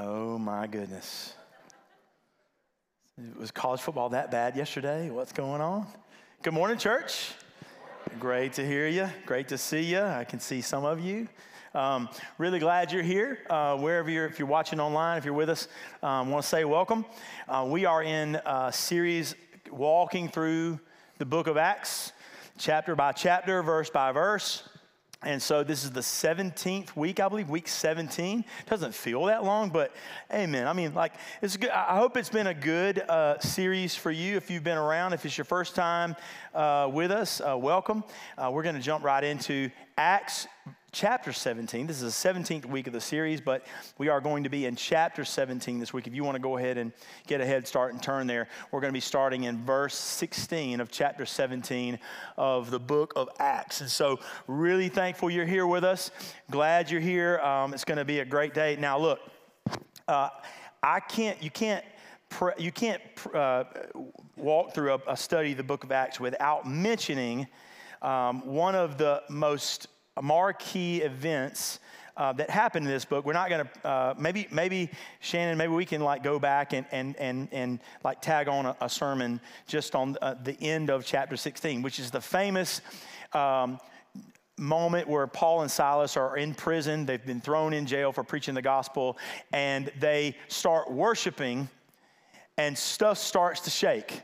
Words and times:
Oh 0.00 0.38
my 0.38 0.68
goodness. 0.68 1.34
Was 3.36 3.50
college 3.50 3.80
football 3.80 4.10
that 4.10 4.30
bad 4.30 4.54
yesterday? 4.54 5.10
What's 5.10 5.32
going 5.32 5.60
on? 5.60 5.88
Good 6.42 6.54
morning, 6.54 6.78
church. 6.78 7.32
Great 8.20 8.52
to 8.52 8.64
hear 8.64 8.86
you. 8.86 9.08
Great 9.26 9.48
to 9.48 9.58
see 9.58 9.80
you. 9.80 10.00
I 10.00 10.22
can 10.22 10.38
see 10.38 10.60
some 10.60 10.84
of 10.84 11.00
you. 11.00 11.26
Um, 11.74 12.08
really 12.38 12.60
glad 12.60 12.92
you're 12.92 13.02
here. 13.02 13.40
Uh, 13.50 13.76
wherever 13.76 14.08
you're, 14.08 14.26
if 14.26 14.38
you're 14.38 14.46
watching 14.46 14.78
online, 14.78 15.18
if 15.18 15.24
you're 15.24 15.34
with 15.34 15.50
us, 15.50 15.66
I 16.00 16.20
um, 16.20 16.30
want 16.30 16.44
to 16.44 16.48
say 16.48 16.64
welcome. 16.64 17.04
Uh, 17.48 17.66
we 17.68 17.84
are 17.84 18.04
in 18.04 18.36
a 18.46 18.72
series 18.72 19.34
walking 19.68 20.28
through 20.28 20.78
the 21.18 21.26
book 21.26 21.48
of 21.48 21.56
Acts, 21.56 22.12
chapter 22.56 22.94
by 22.94 23.10
chapter, 23.10 23.64
verse 23.64 23.90
by 23.90 24.12
verse. 24.12 24.62
And 25.24 25.42
so 25.42 25.64
this 25.64 25.82
is 25.82 25.90
the 25.90 26.00
17th 26.00 26.94
week, 26.94 27.18
I 27.18 27.28
believe, 27.28 27.50
week 27.50 27.66
17. 27.66 28.44
Doesn't 28.66 28.94
feel 28.94 29.24
that 29.24 29.42
long, 29.42 29.68
but 29.68 29.92
amen. 30.32 30.68
I 30.68 30.72
mean, 30.72 30.94
like, 30.94 31.14
it's 31.42 31.56
good. 31.56 31.70
I 31.70 31.98
hope 31.98 32.16
it's 32.16 32.28
been 32.28 32.46
a 32.46 32.54
good 32.54 33.00
uh, 33.00 33.40
series 33.40 33.96
for 33.96 34.12
you. 34.12 34.36
If 34.36 34.48
you've 34.48 34.62
been 34.62 34.78
around, 34.78 35.14
if 35.14 35.26
it's 35.26 35.36
your 35.36 35.44
first 35.44 35.74
time 35.74 36.14
uh, 36.54 36.88
with 36.92 37.10
us, 37.10 37.40
uh, 37.40 37.58
welcome. 37.58 38.04
Uh, 38.36 38.50
we're 38.52 38.62
going 38.62 38.76
to 38.76 38.80
jump 38.80 39.02
right 39.02 39.24
into 39.24 39.70
Acts 39.96 40.46
chapter 40.92 41.32
17. 41.32 41.86
This 41.86 42.00
is 42.02 42.22
the 42.22 42.28
17th 42.28 42.64
week 42.66 42.86
of 42.86 42.92
the 42.92 43.00
series, 43.00 43.40
but 43.40 43.66
we 43.98 44.08
are 44.08 44.20
going 44.20 44.44
to 44.44 44.48
be 44.48 44.66
in 44.66 44.74
chapter 44.74 45.24
17 45.24 45.78
this 45.78 45.92
week. 45.92 46.06
If 46.06 46.14
you 46.14 46.24
want 46.24 46.36
to 46.36 46.40
go 46.40 46.56
ahead 46.56 46.78
and 46.78 46.92
get 47.26 47.40
a 47.40 47.46
head 47.46 47.66
start 47.68 47.92
and 47.92 48.02
turn 48.02 48.26
there, 48.26 48.48
we're 48.70 48.80
going 48.80 48.92
to 48.92 48.96
be 48.96 49.00
starting 49.00 49.44
in 49.44 49.64
verse 49.64 49.94
16 49.94 50.80
of 50.80 50.90
chapter 50.90 51.26
17 51.26 51.98
of 52.36 52.70
the 52.70 52.78
book 52.78 53.12
of 53.16 53.28
Acts. 53.38 53.80
And 53.80 53.90
so, 53.90 54.18
really 54.46 54.88
thankful 54.88 55.30
you're 55.30 55.46
here 55.46 55.66
with 55.66 55.84
us. 55.84 56.10
Glad 56.50 56.90
you're 56.90 57.00
here. 57.00 57.38
Um, 57.40 57.74
it's 57.74 57.84
going 57.84 57.98
to 57.98 58.04
be 58.04 58.20
a 58.20 58.24
great 58.24 58.54
day. 58.54 58.76
Now, 58.78 58.98
look, 58.98 59.20
uh, 60.06 60.30
I 60.82 61.00
can't, 61.00 61.42
you 61.42 61.50
can't. 61.50 61.84
You 62.58 62.70
can't 62.70 63.00
uh, 63.32 63.64
walk 64.36 64.74
through 64.74 64.92
a, 64.92 65.00
a, 65.12 65.16
study 65.16 65.52
of 65.52 65.56
the 65.56 65.62
book 65.62 65.82
of 65.82 65.90
Acts 65.90 66.20
without 66.20 66.68
mentioning 66.68 67.46
um, 68.02 68.44
one 68.44 68.74
of 68.74 68.98
the 68.98 69.22
most 69.30 69.88
marquee 70.22 71.02
events 71.02 71.80
uh, 72.18 72.32
that 72.32 72.50
happened 72.50 72.84
in 72.84 72.92
this 72.92 73.04
book. 73.04 73.24
We're 73.24 73.32
not 73.32 73.48
going 73.48 73.64
to, 73.64 73.88
uh, 73.88 74.14
maybe, 74.18 74.48
maybe 74.50 74.90
Shannon, 75.20 75.56
maybe 75.56 75.72
we 75.72 75.84
can 75.84 76.00
like 76.00 76.22
go 76.24 76.38
back 76.38 76.72
and, 76.72 76.84
and, 76.90 77.16
and, 77.16 77.48
and 77.52 77.78
like 78.02 78.20
tag 78.20 78.48
on 78.48 78.66
a, 78.66 78.76
a 78.80 78.88
sermon 78.88 79.40
just 79.68 79.94
on 79.94 80.16
uh, 80.20 80.34
the 80.42 80.60
end 80.60 80.90
of 80.90 81.04
chapter 81.04 81.36
16, 81.36 81.80
which 81.80 82.00
is 82.00 82.10
the 82.10 82.20
famous 82.20 82.80
um, 83.34 83.78
moment 84.58 85.06
where 85.06 85.28
Paul 85.28 85.62
and 85.62 85.70
Silas 85.70 86.16
are 86.16 86.36
in 86.36 86.54
prison. 86.54 87.06
They've 87.06 87.24
been 87.24 87.40
thrown 87.40 87.72
in 87.72 87.86
jail 87.86 88.12
for 88.12 88.24
preaching 88.24 88.54
the 88.54 88.62
gospel, 88.62 89.16
and 89.52 89.92
they 90.00 90.34
start 90.48 90.90
worshiping, 90.90 91.68
and 92.56 92.76
stuff 92.76 93.18
starts 93.18 93.60
to 93.60 93.70
shake 93.70 94.22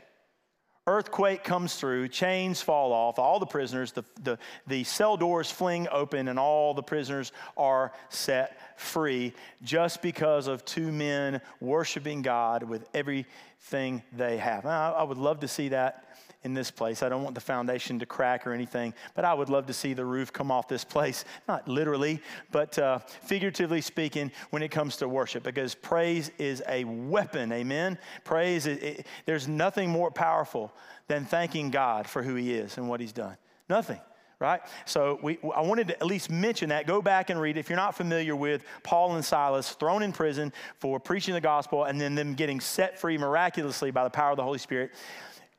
earthquake 0.87 1.43
comes 1.43 1.75
through, 1.75 2.07
chains 2.07 2.61
fall 2.61 2.93
off, 2.93 3.17
all 3.17 3.39
the 3.39 3.45
prisoners, 3.45 3.91
the, 3.91 4.03
the, 4.23 4.37
the 4.67 4.83
cell 4.83 5.17
doors 5.17 5.49
fling 5.49 5.87
open, 5.91 6.27
and 6.27 6.37
all 6.37 6.73
the 6.73 6.83
prisoners 6.83 7.31
are 7.57 7.91
set 8.09 8.57
free 8.79 9.33
just 9.63 10.01
because 10.01 10.47
of 10.47 10.63
two 10.63 10.91
men 10.91 11.41
worshiping 11.59 12.21
God 12.21 12.63
with 12.63 12.87
everything 12.93 14.03
they 14.15 14.37
have. 14.37 14.65
I, 14.65 14.91
I 14.91 15.03
would 15.03 15.17
love 15.17 15.39
to 15.39 15.47
see 15.47 15.69
that 15.69 16.04
in 16.45 16.53
this 16.53 16.69
place. 16.71 17.03
I 17.03 17.09
don't 17.09 17.23
want 17.23 17.35
the 17.35 17.41
foundation 17.41 17.99
to 17.99 18.05
crack 18.05 18.45
or 18.45 18.53
anything, 18.53 18.93
but 19.15 19.25
I 19.25 19.33
would 19.33 19.49
love 19.49 19.65
to 19.65 19.73
see 19.73 19.93
the 19.93 20.05
roof 20.05 20.31
come 20.31 20.51
off 20.51 20.67
this 20.67 20.85
place, 20.85 21.25
not 21.47 21.67
literally, 21.67 22.21
but 22.51 22.77
uh, 22.79 22.99
figuratively 22.99 23.81
speaking, 23.81 24.31
when 24.51 24.61
it 24.61 24.69
comes 24.69 24.95
to 24.97 25.09
worship, 25.09 25.43
because 25.43 25.75
praise 25.75 26.31
is 26.37 26.63
a 26.69 26.83
weapon, 26.85 27.51
amen? 27.51 27.97
Praise, 28.23 28.67
it, 28.67 28.83
it, 28.83 29.07
there's 29.25 29.47
nothing 29.47 29.89
more 29.89 30.11
powerful 30.11 30.71
than 31.07 31.25
thanking 31.25 31.71
God 31.71 32.07
for 32.07 32.21
who 32.23 32.35
He 32.35 32.53
is 32.53 32.77
and 32.77 32.87
what 32.87 33.01
He's 33.01 33.11
done. 33.13 33.35
Nothing 33.67 33.99
right? 34.37 34.59
So 34.83 35.17
we, 35.23 35.39
I 35.55 35.61
wanted 35.61 35.87
to 35.87 35.95
at 35.95 36.05
least 36.05 36.29
mention 36.29 36.67
that. 36.67 36.85
Go 36.85 37.01
back 37.01 37.29
and 37.29 37.39
read. 37.39 37.57
If 37.57 37.69
you're 37.69 37.77
not 37.77 37.95
familiar 37.95 38.35
with 38.35 38.63
Paul 38.83 39.15
and 39.15 39.23
Silas 39.23 39.71
thrown 39.71 40.03
in 40.03 40.11
prison 40.11 40.51
for 40.77 40.99
preaching 40.99 41.33
the 41.33 41.41
gospel 41.41 41.85
and 41.85 41.99
then 41.99 42.15
them 42.15 42.33
getting 42.33 42.59
set 42.59 42.99
free 42.99 43.17
miraculously 43.17 43.91
by 43.91 44.03
the 44.03 44.09
power 44.09 44.31
of 44.31 44.37
the 44.37 44.43
Holy 44.43 44.59
Spirit, 44.59 44.91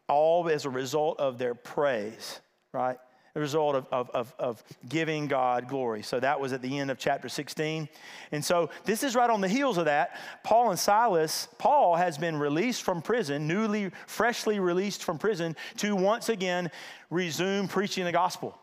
all 0.09 0.49
as 0.49 0.65
a 0.65 0.71
result 0.71 1.19
of 1.21 1.39
their 1.39 1.55
praise, 1.55 2.41
right? 2.73 2.99
The 3.35 3.41
result 3.41 3.75
of, 3.75 3.87
of, 3.93 4.11
of, 4.11 4.35
of, 4.39 4.65
giving 4.89 5.27
God 5.27 5.69
glory. 5.69 6.03
So 6.03 6.19
that 6.21 6.41
was 6.41 6.55
at 6.55 6.63
the 6.63 6.79
end 6.79 6.91
of 6.91 6.99
chapter 6.99 7.29
16. 7.29 7.87
And 8.33 8.43
so 8.43 8.71
this 8.85 9.03
is 9.03 9.15
right 9.15 9.29
on 9.29 9.43
the 9.43 9.49
heels 9.49 9.77
of 9.77 9.85
that. 9.85 10.19
Paul 10.43 10.71
and 10.71 10.79
Silas, 10.79 11.49
Paul 11.59 11.97
has 11.97 12.17
been 12.17 12.39
released 12.39 12.83
from 12.83 13.03
prison, 13.03 13.47
newly, 13.47 13.91
freshly 14.07 14.59
released 14.59 15.05
from 15.05 15.19
prison, 15.19 15.55
to 15.79 15.95
once 15.95 16.31
again 16.31 16.71
resume 17.11 17.69
preaching 17.69 18.05
the 18.05 18.13
gospel. 18.13 18.59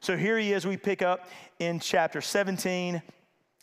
So 0.00 0.16
here 0.16 0.38
he 0.38 0.52
is, 0.52 0.66
we 0.66 0.76
pick 0.76 1.00
up 1.00 1.28
in 1.58 1.80
chapter 1.80 2.20
17, 2.20 3.00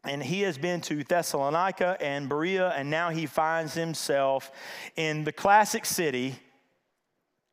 and 0.03 0.23
he 0.23 0.41
has 0.41 0.57
been 0.57 0.81
to 0.81 1.03
Thessalonica 1.03 1.97
and 1.99 2.27
Berea, 2.27 2.69
and 2.69 2.89
now 2.89 3.09
he 3.09 3.25
finds 3.25 3.73
himself 3.73 4.51
in 4.95 5.23
the 5.23 5.31
classic 5.31 5.85
city 5.85 6.35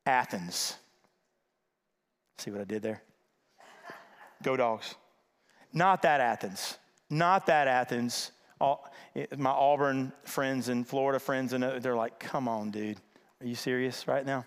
Athens. 0.06 0.76
See 2.38 2.50
what 2.50 2.60
I 2.60 2.64
did 2.64 2.82
there? 2.82 3.02
Go 4.42 4.56
dogs. 4.56 4.94
Not 5.72 6.02
that 6.02 6.20
Athens. 6.20 6.78
Not 7.08 7.46
that 7.46 7.68
Athens. 7.68 8.32
All, 8.60 8.88
my 9.36 9.50
Auburn 9.50 10.12
friends 10.24 10.68
and 10.68 10.86
Florida 10.86 11.18
friends, 11.18 11.52
and 11.52 11.62
uh, 11.62 11.78
they're 11.78 11.96
like, 11.96 12.18
come 12.18 12.48
on, 12.48 12.70
dude. 12.70 12.98
Are 13.40 13.46
you 13.46 13.54
serious 13.54 14.06
right 14.06 14.24
now? 14.24 14.44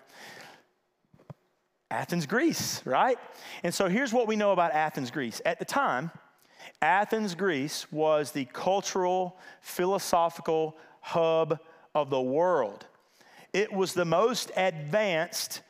Athens, 1.90 2.26
Greece, 2.26 2.82
right? 2.84 3.18
And 3.62 3.72
so 3.72 3.88
here's 3.88 4.12
what 4.12 4.26
we 4.26 4.36
know 4.36 4.52
about 4.52 4.72
Athens, 4.72 5.10
Greece. 5.10 5.40
At 5.44 5.58
the 5.58 5.64
time, 5.64 6.10
Athens, 6.82 7.34
Greece 7.34 7.90
was 7.92 8.32
the 8.32 8.44
cultural, 8.46 9.38
philosophical 9.60 10.76
hub 11.00 11.58
of 11.94 12.10
the 12.10 12.20
world. 12.20 12.86
It 13.56 13.72
was 13.72 13.94
the 13.94 14.04
most 14.04 14.52
advanced 14.54 15.62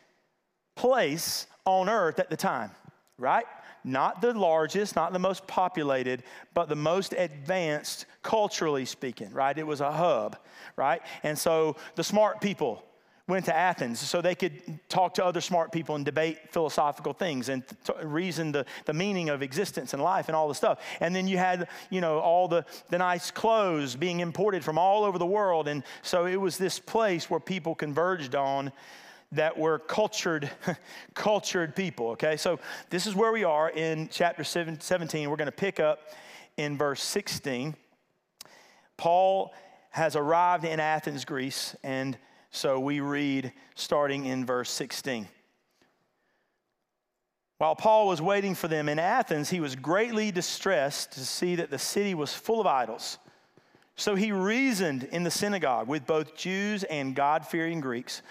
place 0.74 1.46
on 1.64 1.88
earth 1.88 2.18
at 2.18 2.30
the 2.30 2.36
time, 2.36 2.72
right? 3.16 3.44
Not 3.84 4.20
the 4.20 4.34
largest, 4.34 4.96
not 4.96 5.12
the 5.12 5.20
most 5.20 5.46
populated, 5.46 6.24
but 6.52 6.68
the 6.68 6.74
most 6.74 7.14
advanced 7.16 8.06
culturally 8.24 8.86
speaking, 8.86 9.32
right? 9.32 9.56
It 9.56 9.64
was 9.64 9.80
a 9.80 9.92
hub, 9.92 10.36
right? 10.74 11.00
And 11.22 11.38
so 11.38 11.76
the 11.94 12.02
smart 12.02 12.40
people 12.40 12.84
went 13.28 13.44
to 13.44 13.56
Athens 13.56 13.98
so 13.98 14.20
they 14.20 14.36
could 14.36 14.78
talk 14.88 15.14
to 15.14 15.24
other 15.24 15.40
smart 15.40 15.72
people 15.72 15.96
and 15.96 16.04
debate 16.04 16.38
philosophical 16.50 17.12
things 17.12 17.48
and 17.48 17.64
reason 18.02 18.52
the, 18.52 18.64
the 18.84 18.92
meaning 18.92 19.30
of 19.30 19.42
existence 19.42 19.94
and 19.94 20.02
life 20.02 20.28
and 20.28 20.36
all 20.36 20.46
the 20.46 20.54
stuff. 20.54 20.80
And 21.00 21.14
then 21.14 21.26
you 21.26 21.36
had, 21.36 21.68
you 21.90 22.00
know, 22.00 22.20
all 22.20 22.46
the, 22.46 22.64
the 22.88 22.98
nice 22.98 23.32
clothes 23.32 23.96
being 23.96 24.20
imported 24.20 24.62
from 24.62 24.78
all 24.78 25.02
over 25.02 25.18
the 25.18 25.26
world. 25.26 25.66
And 25.66 25.82
so 26.02 26.26
it 26.26 26.36
was 26.36 26.56
this 26.56 26.78
place 26.78 27.28
where 27.28 27.40
people 27.40 27.74
converged 27.74 28.36
on 28.36 28.70
that 29.32 29.58
were 29.58 29.80
cultured, 29.80 30.48
cultured 31.14 31.74
people. 31.74 32.10
Okay, 32.10 32.36
so 32.36 32.60
this 32.90 33.08
is 33.08 33.16
where 33.16 33.32
we 33.32 33.42
are 33.42 33.70
in 33.70 34.08
chapter 34.08 34.44
17. 34.44 35.28
We're 35.28 35.36
going 35.36 35.46
to 35.46 35.52
pick 35.52 35.80
up 35.80 36.10
in 36.56 36.78
verse 36.78 37.02
16. 37.02 37.74
Paul 38.96 39.52
has 39.90 40.14
arrived 40.14 40.64
in 40.64 40.78
Athens, 40.78 41.24
Greece, 41.24 41.74
and 41.82 42.16
so 42.56 42.80
we 42.80 43.00
read 43.00 43.52
starting 43.74 44.24
in 44.24 44.46
verse 44.46 44.70
16. 44.70 45.28
While 47.58 47.76
Paul 47.76 48.08
was 48.08 48.22
waiting 48.22 48.54
for 48.54 48.66
them 48.66 48.88
in 48.88 48.98
Athens, 48.98 49.50
he 49.50 49.60
was 49.60 49.76
greatly 49.76 50.30
distressed 50.30 51.12
to 51.12 51.20
see 51.20 51.56
that 51.56 51.70
the 51.70 51.78
city 51.78 52.14
was 52.14 52.32
full 52.32 52.60
of 52.60 52.66
idols. 52.66 53.18
So 53.94 54.14
he 54.14 54.32
reasoned 54.32 55.04
in 55.04 55.22
the 55.22 55.30
synagogue 55.30 55.86
with 55.86 56.06
both 56.06 56.36
Jews 56.36 56.82
and 56.84 57.14
God 57.14 57.46
fearing 57.46 57.80
Greeks, 57.80 58.22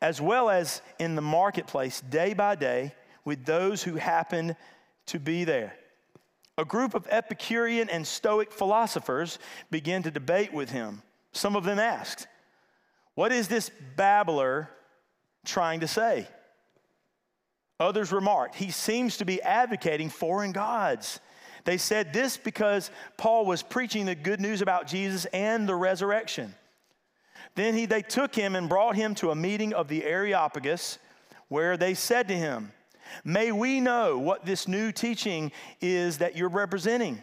as 0.00 0.20
well 0.20 0.50
as 0.50 0.82
in 0.98 1.14
the 1.14 1.22
marketplace 1.22 2.00
day 2.00 2.34
by 2.34 2.56
day 2.56 2.92
with 3.24 3.44
those 3.44 3.82
who 3.84 3.94
happened 3.94 4.56
to 5.06 5.20
be 5.20 5.44
there. 5.44 5.74
A 6.58 6.64
group 6.64 6.94
of 6.94 7.06
Epicurean 7.08 7.88
and 7.88 8.06
Stoic 8.06 8.52
philosophers 8.52 9.38
began 9.70 10.02
to 10.02 10.10
debate 10.10 10.52
with 10.52 10.70
him. 10.70 11.02
Some 11.32 11.54
of 11.54 11.64
them 11.64 11.78
asked, 11.78 12.26
what 13.20 13.32
is 13.32 13.48
this 13.48 13.70
babbler 13.96 14.70
trying 15.44 15.80
to 15.80 15.86
say? 15.86 16.26
Others 17.78 18.12
remarked, 18.12 18.54
he 18.54 18.70
seems 18.70 19.18
to 19.18 19.26
be 19.26 19.42
advocating 19.42 20.08
foreign 20.08 20.52
gods. 20.52 21.20
They 21.64 21.76
said 21.76 22.14
this 22.14 22.38
because 22.38 22.90
Paul 23.18 23.44
was 23.44 23.62
preaching 23.62 24.06
the 24.06 24.14
good 24.14 24.40
news 24.40 24.62
about 24.62 24.86
Jesus 24.86 25.26
and 25.34 25.68
the 25.68 25.74
resurrection. 25.74 26.54
Then 27.56 27.74
he, 27.74 27.84
they 27.84 28.00
took 28.00 28.34
him 28.34 28.56
and 28.56 28.70
brought 28.70 28.96
him 28.96 29.14
to 29.16 29.32
a 29.32 29.34
meeting 29.34 29.74
of 29.74 29.88
the 29.88 30.02
Areopagus, 30.02 30.98
where 31.48 31.76
they 31.76 31.92
said 31.92 32.26
to 32.28 32.34
him, 32.34 32.72
May 33.22 33.52
we 33.52 33.80
know 33.80 34.18
what 34.18 34.46
this 34.46 34.66
new 34.66 34.92
teaching 34.92 35.52
is 35.82 36.16
that 36.18 36.38
you're 36.38 36.48
representing? 36.48 37.20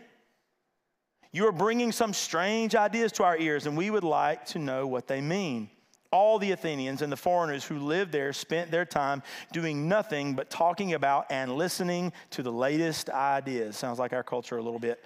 You 1.32 1.48
are 1.48 1.52
bringing 1.52 1.92
some 1.92 2.14
strange 2.14 2.76
ideas 2.76 3.12
to 3.14 3.24
our 3.24 3.36
ears, 3.40 3.66
and 3.66 3.76
we 3.76 3.90
would 3.90 4.04
like 4.04 4.46
to 4.50 4.60
know 4.60 4.86
what 4.86 5.08
they 5.08 5.22
mean. 5.22 5.72
All 6.12 6.40
the 6.40 6.52
Athenians 6.52 7.02
and 7.02 7.12
the 7.12 7.18
foreigners 7.18 7.66
who 7.66 7.80
lived 7.80 8.12
there 8.12 8.32
spent 8.34 8.72
their 8.72 8.86
time 8.86 9.24
doing 9.52 9.88
nothing 9.88 10.36
but 10.36 10.50
talking 10.50 10.94
about 10.94 11.26
and 11.30 11.54
listening 11.54 12.14
to 12.32 12.44
the 12.44 12.52
latest 12.52 13.10
ideas. 13.10 13.76
Sounds 13.76 14.00
like 14.00 14.14
our 14.14 14.24
culture 14.24 14.58
a 14.58 14.62
little 14.62 14.80
bit. 14.80 15.04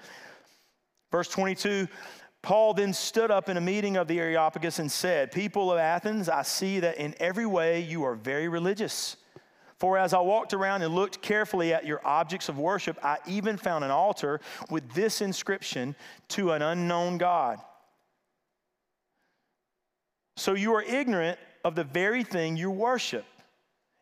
Verse 1.11 1.27
22 1.27 1.87
Paul 2.41 2.73
then 2.73 2.91
stood 2.91 3.29
up 3.29 3.49
in 3.49 3.57
a 3.57 3.61
meeting 3.61 3.97
of 3.97 4.07
the 4.07 4.19
Areopagus 4.19 4.79
and 4.79 4.91
said, 4.91 5.31
People 5.31 5.71
of 5.71 5.77
Athens, 5.77 6.27
I 6.27 6.41
see 6.41 6.79
that 6.79 6.97
in 6.97 7.13
every 7.19 7.45
way 7.45 7.81
you 7.81 8.03
are 8.03 8.15
very 8.15 8.47
religious. 8.47 9.17
For 9.77 9.97
as 9.97 10.13
I 10.13 10.19
walked 10.19 10.53
around 10.53 10.81
and 10.81 10.93
looked 10.93 11.21
carefully 11.21 11.73
at 11.73 11.85
your 11.85 12.05
objects 12.05 12.49
of 12.49 12.57
worship, 12.57 12.97
I 13.03 13.17
even 13.27 13.57
found 13.57 13.83
an 13.83 13.91
altar 13.91 14.39
with 14.69 14.91
this 14.93 15.21
inscription 15.21 15.95
to 16.29 16.51
an 16.51 16.61
unknown 16.61 17.17
God. 17.17 17.59
So 20.41 20.55
you 20.55 20.73
are 20.73 20.81
ignorant 20.81 21.37
of 21.63 21.75
the 21.75 21.83
very 21.83 22.23
thing 22.23 22.57
you 22.57 22.71
worship. 22.71 23.25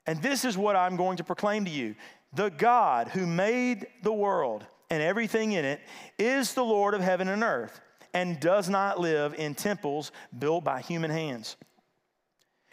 And 0.08 0.22
this 0.22 0.46
is 0.46 0.58
what 0.58 0.78
I'm 0.78 0.96
going 0.96 1.18
to 1.18 1.24
proclaim 1.26 1.66
to 1.66 1.72
you 1.72 1.96
the 2.32 2.48
God 2.48 3.10
who 3.10 3.28
made 3.28 3.88
the 4.04 4.14
world 4.14 4.66
and 4.90 5.04
everything 5.04 5.52
in 5.52 5.66
it 5.66 5.82
is 6.18 6.54
the 6.54 6.64
Lord 6.64 6.94
of 6.94 7.02
heaven 7.02 7.28
and 7.28 7.44
earth 7.44 7.82
and 8.14 8.40
does 8.40 8.70
not 8.70 9.02
live 9.02 9.34
in 9.34 9.54
temples 9.54 10.14
built 10.38 10.64
by 10.64 10.80
human 10.80 11.12
hands. 11.12 11.58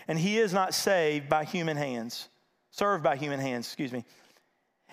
And 0.06 0.16
he 0.16 0.38
is 0.38 0.52
not 0.52 0.72
saved 0.72 1.28
by 1.28 1.42
human 1.42 1.76
hands, 1.76 2.28
served 2.70 3.02
by 3.02 3.16
human 3.16 3.40
hands, 3.40 3.66
excuse 3.66 3.92
me, 3.92 4.04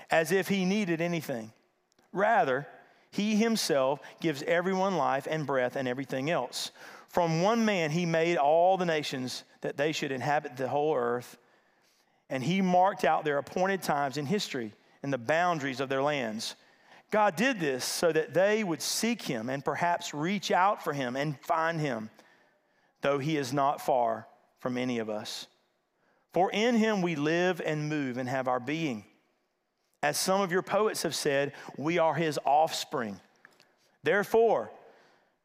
as 0.09 0.31
if 0.31 0.47
he 0.47 0.65
needed 0.65 0.99
anything. 0.99 1.53
Rather, 2.11 2.65
he 3.11 3.35
himself 3.35 3.99
gives 4.19 4.41
everyone 4.41 4.97
life 4.97 5.27
and 5.29 5.45
breath 5.45 5.75
and 5.75 5.87
everything 5.87 6.31
else. 6.31 6.71
From 7.13 7.41
one 7.41 7.63
man, 7.63 7.91
he 7.91 8.05
made 8.05 8.35
all 8.37 8.75
the 8.75 8.85
nations 8.85 9.45
that 9.61 9.77
they 9.77 9.93
should 9.93 10.11
inhabit 10.11 10.57
the 10.57 10.67
whole 10.67 10.95
earth. 10.95 11.37
And 12.29 12.43
he 12.43 12.61
marked 12.61 13.05
out 13.05 13.23
their 13.23 13.37
appointed 13.37 13.81
times 13.81 14.17
in 14.17 14.25
history 14.25 14.73
and 15.01 15.13
the 15.13 15.17
boundaries 15.17 15.79
of 15.79 15.89
their 15.89 16.01
lands 16.03 16.55
God 17.13 17.35
did 17.35 17.59
this 17.59 17.85
so 17.85 18.11
that 18.11 18.33
they 18.33 18.63
would 18.63 18.81
seek 18.81 19.21
him 19.21 19.47
and 19.47 19.63
perhaps 19.63 20.15
reach 20.15 20.49
out 20.49 20.83
for 20.83 20.93
him 20.93 21.15
and 21.15 21.39
find 21.41 21.79
him, 21.79 22.09
though 23.01 23.19
he 23.19 23.37
is 23.37 23.53
not 23.53 23.79
far 23.79 24.27
from 24.57 24.79
any 24.79 24.97
of 24.97 25.11
us. 25.11 25.45
For 26.33 26.49
in 26.49 26.73
him 26.73 27.03
we 27.03 27.15
live 27.15 27.61
and 27.63 27.87
move 27.87 28.17
and 28.17 28.27
have 28.27 28.47
our 28.47 28.59
being. 28.59 29.05
As 30.01 30.17
some 30.17 30.41
of 30.41 30.51
your 30.51 30.63
poets 30.63 31.03
have 31.03 31.13
said, 31.13 31.53
we 31.77 31.99
are 31.99 32.15
his 32.15 32.39
offspring. 32.45 33.19
Therefore, 34.01 34.71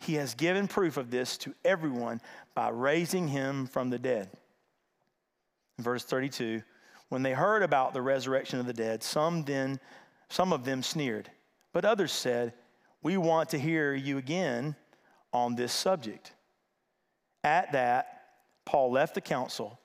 He 0.00 0.14
has 0.14 0.34
given 0.34 0.66
proof 0.66 0.96
of 0.96 1.10
this 1.10 1.36
to 1.38 1.54
everyone 1.64 2.20
by 2.54 2.70
raising 2.70 3.28
him 3.28 3.66
from 3.66 3.90
the 3.90 3.98
dead. 3.98 4.30
Verse 5.78 6.04
32 6.04 6.62
When 7.08 7.22
they 7.22 7.32
heard 7.32 7.62
about 7.62 7.94
the 7.94 8.02
resurrection 8.02 8.58
of 8.58 8.66
the 8.66 8.72
dead, 8.72 9.02
some, 9.02 9.44
then, 9.44 9.78
some 10.28 10.52
of 10.52 10.64
them 10.64 10.82
sneered, 10.82 11.30
but 11.72 11.84
others 11.84 12.12
said, 12.12 12.54
we 13.02 13.16
want 13.16 13.50
to 13.50 13.58
hear 13.58 13.94
you 13.94 14.18
again 14.18 14.76
on 15.32 15.54
this 15.54 15.72
subject. 15.72 16.32
At 17.42 17.72
that, 17.72 18.24
Paul 18.64 18.92
left 18.92 19.14
the 19.14 19.20
council. 19.20 19.80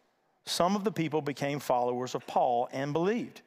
Some 0.45 0.75
of 0.75 0.83
the 0.83 0.91
people 0.91 1.21
became 1.21 1.59
followers 1.59 2.13
of 2.13 2.27
Paul 2.27 2.67
and 2.71 2.91
believed. 2.91 3.41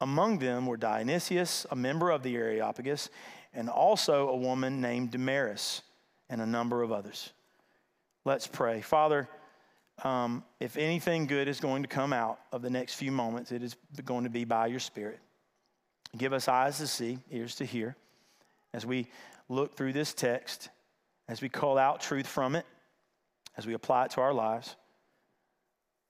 Among 0.00 0.38
them 0.38 0.66
were 0.66 0.76
Dionysius, 0.76 1.66
a 1.70 1.76
member 1.76 2.10
of 2.10 2.22
the 2.22 2.36
Areopagus, 2.36 3.08
and 3.54 3.68
also 3.68 4.28
a 4.28 4.36
woman 4.36 4.80
named 4.80 5.10
Damaris, 5.10 5.82
and 6.30 6.40
a 6.40 6.46
number 6.46 6.82
of 6.82 6.92
others. 6.92 7.32
Let's 8.24 8.46
pray. 8.46 8.80
Father, 8.80 9.28
um, 10.04 10.44
if 10.60 10.76
anything 10.76 11.26
good 11.26 11.48
is 11.48 11.60
going 11.60 11.82
to 11.82 11.88
come 11.88 12.12
out 12.12 12.38
of 12.52 12.62
the 12.62 12.70
next 12.70 12.94
few 12.94 13.10
moments, 13.10 13.52
it 13.52 13.62
is 13.62 13.76
going 14.04 14.24
to 14.24 14.30
be 14.30 14.44
by 14.44 14.66
your 14.66 14.80
Spirit. 14.80 15.18
Give 16.16 16.32
us 16.32 16.48
eyes 16.48 16.78
to 16.78 16.86
see, 16.86 17.18
ears 17.30 17.56
to 17.56 17.64
hear 17.64 17.96
as 18.72 18.86
we 18.86 19.08
look 19.48 19.76
through 19.76 19.92
this 19.92 20.14
text, 20.14 20.68
as 21.28 21.40
we 21.40 21.48
call 21.48 21.78
out 21.78 22.00
truth 22.00 22.26
from 22.26 22.54
it, 22.54 22.66
as 23.56 23.66
we 23.66 23.74
apply 23.74 24.04
it 24.04 24.10
to 24.12 24.20
our 24.20 24.32
lives. 24.32 24.76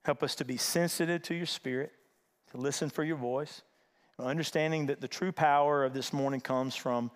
Help 0.05 0.23
us 0.23 0.35
to 0.35 0.45
be 0.45 0.57
sensitive 0.57 1.21
to 1.23 1.35
your 1.35 1.45
spirit, 1.45 1.91
to 2.51 2.57
listen 2.57 2.89
for 2.89 3.03
your 3.03 3.17
voice, 3.17 3.61
understanding 4.19 4.87
that 4.87 5.01
the 5.01 5.07
true 5.07 5.31
power 5.31 5.83
of 5.83 5.93
this 5.93 6.11
morning 6.11 6.41
comes 6.41 6.75
from 6.75 7.09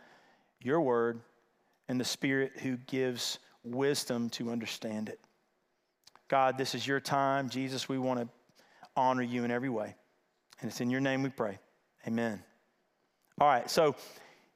your 0.62 0.80
word 0.80 1.20
and 1.88 2.00
the 2.00 2.06
spirit 2.06 2.54
who 2.62 2.78
gives 2.78 3.40
wisdom 3.64 4.30
to 4.32 4.52
understand 4.52 5.10
it. 5.10 5.20
God, 6.28 6.58
this 6.58 6.76
is 6.76 6.86
your 6.86 7.00
time. 7.00 7.50
Jesus, 7.50 7.88
we 7.88 7.98
want 7.98 8.20
to 8.20 8.28
honor 8.96 9.22
you 9.22 9.44
in 9.44 9.52
every 9.52 9.70
way. 9.70 9.96
And 10.62 10.70
it's 10.70 10.82
in 10.82 10.90
your 10.90 11.02
name 11.02 11.24
we 11.24 11.30
pray. 11.30 11.60
Amen. 12.08 12.42
All 13.40 13.48
right, 13.48 13.70
so 13.70 13.96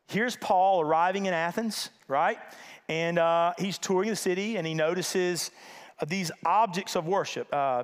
here's 0.07 0.35
Paul 0.35 0.81
arriving 0.81 1.25
in 1.25 1.33
Athens, 1.33 1.89
right? 2.07 2.38
And 2.88 3.19
uh, 3.19 3.53
he's 3.57 3.77
touring 3.77 4.09
the 4.09 4.15
city 4.15 4.57
and 4.57 4.65
he 4.65 4.74
notices 4.74 5.51
these 6.06 6.31
objects 6.45 6.95
of 6.95 7.07
worship 7.07 7.51
uh, 7.53 7.83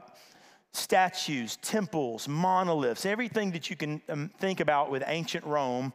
statues, 0.74 1.58
temples, 1.58 2.28
monoliths, 2.28 3.06
everything 3.06 3.52
that 3.52 3.70
you 3.70 3.76
can 3.76 4.02
um, 4.10 4.32
think 4.40 4.60
about 4.60 4.90
with 4.92 5.04
ancient 5.08 5.46
Rome 5.46 5.94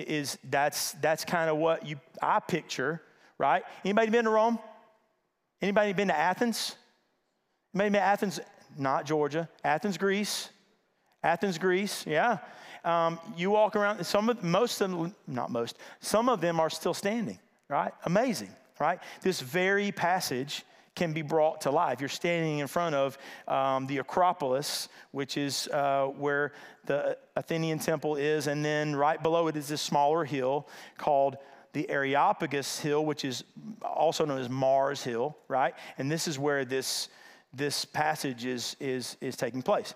is 0.00 0.38
that's 0.50 0.92
that's 0.92 1.24
kind 1.24 1.50
of 1.50 1.56
what 1.56 1.86
you 1.86 1.96
I 2.20 2.40
picture, 2.40 3.02
right? 3.38 3.62
Anybody 3.84 4.10
been 4.10 4.24
to 4.24 4.30
Rome? 4.30 4.58
Anybody 5.62 5.92
been 5.92 6.08
to 6.08 6.16
Athens? 6.16 6.76
Anybody 7.74 7.90
been 7.90 8.00
to 8.00 8.06
Athens? 8.06 8.40
Not 8.76 9.06
Georgia. 9.06 9.48
Athens, 9.62 9.96
Greece. 9.96 10.50
Athens, 11.22 11.58
Greece. 11.58 12.04
Yeah. 12.06 12.38
Um, 12.84 13.18
you 13.36 13.50
walk 13.50 13.76
around, 13.76 14.04
some 14.04 14.28
of, 14.28 14.42
most 14.42 14.80
of 14.80 14.90
them, 14.90 15.14
not 15.26 15.50
most, 15.50 15.78
some 16.00 16.28
of 16.28 16.42
them 16.42 16.60
are 16.60 16.68
still 16.68 16.92
standing, 16.92 17.38
right? 17.68 17.92
Amazing, 18.04 18.50
right? 18.78 18.98
This 19.22 19.40
very 19.40 19.90
passage 19.90 20.64
can 20.94 21.12
be 21.12 21.22
brought 21.22 21.60
to 21.62 21.70
life. 21.70 22.00
You're 22.00 22.08
standing 22.08 22.58
in 22.58 22.66
front 22.66 22.94
of 22.94 23.18
um, 23.48 23.86
the 23.86 23.98
Acropolis, 23.98 24.88
which 25.10 25.36
is 25.36 25.68
uh, 25.68 26.06
where 26.06 26.52
the 26.86 27.18
Athenian 27.36 27.78
temple 27.78 28.16
is, 28.16 28.46
and 28.46 28.64
then 28.64 28.94
right 28.94 29.22
below 29.22 29.48
it 29.48 29.56
is 29.56 29.68
this 29.68 29.80
smaller 29.80 30.24
hill 30.24 30.68
called 30.96 31.36
the 31.72 31.90
Areopagus 31.90 32.78
Hill, 32.78 33.04
which 33.04 33.24
is 33.24 33.44
also 33.82 34.24
known 34.24 34.38
as 34.38 34.48
Mars 34.48 35.02
Hill, 35.02 35.36
right? 35.48 35.74
And 35.98 36.10
this 36.10 36.28
is 36.28 36.38
where 36.38 36.64
this, 36.64 37.08
this 37.52 37.84
passage 37.84 38.44
is, 38.44 38.76
is, 38.78 39.16
is 39.20 39.36
taking 39.36 39.60
place. 39.60 39.94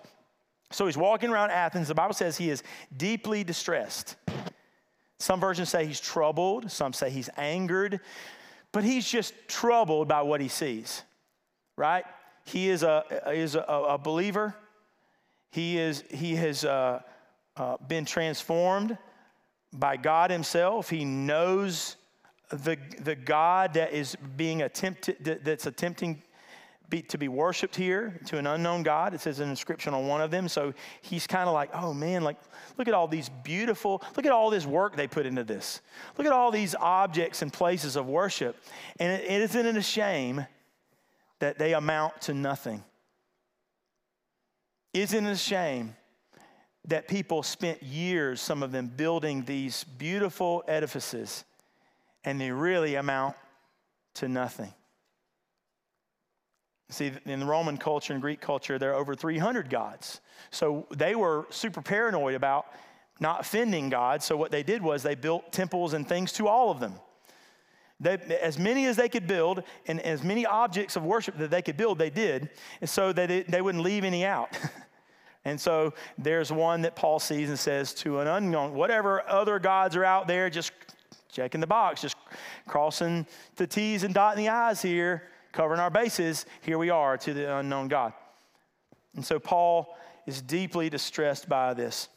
So 0.71 0.85
he's 0.85 0.97
walking 0.97 1.29
around 1.29 1.51
Athens. 1.51 1.87
The 1.87 1.95
Bible 1.95 2.13
says 2.13 2.37
he 2.37 2.49
is 2.49 2.63
deeply 2.95 3.43
distressed. 3.45 4.17
Some 5.19 5.39
versions 5.39 5.69
say 5.69 5.85
he's 5.85 5.99
troubled, 5.99 6.69
some 6.69 6.93
say 6.93 7.09
he's 7.09 7.29
angered, 7.37 8.01
but 8.71 8.83
he's 8.83 9.07
just 9.07 9.33
troubled 9.47 10.07
by 10.07 10.21
what 10.21 10.41
he 10.41 10.47
sees, 10.47 11.03
right? 11.75 12.05
He 12.45 12.69
is 12.69 12.83
a, 12.83 13.03
is 13.33 13.55
a, 13.55 13.61
a 13.61 13.97
believer. 13.97 14.55
He, 15.51 15.77
is, 15.77 16.03
he 16.09 16.35
has 16.35 16.65
uh, 16.65 17.01
uh, 17.57 17.77
been 17.87 18.05
transformed 18.05 18.97
by 19.73 19.97
God 19.97 20.31
Himself. 20.31 20.89
He 20.89 21.05
knows 21.05 21.95
the, 22.49 22.77
the 22.99 23.15
God 23.15 23.73
that 23.73 23.93
is 23.93 24.15
being 24.35 24.63
attempted, 24.63 25.39
that's 25.43 25.65
attempting 25.65 26.23
be, 26.89 27.01
to 27.03 27.17
be 27.17 27.27
worshiped 27.27 27.75
here 27.75 28.19
to 28.25 28.37
an 28.37 28.47
unknown 28.47 28.83
God. 28.83 29.13
It 29.13 29.21
says 29.21 29.39
an 29.39 29.49
inscription 29.49 29.93
on 29.93 30.07
one 30.07 30.21
of 30.21 30.31
them. 30.31 30.47
So 30.47 30.73
he's 31.01 31.27
kind 31.27 31.47
of 31.47 31.53
like, 31.53 31.69
oh 31.73 31.93
man, 31.93 32.23
like, 32.23 32.37
look 32.77 32.87
at 32.87 32.93
all 32.93 33.07
these 33.07 33.29
beautiful, 33.43 34.01
look 34.15 34.25
at 34.25 34.31
all 34.31 34.49
this 34.49 34.65
work 34.65 34.95
they 34.95 35.07
put 35.07 35.25
into 35.25 35.43
this. 35.43 35.81
Look 36.17 36.25
at 36.25 36.33
all 36.33 36.51
these 36.51 36.75
objects 36.75 37.41
and 37.41 37.53
places 37.53 37.95
of 37.95 38.07
worship. 38.07 38.55
And 38.99 39.21
it, 39.21 39.29
isn't 39.29 39.77
a 39.77 39.81
shame 39.81 40.45
that 41.39 41.57
they 41.57 41.73
amount 41.73 42.21
to 42.21 42.33
nothing? 42.33 42.83
Isn't 44.93 45.25
it 45.25 45.31
a 45.31 45.37
shame 45.37 45.95
that 46.87 47.07
people 47.07 47.43
spent 47.43 47.83
years, 47.83 48.41
some 48.41 48.63
of 48.63 48.71
them, 48.71 48.87
building 48.87 49.43
these 49.43 49.83
beautiful 49.83 50.63
edifices 50.67 51.45
and 52.23 52.41
they 52.41 52.51
really 52.51 52.95
amount 52.95 53.35
to 54.15 54.27
nothing? 54.27 54.73
See, 56.89 57.11
in 57.25 57.39
the 57.39 57.45
Roman 57.45 57.77
culture 57.77 58.13
and 58.13 58.21
Greek 58.21 58.41
culture, 58.41 58.79
there 58.79 58.91
are 58.91 58.95
over 58.95 59.13
300 59.13 59.69
gods. 59.69 60.21
So 60.49 60.87
they 60.95 61.15
were 61.15 61.45
super 61.51 61.81
paranoid 61.81 62.33
about 62.33 62.65
not 63.19 63.41
offending 63.41 63.89
God. 63.89 64.23
So 64.23 64.35
what 64.35 64.51
they 64.51 64.63
did 64.63 64.81
was 64.81 65.03
they 65.03 65.15
built 65.15 65.51
temples 65.51 65.93
and 65.93 66.07
things 66.07 66.33
to 66.33 66.47
all 66.47 66.71
of 66.71 66.79
them. 66.79 66.93
They, 67.99 68.13
as 68.41 68.57
many 68.57 68.85
as 68.85 68.95
they 68.95 69.09
could 69.09 69.27
build 69.27 69.63
and 69.85 69.99
as 69.99 70.23
many 70.23 70.45
objects 70.45 70.95
of 70.95 71.03
worship 71.03 71.37
that 71.37 71.51
they 71.51 71.61
could 71.61 71.75
build, 71.75 71.99
they 71.99 72.09
did, 72.09 72.49
and 72.79 72.89
so 72.89 73.11
they, 73.11 73.43
they 73.43 73.61
wouldn't 73.61 73.83
leave 73.83 74.05
any 74.05 74.25
out. 74.25 74.57
and 75.45 75.59
so 75.59 75.93
there's 76.17 76.49
one 76.49 76.81
that 76.83 76.95
Paul 76.95 77.19
sees 77.19 77.49
and 77.49 77.59
says 77.59 77.93
to 77.95 78.19
an 78.19 78.27
unknown, 78.27 78.73
whatever 78.73 79.27
other 79.27 79.59
gods 79.59 79.97
are 79.97 80.05
out 80.05 80.27
there, 80.27 80.49
just 80.49 80.71
checking 81.29 81.59
the 81.59 81.67
box, 81.67 82.01
just 82.01 82.15
crossing 82.67 83.27
the 83.57 83.67
T's 83.67 84.03
and 84.03 84.13
dotting 84.13 84.45
the 84.45 84.49
I's 84.49 84.81
here, 84.81 85.23
covering 85.51 85.79
our 85.79 85.89
bases. 85.89 86.45
Here 86.61 86.77
we 86.77 86.89
are 86.89 87.17
to 87.17 87.33
the 87.33 87.57
unknown 87.57 87.87
God. 87.87 88.13
And 89.15 89.25
so 89.25 89.39
Paul 89.39 89.95
is 90.25 90.41
deeply 90.41 90.89
distressed 90.89 91.49
by 91.49 91.73
this. 91.73 92.09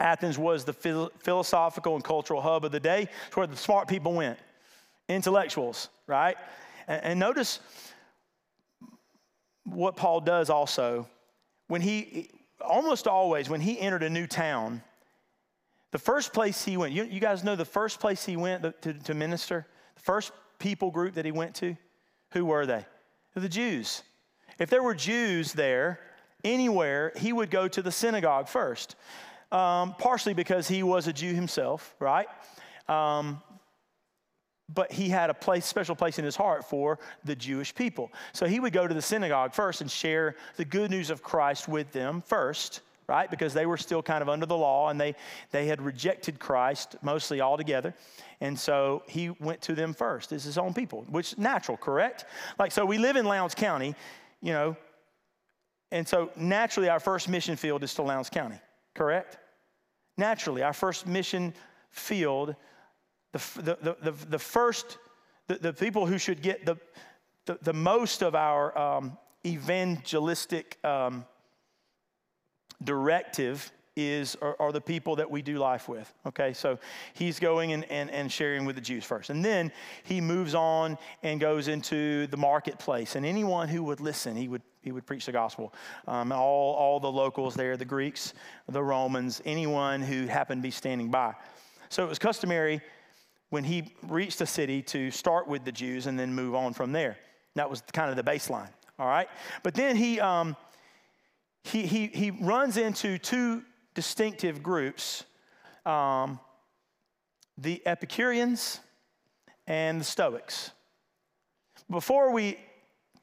Athens 0.00 0.38
was 0.38 0.64
the 0.64 0.72
philosophical 0.72 1.94
and 1.94 2.02
cultural 2.02 2.40
hub 2.40 2.64
of 2.64 2.72
the 2.72 2.80
day. 2.80 3.08
It's 3.28 3.36
where 3.36 3.46
the 3.46 3.56
smart 3.56 3.88
people 3.88 4.12
went 4.12 4.38
intellectuals, 5.08 5.88
right? 6.06 6.36
And, 6.88 7.04
and 7.04 7.20
notice 7.20 7.60
what 9.64 9.96
Paul 9.96 10.20
does 10.20 10.50
also. 10.50 11.06
When 11.68 11.80
he, 11.80 12.30
almost 12.60 13.06
always, 13.06 13.48
when 13.48 13.60
he 13.60 13.78
entered 13.78 14.02
a 14.02 14.10
new 14.10 14.26
town, 14.26 14.82
the 15.92 15.98
first 15.98 16.32
place 16.32 16.64
he 16.64 16.76
went, 16.76 16.92
you, 16.92 17.04
you 17.04 17.20
guys 17.20 17.44
know 17.44 17.54
the 17.54 17.64
first 17.64 18.00
place 18.00 18.24
he 18.24 18.36
went 18.36 18.62
to, 18.82 18.92
to 18.92 19.14
minister? 19.14 19.66
The 19.94 20.02
first 20.02 20.32
people 20.58 20.90
group 20.90 21.14
that 21.14 21.24
he 21.24 21.32
went 21.32 21.54
to? 21.56 21.76
Who 22.34 22.44
were 22.44 22.66
they? 22.66 22.84
The 23.34 23.48
Jews. 23.48 24.02
If 24.58 24.70
there 24.70 24.82
were 24.82 24.94
Jews 24.94 25.52
there, 25.52 25.98
anywhere, 26.44 27.12
he 27.16 27.32
would 27.32 27.50
go 27.50 27.66
to 27.66 27.82
the 27.82 27.90
synagogue 27.90 28.48
first. 28.48 28.96
Um, 29.50 29.94
partially 29.98 30.34
because 30.34 30.68
he 30.68 30.82
was 30.82 31.06
a 31.06 31.12
Jew 31.12 31.32
himself, 31.32 31.94
right? 32.00 32.26
Um, 32.88 33.40
but 34.72 34.90
he 34.90 35.08
had 35.08 35.30
a 35.30 35.34
place, 35.34 35.64
special 35.64 35.94
place 35.94 36.18
in 36.18 36.24
his 36.24 36.34
heart 36.34 36.64
for 36.64 36.98
the 37.24 37.36
Jewish 37.36 37.74
people. 37.74 38.12
So 38.32 38.46
he 38.46 38.58
would 38.60 38.72
go 38.72 38.88
to 38.88 38.94
the 38.94 39.02
synagogue 39.02 39.52
first 39.52 39.80
and 39.80 39.90
share 39.90 40.36
the 40.56 40.64
good 40.64 40.90
news 40.90 41.10
of 41.10 41.22
Christ 41.22 41.68
with 41.68 41.92
them 41.92 42.22
first, 42.26 42.80
right? 43.06 43.30
Because 43.30 43.54
they 43.54 43.66
were 43.66 43.76
still 43.76 44.02
kind 44.02 44.22
of 44.22 44.28
under 44.28 44.46
the 44.46 44.56
law 44.56 44.88
and 44.88 45.00
they, 45.00 45.14
they 45.50 45.66
had 45.66 45.80
rejected 45.82 46.38
Christ 46.38 46.96
mostly 47.02 47.40
altogether. 47.40 47.94
And 48.40 48.58
so 48.58 49.02
he 49.08 49.30
went 49.30 49.60
to 49.62 49.74
them 49.74 49.94
first 49.94 50.32
as 50.32 50.44
his 50.44 50.58
own 50.58 50.74
people, 50.74 51.04
which 51.08 51.32
is 51.32 51.38
natural, 51.38 51.76
correct? 51.76 52.24
Like, 52.58 52.72
so 52.72 52.84
we 52.84 52.98
live 52.98 53.16
in 53.16 53.26
Lowndes 53.26 53.54
County, 53.54 53.94
you 54.40 54.52
know, 54.52 54.76
and 55.90 56.06
so 56.06 56.30
naturally 56.36 56.88
our 56.88 57.00
first 57.00 57.28
mission 57.28 57.56
field 57.56 57.84
is 57.84 57.94
to 57.94 58.02
Lowndes 58.02 58.30
County, 58.30 58.58
correct? 58.94 59.38
Naturally, 60.16 60.62
our 60.62 60.72
first 60.72 61.06
mission 61.06 61.54
field 61.90 62.56
the, 63.34 63.76
the, 63.82 63.96
the, 64.00 64.26
the 64.28 64.38
first, 64.38 64.98
the, 65.48 65.56
the 65.56 65.72
people 65.72 66.06
who 66.06 66.18
should 66.18 66.40
get 66.40 66.64
the, 66.64 66.76
the, 67.46 67.58
the 67.62 67.72
most 67.72 68.22
of 68.22 68.36
our 68.36 68.76
um, 68.78 69.18
evangelistic 69.44 70.78
um, 70.84 71.26
directive 72.84 73.72
is 73.96 74.36
are, 74.42 74.56
are, 74.58 74.72
the 74.72 74.80
people 74.80 75.14
that 75.16 75.30
we 75.30 75.40
do 75.40 75.56
life 75.58 75.88
with 75.88 76.12
okay? 76.26 76.52
So 76.52 76.78
he's 77.12 77.38
going 77.38 77.72
and, 77.72 77.84
and, 77.90 78.10
and 78.10 78.30
sharing 78.30 78.64
with 78.64 78.74
the 78.74 78.82
jews 78.82 79.04
first. 79.04 79.30
And 79.30 79.44
then 79.44 79.70
he 80.02 80.20
moves 80.20 80.54
on 80.54 80.98
and 81.22 81.40
goes 81.40 81.68
into 81.68 82.26
the 82.26 82.36
marketplace. 82.36 83.14
And 83.14 83.24
anyone 83.24 83.68
who 83.68 83.84
would 83.84 84.00
listen 84.00 84.36
he 84.36 84.48
would 84.48 84.62
he 84.82 84.92
would 84.92 85.06
preach 85.06 85.26
the 85.26 85.32
gospel. 85.32 85.72
Um, 86.06 86.30
all, 86.30 86.74
all 86.74 87.00
the 87.00 87.10
locals 87.10 87.54
there 87.54 87.76
the 87.76 87.84
greeks 87.84 88.34
the 88.68 88.82
romans 88.82 89.40
anyone 89.44 90.02
who 90.02 90.26
happened 90.26 90.60
to 90.62 90.66
be 90.66 90.70
standing 90.70 91.10
by. 91.10 91.34
So 91.88 92.04
it 92.04 92.08
was 92.08 92.18
customary 92.18 92.80
when 93.50 93.62
he 93.62 93.94
reached 94.08 94.40
the 94.40 94.46
city 94.46 94.82
to 94.82 95.12
start 95.12 95.46
with 95.46 95.64
the 95.64 95.70
Jews 95.70 96.06
and 96.06 96.18
then 96.18 96.34
move 96.34 96.56
on 96.56 96.72
from 96.72 96.90
there. 96.90 97.16
That 97.54 97.70
was 97.70 97.82
kind 97.92 98.10
of 98.10 98.16
the 98.16 98.24
baseline, 98.24 98.70
all 98.98 99.06
right? 99.06 99.28
But 99.62 99.74
then 99.74 99.94
he, 99.94 100.18
um, 100.18 100.56
he, 101.64 101.86
he, 101.86 102.06
he 102.06 102.30
runs 102.30 102.76
into 102.76 103.18
two 103.18 103.62
distinctive 103.94 104.62
groups 104.62 105.24
um, 105.84 106.38
the 107.58 107.82
Epicureans 107.86 108.80
and 109.66 110.00
the 110.00 110.04
Stoics. 110.04 110.70
Before 111.90 112.32
we 112.32 112.58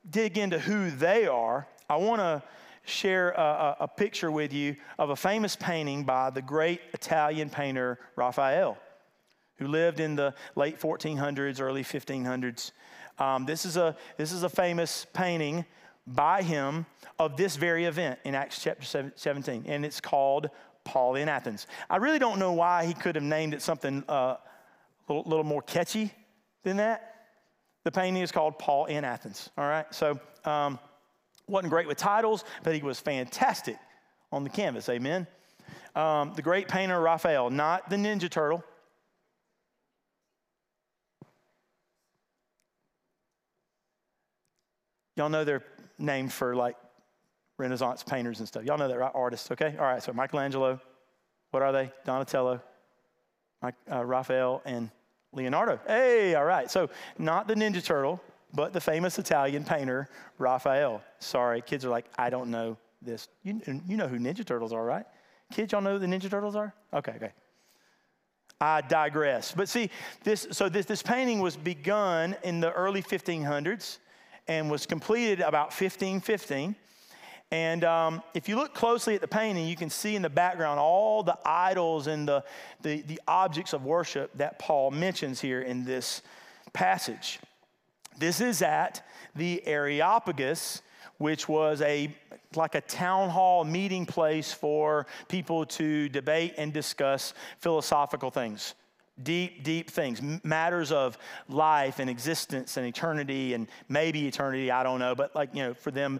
dig 0.09 0.37
into 0.37 0.59
who 0.59 0.91
they 0.91 1.27
are, 1.27 1.67
I 1.89 1.95
want 1.95 2.19
to 2.19 2.43
share 2.83 3.31
a, 3.31 3.77
a, 3.81 3.87
picture 3.87 4.31
with 4.31 4.53
you 4.53 4.75
of 4.97 5.09
a 5.09 5.15
famous 5.15 5.55
painting 5.55 6.03
by 6.03 6.29
the 6.29 6.41
great 6.41 6.81
Italian 6.93 7.49
painter 7.49 7.99
Raphael 8.15 8.77
who 9.57 9.67
lived 9.67 9.99
in 9.99 10.15
the 10.15 10.33
late 10.55 10.79
1400s, 10.79 11.61
early 11.61 11.83
1500s. 11.83 12.71
Um, 13.19 13.45
this, 13.45 13.65
is 13.65 13.77
a, 13.77 13.95
this 14.17 14.31
is 14.31 14.41
a 14.41 14.49
famous 14.49 15.05
painting 15.13 15.65
by 16.07 16.41
him 16.41 16.85
of 17.19 17.37
this 17.37 17.55
very 17.55 17.85
event 17.85 18.19
in 18.25 18.35
Acts 18.35 18.61
chapter 18.61 19.11
17, 19.15 19.65
and 19.67 19.85
it's 19.85 20.01
called 20.01 20.49
Paul 20.83 21.15
in 21.15 21.29
Athens. 21.29 21.67
I 21.89 21.97
really 21.97 22.19
don't 22.19 22.39
know 22.39 22.53
why 22.53 22.85
he 22.85 22.93
could 22.93 23.15
have 23.15 23.23
named 23.23 23.53
it 23.53 23.61
something 23.61 24.03
uh, 24.09 24.13
a 24.13 24.39
little, 25.07 25.23
little, 25.29 25.43
more 25.43 25.61
catchy 25.61 26.11
than 26.63 26.77
that. 26.77 27.27
The 27.83 27.91
painting 27.91 28.23
is 28.23 28.31
called 28.31 28.57
Paul 28.57 28.85
in 28.85 29.03
Athens, 29.03 29.49
all 29.57 29.65
right? 29.65 29.85
So, 29.93 30.19
um, 30.45 30.79
wasn't 31.47 31.71
great 31.71 31.87
with 31.87 31.97
titles, 31.97 32.45
but 32.63 32.73
he 32.73 32.81
was 32.81 32.99
fantastic 32.99 33.77
on 34.31 34.43
the 34.43 34.49
canvas, 34.49 34.89
amen? 34.89 35.27
Um, 35.95 36.33
the 36.35 36.41
great 36.41 36.67
painter 36.67 36.99
Raphael, 36.99 37.49
not 37.49 37.89
the 37.89 37.97
Ninja 37.97 38.29
Turtle, 38.29 38.63
Y'all 45.17 45.29
know 45.29 45.43
they're 45.43 45.63
named 46.01 46.33
for 46.33 46.55
like 46.55 46.75
Renaissance 47.57 48.03
painters 48.03 48.39
and 48.39 48.47
stuff. 48.47 48.63
Y'all 48.63 48.77
know 48.77 48.87
that, 48.87 48.97
right? 48.97 49.11
Artists, 49.13 49.51
okay? 49.51 49.75
All 49.77 49.85
right, 49.85 50.01
so 50.01 50.11
Michelangelo, 50.13 50.79
what 51.51 51.61
are 51.61 51.71
they? 51.71 51.91
Donatello, 52.05 52.61
uh, 53.61 54.03
Raphael, 54.03 54.61
and 54.65 54.89
Leonardo. 55.33 55.79
Hey, 55.87 56.35
all 56.35 56.45
right. 56.45 56.69
So 56.69 56.89
not 57.17 57.47
the 57.47 57.55
Ninja 57.55 57.83
Turtle, 57.83 58.21
but 58.53 58.73
the 58.73 58.81
famous 58.81 59.17
Italian 59.17 59.63
painter, 59.63 60.09
Raphael. 60.37 61.01
Sorry, 61.19 61.61
kids 61.61 61.85
are 61.85 61.89
like, 61.89 62.05
I 62.17 62.29
don't 62.29 62.49
know 62.51 62.77
this. 63.01 63.29
You, 63.43 63.61
you 63.87 63.97
know 63.97 64.07
who 64.07 64.19
Ninja 64.19 64.45
Turtles 64.45 64.73
are, 64.73 64.83
right? 64.83 65.05
Kids, 65.51 65.71
y'all 65.71 65.81
know 65.81 65.93
who 65.93 65.99
the 65.99 66.07
Ninja 66.07 66.29
Turtles 66.29 66.55
are? 66.55 66.73
Okay, 66.93 67.13
okay. 67.15 67.31
I 68.59 68.81
digress. 68.81 69.53
But 69.53 69.69
see, 69.69 69.89
this 70.23 70.47
so 70.51 70.69
this, 70.69 70.85
this 70.85 71.01
painting 71.01 71.39
was 71.39 71.57
begun 71.57 72.35
in 72.43 72.59
the 72.59 72.71
early 72.73 73.01
1500s 73.01 73.97
and 74.47 74.69
was 74.69 74.85
completed 74.85 75.39
about 75.39 75.67
1515. 75.67 76.75
And 77.51 77.83
um, 77.83 78.23
if 78.33 78.47
you 78.47 78.55
look 78.55 78.73
closely 78.73 79.13
at 79.13 79.21
the 79.21 79.27
painting, 79.27 79.67
you 79.67 79.75
can 79.75 79.89
see 79.89 80.15
in 80.15 80.21
the 80.21 80.29
background 80.29 80.79
all 80.79 81.21
the 81.21 81.37
idols 81.45 82.07
and 82.07 82.27
the, 82.27 82.43
the, 82.81 83.01
the 83.01 83.19
objects 83.27 83.73
of 83.73 83.83
worship 83.83 84.31
that 84.35 84.57
Paul 84.57 84.91
mentions 84.91 85.41
here 85.41 85.61
in 85.61 85.83
this 85.83 86.21
passage. 86.71 87.39
This 88.17 88.39
is 88.39 88.61
at 88.61 89.05
the 89.35 89.65
Areopagus, 89.65 90.81
which 91.17 91.49
was 91.49 91.81
a 91.81 92.15
like 92.55 92.75
a 92.75 92.81
town 92.81 93.29
hall 93.29 93.63
meeting 93.63 94.05
place 94.05 94.51
for 94.51 95.07
people 95.29 95.65
to 95.65 96.09
debate 96.09 96.53
and 96.57 96.73
discuss 96.73 97.33
philosophical 97.59 98.29
things 98.29 98.75
deep, 99.21 99.63
deep 99.63 99.89
things, 99.89 100.21
matters 100.43 100.91
of 100.91 101.17
life 101.47 101.99
and 101.99 102.09
existence 102.09 102.77
and 102.77 102.85
eternity 102.85 103.53
and 103.53 103.67
maybe 103.89 104.27
eternity, 104.27 104.71
I 104.71 104.83
don't 104.83 104.99
know. 104.99 105.15
But 105.15 105.35
like, 105.35 105.53
you 105.53 105.63
know, 105.63 105.73
for 105.73 105.91
them, 105.91 106.19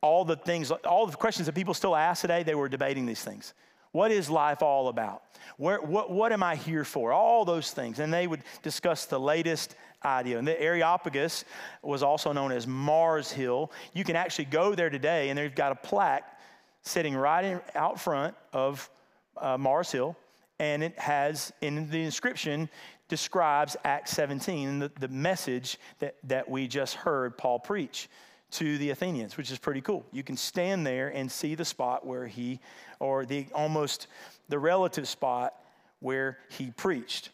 all 0.00 0.24
the 0.24 0.36
things, 0.36 0.70
all 0.70 1.06
the 1.06 1.16
questions 1.16 1.46
that 1.46 1.54
people 1.54 1.74
still 1.74 1.96
ask 1.96 2.20
today, 2.22 2.42
they 2.42 2.54
were 2.54 2.68
debating 2.68 3.06
these 3.06 3.22
things. 3.22 3.54
What 3.92 4.10
is 4.10 4.28
life 4.28 4.62
all 4.62 4.88
about? 4.88 5.22
Where, 5.56 5.80
what, 5.80 6.10
what 6.10 6.32
am 6.32 6.42
I 6.42 6.56
here 6.56 6.84
for? 6.84 7.12
All 7.12 7.44
those 7.44 7.70
things. 7.70 8.00
And 8.00 8.12
they 8.12 8.26
would 8.26 8.42
discuss 8.62 9.06
the 9.06 9.20
latest 9.20 9.76
idea. 10.04 10.38
And 10.38 10.46
the 10.46 10.60
Areopagus 10.60 11.44
was 11.82 12.02
also 12.02 12.32
known 12.32 12.52
as 12.52 12.66
Mars 12.66 13.30
Hill. 13.30 13.70
You 13.92 14.04
can 14.04 14.16
actually 14.16 14.46
go 14.46 14.74
there 14.74 14.90
today, 14.90 15.30
and 15.30 15.38
they've 15.38 15.54
got 15.54 15.72
a 15.72 15.76
plaque 15.76 16.38
sitting 16.82 17.14
right 17.14 17.44
in, 17.44 17.60
out 17.74 18.00
front 18.00 18.34
of 18.52 18.90
uh, 19.36 19.56
Mars 19.56 19.90
Hill 19.90 20.16
and 20.58 20.82
it 20.82 20.98
has 20.98 21.52
in 21.60 21.90
the 21.90 22.02
inscription 22.02 22.68
describes 23.08 23.76
Acts 23.84 24.12
17, 24.12 24.78
the, 24.78 24.92
the 25.00 25.08
message 25.08 25.78
that, 25.98 26.16
that 26.24 26.48
we 26.48 26.66
just 26.66 26.94
heard 26.94 27.36
Paul 27.36 27.58
preach 27.58 28.08
to 28.52 28.78
the 28.78 28.90
Athenians, 28.90 29.36
which 29.36 29.50
is 29.50 29.58
pretty 29.58 29.80
cool. 29.80 30.06
You 30.12 30.22
can 30.22 30.36
stand 30.36 30.86
there 30.86 31.08
and 31.08 31.30
see 31.30 31.54
the 31.54 31.64
spot 31.64 32.06
where 32.06 32.26
he, 32.26 32.60
or 33.00 33.26
the 33.26 33.46
almost 33.52 34.06
the 34.48 34.58
relative 34.58 35.08
spot 35.08 35.54
where 36.00 36.38
he 36.50 36.70
preached. 36.70 37.30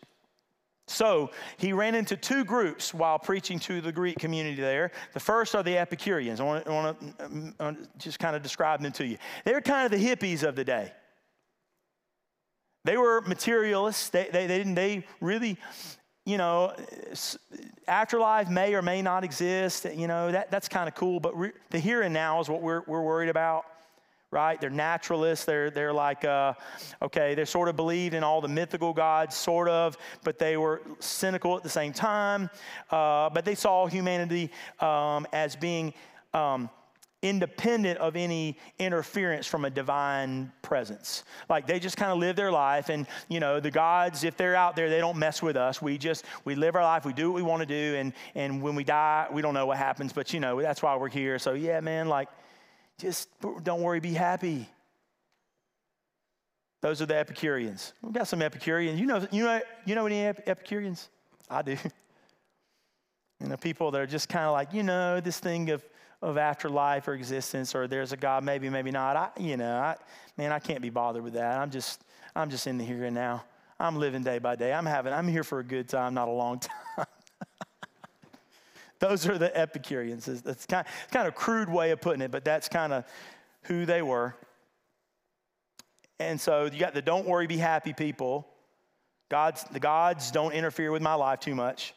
So 0.87 1.31
he 1.57 1.73
ran 1.73 1.95
into 1.95 2.17
two 2.17 2.45
groups 2.45 2.93
while 2.93 3.19
preaching 3.19 3.61
to 3.61 3.81
the 3.81 3.93
Greek 3.93 4.19
community 4.19 4.61
there. 4.61 4.91
The 5.12 5.21
first 5.21 5.55
are 5.55 5.62
the 5.62 5.79
Epicureans. 5.79 6.41
I 6.41 6.45
want 6.45 6.65
to, 6.67 7.55
um, 7.61 7.89
just 7.97 8.19
kind 8.19 8.35
of 8.35 8.43
describe 8.43 8.83
them 8.83 8.91
to 8.93 9.07
you. 9.07 9.17
They're 9.45 9.61
kind 9.61 9.85
of 9.85 9.99
the 9.99 10.05
hippies 10.05 10.43
of 10.43 10.57
the 10.57 10.65
day. 10.65 10.93
They 12.85 12.97
were 12.97 13.21
materialists. 13.23 14.09
They, 14.09 14.29
they, 14.33 14.47
they, 14.47 14.59
didn't, 14.59 14.75
they 14.75 15.05
really, 15.21 15.59
you 16.25 16.39
know, 16.39 16.75
afterlife 17.87 18.49
may 18.49 18.75
or 18.75 18.83
may 18.83 19.03
not 19.03 19.25
exist. 19.25 19.87
You 19.95 20.07
know, 20.07 20.33
that, 20.33 20.51
that's 20.51 20.69
kind 20.69 20.89
of 20.89 20.95
cool. 20.95 21.21
But 21.21 21.37
re- 21.39 21.53
the 21.71 21.79
here 21.79 22.03
and 22.03 22.15
now 22.15 22.41
is 22.41 22.49
what 22.49 22.63
we're, 22.63 22.83
we're 22.87 23.03
worried 23.03 23.29
about 23.29 23.65
right? 24.33 24.61
They're 24.61 24.71
naturalists. 24.71 25.45
They're, 25.45 25.71
they're 25.71 25.93
like, 25.93 26.25
uh, 26.25 26.55
okay, 27.03 27.35
they 27.35 27.45
sort 27.45 27.69
of 27.69 27.77
believed 27.77 28.15
in 28.15 28.23
all 28.23 28.41
the 28.41 28.49
mythical 28.49 28.93
gods, 28.93 29.35
sort 29.35 29.69
of, 29.69 29.99
but 30.23 30.39
they 30.39 30.57
were 30.57 30.83
cynical 31.01 31.57
at 31.57 31.63
the 31.63 31.69
same 31.69 31.93
time. 31.93 32.49
Uh, 32.91 33.29
but 33.31 33.45
they 33.45 33.55
saw 33.55 33.87
humanity 33.87 34.51
um, 34.79 35.27
as 35.33 35.57
being 35.57 35.93
um, 36.33 36.71
independent 37.23 37.99
of 37.99 38.17
any 38.17 38.57
interference 38.79 39.47
from 39.47 39.65
a 39.65 39.71
divine 39.71 40.50
presence. 40.62 41.25
Like 41.49 41.67
they 41.67 41.79
just 41.79 41.97
kind 41.97 42.11
of 42.11 42.19
live 42.19 42.37
their 42.37 42.50
life, 42.50 42.89
and 42.89 43.07
you 43.29 43.41
know, 43.41 43.61
the 43.61 43.71
gods, 43.71 44.25
if 44.25 44.37
they're 44.37 44.57
out 44.57 44.77
there, 44.77 44.89
they 44.89 44.99
don't 44.99 45.19
mess 45.19 45.43
with 45.43 45.57
us. 45.57 45.83
We 45.83 45.99
just 45.99 46.25
we 46.45 46.55
live 46.55 46.77
our 46.77 46.83
life, 46.83 47.05
we 47.05 47.12
do 47.12 47.31
what 47.31 47.37
we 47.37 47.43
want 47.43 47.61
to 47.61 47.67
do, 47.67 47.97
and 47.97 48.12
and 48.35 48.62
when 48.62 48.75
we 48.75 48.85
die, 48.85 49.27
we 49.31 49.43
don't 49.43 49.55
know 49.55 49.67
what 49.67 49.77
happens, 49.77 50.12
but 50.12 50.33
you 50.33 50.41
know, 50.41 50.61
that's 50.61 50.83
why 50.83 50.97
we're 50.97 51.09
here. 51.09 51.39
So 51.39 51.53
yeah, 51.53 51.81
man, 51.81 52.09
like 52.09 52.29
just 52.99 53.29
don't 53.62 53.83
worry, 53.83 54.00
be 54.00 54.15
happy. 54.15 54.69
Those 56.83 57.03
are 57.03 57.07
the 57.07 57.17
Epicureans. 57.17 57.93
We've 58.00 58.12
got 58.12 58.27
some 58.27 58.41
Epicureans. 58.41 58.99
You 58.99 59.07
know, 59.07 59.27
you 59.31 59.45
know, 59.45 59.61
you 59.85 59.95
know 59.95 60.07
any 60.07 60.25
Epicureans? 60.25 61.09
I 61.49 61.62
do. 61.62 61.77
You 63.43 63.49
know, 63.49 63.57
people 63.57 63.91
that 63.91 63.99
are 63.99 64.07
just 64.07 64.29
kind 64.29 64.45
of 64.45 64.53
like, 64.53 64.75
you 64.75 64.83
know, 64.83 65.19
this 65.19 65.41
thing 65.41 65.71
of, 65.71 65.83
of 66.23 66.37
afterlife 66.37 67.09
or 67.09 67.15
existence, 67.15 67.75
or 67.75 67.89
there's 67.89 68.12
a 68.12 68.17
God, 68.17 68.45
maybe, 68.45 68.69
maybe 68.69 68.91
not. 68.91 69.17
I, 69.17 69.31
you 69.39 69.57
know, 69.57 69.77
I, 69.77 69.97
man, 70.37 70.53
I 70.53 70.59
can't 70.59 70.83
be 70.83 70.91
bothered 70.91 71.23
with 71.23 71.35
that. 71.35 71.59
I'm 71.59 71.71
just, 71.71 72.03
I'm 72.35 72.50
just 72.50 72.67
in 72.67 72.79
the 72.79 72.85
here 72.85 73.05
and 73.05 73.15
now. 73.15 73.45
I'm 73.79 73.97
living 73.97 74.23
day 74.23 74.39
by 74.39 74.57
day. 74.57 74.73
I'm 74.73 74.85
having, 74.85 75.12
I'm 75.12 75.27
here 75.27 75.43
for 75.43 75.59
a 75.59 75.65
good 75.65 75.89
time, 75.89 76.12
not 76.12 76.29
a 76.29 76.33
long 76.33 76.59
time. 76.97 77.07
Those 78.99 79.27
are 79.27 79.39
the 79.39 79.57
Epicureans. 79.57 80.29
It's 80.29 80.67
kind, 80.67 80.87
kind 81.11 81.27
of 81.27 81.35
crude 81.35 81.71
way 81.71 81.91
of 81.91 82.03
putting 82.03 82.21
it, 82.21 82.31
but 82.31 82.45
that's 82.45 82.69
kind 82.69 82.93
of 82.93 83.05
who 83.62 83.87
they 83.87 84.03
were. 84.03 84.37
And 86.19 86.39
so 86.39 86.67
you 86.67 86.79
got 86.79 86.93
the 86.93 87.00
don't 87.00 87.27
worry, 87.27 87.47
be 87.47 87.57
happy 87.57 87.95
people. 87.95 88.47
God's, 89.31 89.65
the 89.65 89.81
gods 89.81 90.31
don't 90.31 90.53
interfere 90.53 90.93
with 90.93 91.00
my 91.00 91.15
life 91.15 91.41
too 91.41 91.55
much. 91.55 91.95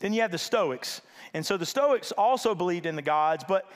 Then 0.00 0.12
you 0.12 0.22
have 0.22 0.30
the 0.30 0.38
Stoics. 0.38 1.00
And 1.32 1.44
so 1.44 1.56
the 1.56 1.66
Stoics 1.66 2.12
also 2.12 2.54
believed 2.54 2.86
in 2.86 2.96
the 2.96 3.02
gods, 3.02 3.44
but 3.46 3.70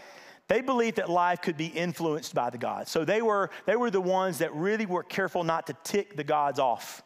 they 0.48 0.60
believed 0.60 0.96
that 0.96 1.10
life 1.10 1.42
could 1.42 1.56
be 1.56 1.66
influenced 1.66 2.34
by 2.34 2.50
the 2.50 2.58
gods. 2.58 2.90
So 2.90 3.04
they 3.04 3.22
were, 3.22 3.50
they 3.66 3.76
were 3.76 3.90
the 3.90 4.00
ones 4.00 4.38
that 4.38 4.54
really 4.54 4.86
were 4.86 5.02
careful 5.02 5.44
not 5.44 5.66
to 5.66 5.76
tick 5.84 6.16
the 6.16 6.24
gods 6.24 6.58
off 6.58 7.02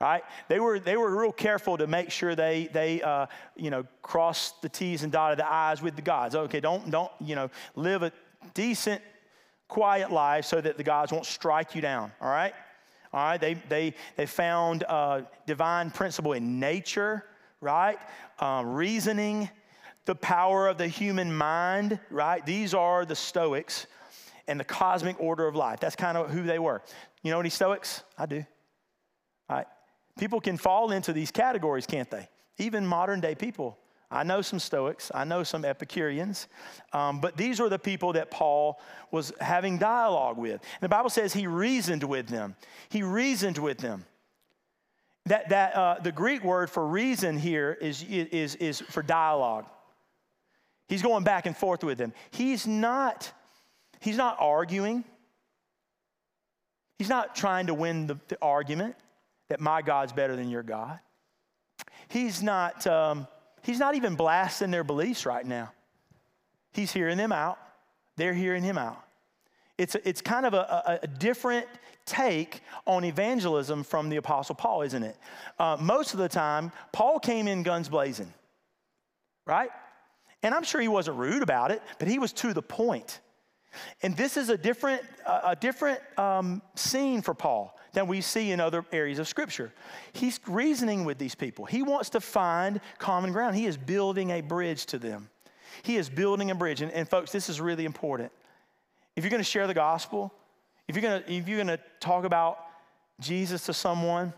right? 0.00 0.22
They 0.48 0.60
were, 0.60 0.78
they 0.78 0.98
were 0.98 1.18
real 1.18 1.32
careful 1.32 1.78
to 1.78 1.86
make 1.86 2.10
sure 2.10 2.34
they, 2.34 2.68
they 2.72 3.00
uh, 3.00 3.26
you 3.56 3.70
know, 3.70 3.86
crossed 4.02 4.60
the 4.60 4.68
T's 4.68 5.02
and 5.02 5.10
dotted 5.10 5.38
the 5.38 5.50
I's 5.50 5.80
with 5.80 5.96
the 5.96 6.02
gods. 6.02 6.34
Okay, 6.34 6.60
don't, 6.60 6.90
don't, 6.90 7.10
you 7.20 7.34
know, 7.34 7.48
live 7.74 8.02
a 8.02 8.12
decent, 8.52 9.00
quiet 9.66 10.12
life 10.12 10.44
so 10.44 10.60
that 10.60 10.76
the 10.76 10.82
gods 10.82 11.10
won't 11.10 11.24
strike 11.24 11.74
you 11.74 11.80
down, 11.80 12.12
all 12.20 12.28
right? 12.28 12.52
All 13.14 13.20
right, 13.24 13.40
they, 13.40 13.54
they, 13.54 13.94
they 14.16 14.26
found 14.26 14.84
uh, 14.84 15.22
divine 15.46 15.90
principle 15.90 16.34
in 16.34 16.60
nature, 16.60 17.24
right? 17.64 17.98
Um, 18.38 18.74
reasoning, 18.74 19.48
the 20.04 20.14
power 20.14 20.68
of 20.68 20.76
the 20.76 20.86
human 20.86 21.34
mind, 21.34 21.98
right? 22.10 22.44
These 22.44 22.74
are 22.74 23.04
the 23.04 23.16
Stoics 23.16 23.86
and 24.46 24.60
the 24.60 24.64
cosmic 24.64 25.18
order 25.18 25.48
of 25.48 25.56
life. 25.56 25.80
That's 25.80 25.96
kind 25.96 26.18
of 26.18 26.30
who 26.30 26.42
they 26.42 26.58
were. 26.58 26.82
You 27.22 27.30
know 27.30 27.40
any 27.40 27.48
Stoics? 27.48 28.04
I 28.18 28.26
do. 28.26 28.44
Right. 29.48 29.66
People 30.18 30.40
can 30.40 30.58
fall 30.58 30.92
into 30.92 31.12
these 31.12 31.30
categories, 31.30 31.86
can't 31.86 32.10
they? 32.10 32.28
Even 32.58 32.86
modern 32.86 33.20
day 33.20 33.34
people. 33.34 33.78
I 34.10 34.22
know 34.22 34.42
some 34.42 34.58
Stoics, 34.60 35.10
I 35.12 35.24
know 35.24 35.42
some 35.42 35.64
Epicureans, 35.64 36.46
um, 36.92 37.20
but 37.20 37.36
these 37.36 37.58
are 37.58 37.68
the 37.68 37.78
people 37.78 38.12
that 38.12 38.30
Paul 38.30 38.78
was 39.10 39.32
having 39.40 39.78
dialogue 39.78 40.36
with. 40.36 40.52
And 40.52 40.82
the 40.82 40.88
Bible 40.88 41.10
says 41.10 41.32
he 41.32 41.46
reasoned 41.46 42.04
with 42.04 42.28
them. 42.28 42.54
He 42.90 43.02
reasoned 43.02 43.58
with 43.58 43.78
them. 43.78 44.04
That, 45.26 45.48
that 45.48 45.74
uh, 45.74 45.96
the 46.02 46.12
Greek 46.12 46.44
word 46.44 46.70
for 46.70 46.86
reason 46.86 47.38
here 47.38 47.76
is, 47.80 48.02
is, 48.02 48.56
is 48.56 48.80
for 48.80 49.02
dialogue. 49.02 49.66
He's 50.88 51.02
going 51.02 51.24
back 51.24 51.46
and 51.46 51.56
forth 51.56 51.82
with 51.82 51.96
them. 51.96 52.12
He's 52.30 52.66
not, 52.66 53.32
he's 54.00 54.18
not 54.18 54.36
arguing. 54.38 55.04
He's 56.98 57.08
not 57.08 57.34
trying 57.34 57.68
to 57.68 57.74
win 57.74 58.06
the, 58.06 58.18
the 58.28 58.38
argument 58.42 58.96
that 59.48 59.60
my 59.60 59.82
God's 59.82 60.12
better 60.12 60.36
than 60.36 60.50
your 60.50 60.62
God. 60.62 60.98
He's 62.08 62.42
not, 62.42 62.86
um, 62.86 63.26
he's 63.62 63.78
not 63.78 63.94
even 63.94 64.14
blasting 64.14 64.70
their 64.70 64.84
beliefs 64.84 65.24
right 65.24 65.44
now. 65.44 65.72
He's 66.72 66.92
hearing 66.92 67.16
them 67.16 67.32
out. 67.32 67.58
They're 68.16 68.34
hearing 68.34 68.62
him 68.62 68.78
out. 68.78 69.03
It's, 69.76 69.96
it's 70.04 70.20
kind 70.20 70.46
of 70.46 70.54
a, 70.54 71.00
a, 71.02 71.06
different 71.06 71.66
take 72.06 72.62
on 72.86 73.04
evangelism 73.04 73.82
from 73.82 74.08
the 74.08 74.16
Apostle 74.16 74.54
Paul, 74.54 74.82
isn't 74.82 75.02
it? 75.02 75.16
Uh, 75.58 75.76
most 75.80 76.14
of 76.14 76.20
the 76.20 76.28
time, 76.28 76.70
Paul 76.92 77.18
came 77.18 77.48
in 77.48 77.64
guns 77.64 77.88
blazing, 77.88 78.32
right? 79.46 79.70
And 80.44 80.54
I'm 80.54 80.62
sure 80.62 80.80
he 80.80 80.88
wasn't 80.88 81.16
rude 81.16 81.42
about 81.42 81.72
it, 81.72 81.82
but 81.98 82.06
he 82.06 82.18
was 82.18 82.32
to 82.34 82.52
the 82.52 82.62
point. 82.62 83.20
And 84.02 84.16
this 84.16 84.36
is 84.36 84.48
a 84.48 84.56
different, 84.56 85.02
a 85.26 85.56
different 85.56 86.00
um, 86.16 86.62
scene 86.76 87.22
for 87.22 87.34
Paul 87.34 87.76
than 87.94 88.06
we 88.06 88.20
see 88.20 88.52
in 88.52 88.60
other 88.60 88.84
areas 88.92 89.18
of 89.18 89.26
Scripture. 89.26 89.72
He's 90.12 90.38
reasoning 90.46 91.04
with 91.04 91.18
these 91.18 91.34
people. 91.34 91.64
He 91.64 91.82
wants 91.82 92.10
to 92.10 92.20
find 92.20 92.80
common 92.98 93.32
ground. 93.32 93.56
He 93.56 93.66
is 93.66 93.76
building 93.76 94.30
a 94.30 94.40
bridge 94.40 94.86
to 94.86 94.98
them. 94.98 95.30
He 95.82 95.96
is 95.96 96.08
building 96.08 96.50
a 96.50 96.54
bridge. 96.54 96.82
And, 96.82 96.92
and 96.92 97.08
folks, 97.08 97.32
this 97.32 97.48
is 97.48 97.60
really 97.60 97.84
important. 97.84 98.30
If 99.16 99.24
you're 99.24 99.30
going 99.30 99.42
to 99.42 99.48
share 99.48 99.66
the 99.66 99.74
gospel, 99.74 100.32
if 100.88 100.96
you're 100.96 101.02
going 101.02 101.22
to, 101.22 101.32
if 101.32 101.48
you're 101.48 101.62
going 101.62 101.78
to 101.78 101.80
talk 102.00 102.24
about 102.24 102.58
Jesus 103.20 103.66
to 103.66 103.74
someone, 103.74 104.32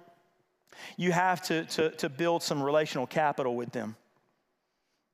you 0.96 1.12
have 1.12 1.40
to, 1.42 1.64
to, 1.64 1.90
to 1.92 2.08
build 2.08 2.42
some 2.42 2.62
relational 2.62 3.06
capital 3.06 3.56
with 3.56 3.72
them. 3.72 3.96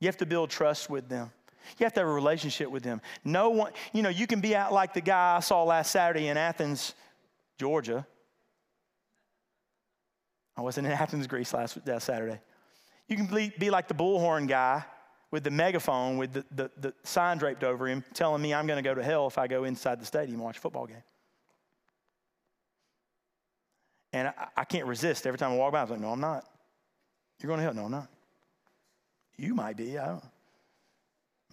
You 0.01 0.09
have 0.09 0.17
to 0.19 0.27
build 0.27 0.51
trust 0.51 0.91
with 0.91 1.09
them. 1.09 1.31
You 1.79 1.85
have 1.85 1.93
to 1.95 2.01
have 2.01 2.09
a 2.09 2.13
relationship 2.13 2.71
with 2.71 2.83
them. 2.83 3.01
No 3.25 3.51
one, 3.51 3.73
you 3.93 4.03
know, 4.03 4.09
you 4.09 4.27
can 4.27 4.41
be 4.41 4.57
out 4.57 4.73
like 4.73 4.95
the 4.95 5.01
guy 5.01 5.37
I 5.37 5.41
saw 5.41 5.63
last 5.63 5.93
Saturday 5.93 6.27
in 6.27 6.37
Athens, 6.37 6.95
Georgia. 7.57 8.05
I 10.57 10.61
wasn't 10.61 10.89
in 10.89 10.93
Athens, 10.93 11.29
Greece 11.29 11.55
last, 11.55 11.79
last 11.87 12.05
Saturday. 12.05 12.41
You 13.07 13.17
can 13.17 13.27
be, 13.27 13.53
be 13.57 13.71
like 13.71 13.87
the 13.87 13.95
bullhorn 13.95 14.49
guy 14.49 14.85
with 15.33 15.43
the 15.43 15.51
megaphone 15.51 16.19
with 16.19 16.33
the, 16.35 16.45
the, 16.55 16.71
the 16.77 16.95
sign 17.03 17.39
draped 17.39 17.65
over 17.65 17.89
him 17.89 18.05
telling 18.15 18.41
me 18.41 18.55
I'm 18.55 18.67
going 18.69 18.77
to 18.77 18.89
go 18.89 18.95
to 18.95 19.03
hell 19.03 19.27
if 19.27 19.39
I 19.39 19.49
go 19.49 19.65
inside 19.65 20.01
the 20.01 20.07
stadium 20.07 20.37
and 20.37 20.45
watch 20.45 20.59
a 20.59 20.61
football 20.61 20.87
game. 20.87 21.03
And 24.13 24.29
I, 24.29 24.33
I 24.59 24.65
can't 24.65 24.87
resist. 24.87 25.27
Every 25.27 25.39
time 25.39 25.53
I 25.53 25.57
walk 25.57 25.73
by, 25.73 25.81
I 25.81 25.83
was 25.83 25.91
like, 25.91 26.01
no, 26.01 26.11
I'm 26.11 26.21
not. 26.21 26.45
You're 27.41 27.49
going 27.49 27.59
to 27.59 27.65
hell? 27.65 27.75
No, 27.75 27.87
I'm 27.87 27.91
not. 27.91 28.09
You 29.39 29.55
might 29.55 29.77
be. 29.77 29.99
I 29.99 30.07
don't. 30.07 30.25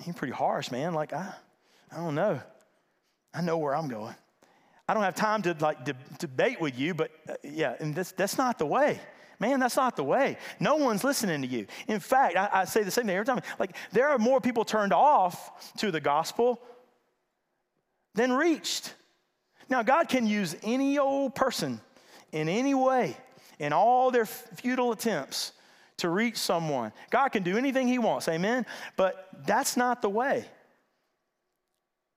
You're 0.06 0.14
pretty 0.14 0.34
harsh, 0.34 0.70
man. 0.72 0.94
Like, 0.94 1.14
I, 1.14 1.34
I 1.92 1.98
don't 1.98 2.16
know. 2.16 2.40
I 3.34 3.42
know 3.42 3.58
where 3.58 3.76
I'm 3.76 3.88
going. 3.88 4.16
I 4.88 4.94
don't 4.94 5.04
have 5.04 5.16
time 5.16 5.42
to 5.44 5.56
like 5.60 5.86
de- 5.86 5.96
debate 6.18 6.60
with 6.60 6.78
you, 6.78 6.94
but 6.94 7.12
uh, 7.30 7.36
yeah, 7.44 7.76
and 7.80 7.96
this, 7.96 8.12
that's 8.12 8.38
not 8.38 8.60
the 8.60 8.66
way. 8.66 9.00
Man, 9.40 9.60
that's 9.60 9.78
not 9.78 9.96
the 9.96 10.04
way. 10.04 10.38
No 10.60 10.76
one's 10.76 11.04
listening 11.04 11.42
to 11.42 11.48
you. 11.48 11.66
In 11.88 12.00
fact, 12.00 12.36
I, 12.36 12.50
I 12.54 12.66
say 12.66 12.84
the 12.84 12.92
same 12.92 13.06
thing 13.06 13.16
every 13.16 13.26
time. 13.26 13.42
Like, 13.58 13.76
there 13.92 14.10
are 14.10 14.18
more 14.18 14.42
people 14.42 14.66
turned 14.66 14.92
off 14.92 15.74
to 15.78 15.92
the 15.92 16.02
gospel 16.02 16.62
than 18.16 18.34
reached. 18.34 18.94
Now, 19.70 19.82
God 19.82 20.10
can 20.10 20.28
use 20.28 20.56
any 20.62 20.98
old 20.98 21.36
person 21.36 21.80
in 22.32 22.50
any 22.50 22.74
way 22.74 23.16
in 23.60 23.72
all 23.72 24.12
their 24.12 24.26
futile 24.26 24.92
attempts 24.92 25.54
to 25.98 26.10
reach 26.10 26.38
someone. 26.38 26.92
God 27.10 27.30
can 27.30 27.44
do 27.44 27.58
anything 27.58 27.88
He 27.88 28.00
wants, 28.00 28.28
amen? 28.28 28.66
But 28.98 29.30
that's 29.46 29.78
not 29.78 30.02
the 30.02 30.10
way. 30.10 30.46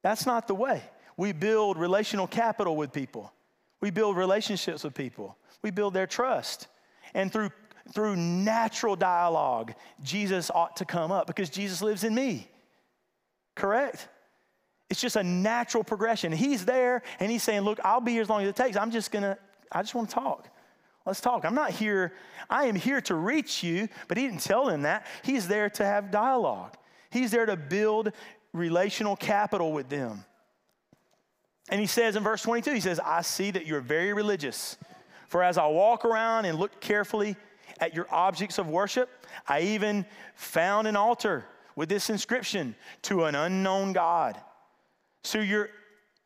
That's 0.03 0.27
not 0.27 0.49
the 0.49 0.55
way. 0.55 0.83
We 1.17 1.33
build 1.33 1.79
relational 1.79 2.27
capital 2.27 2.77
with 2.77 2.93
people. 2.93 3.33
We 3.81 3.91
build 3.91 4.17
relationships 4.17 4.83
with 4.83 4.95
people. 4.95 5.37
We 5.63 5.71
build 5.71 5.95
their 5.95 6.07
trust. 6.07 6.69
And 7.15 7.33
through, 7.33 7.51
through 7.93 8.17
natural 8.17 8.97
dialogue, 8.97 9.75
Jesus 10.03 10.51
ought 10.51 10.77
to 10.77 10.85
come 10.85 11.13
up 11.13 11.27
because 11.27 11.51
Jesus 11.51 11.83
lives 11.83 12.05
in 12.05 12.15
me. 12.15 12.49
Correct? 13.55 14.09
It's 14.89 15.01
just 15.01 15.17
a 15.17 15.23
natural 15.23 15.85
progression. 15.85 16.33
He's 16.33 16.65
there 16.65 17.03
and 17.21 17.31
he's 17.31 17.43
saying, 17.43 17.63
Look, 17.63 17.81
I'll 17.85 18.01
be 18.01 18.13
here 18.13 18.23
as 18.23 18.29
long 18.29 18.43
as 18.43 18.49
it 18.49 18.57
takes. 18.57 18.77
I'm 18.77 18.91
just 18.91 19.11
gonna, 19.11 19.39
I 19.71 19.83
just 19.83 19.95
wanna 19.95 20.09
talk. 20.09 20.49
Let's 21.05 21.21
talk. 21.21 21.45
I'm 21.45 21.55
not 21.55 21.71
here, 21.71 22.13
I 22.49 22.67
am 22.67 22.77
here 22.77 23.01
to 23.03 23.15
reach 23.15 23.63
you, 23.63 23.89
but 24.07 24.17
he 24.17 24.27
didn't 24.27 24.43
tell 24.43 24.67
them 24.67 24.83
that. 24.83 25.07
He's 25.25 25.49
there 25.49 25.69
to 25.71 25.85
have 25.85 26.11
dialogue, 26.11 26.77
he's 27.11 27.31
there 27.31 27.47
to 27.47 27.57
build 27.57 28.13
relational 28.53 29.17
capital 29.17 29.73
with 29.73 29.89
them. 29.89 30.25
And 31.69 31.81
he 31.81 31.87
says 31.87 32.17
in 32.17 32.23
verse 32.23 32.43
22, 32.43 32.75
he 32.75 32.81
says, 32.81 33.01
I 33.01 33.23
see 33.23 33.51
that 33.53 33.67
you're 33.67 33.81
very 33.81 34.13
religious. 34.13 34.77
For 35.33 35.43
as 35.43 35.57
I 35.57 35.67
walk 35.67 36.05
around 36.05 36.45
and 36.45 36.59
look 36.59 36.79
carefully 36.79 37.37
at 37.81 37.95
your 37.95 38.07
objects 38.11 38.59
of 38.59 38.69
worship, 38.69 39.09
I 39.49 39.63
even 39.63 40.05
found 40.35 40.87
an 40.87 40.95
altar 40.95 41.47
with 41.75 41.89
this 41.89 42.11
inscription 42.11 42.75
to 43.05 43.25
an 43.25 43.35
unknown 43.35 43.95
God. 43.95 44.39
So 45.25 45.39
you're 45.39 45.71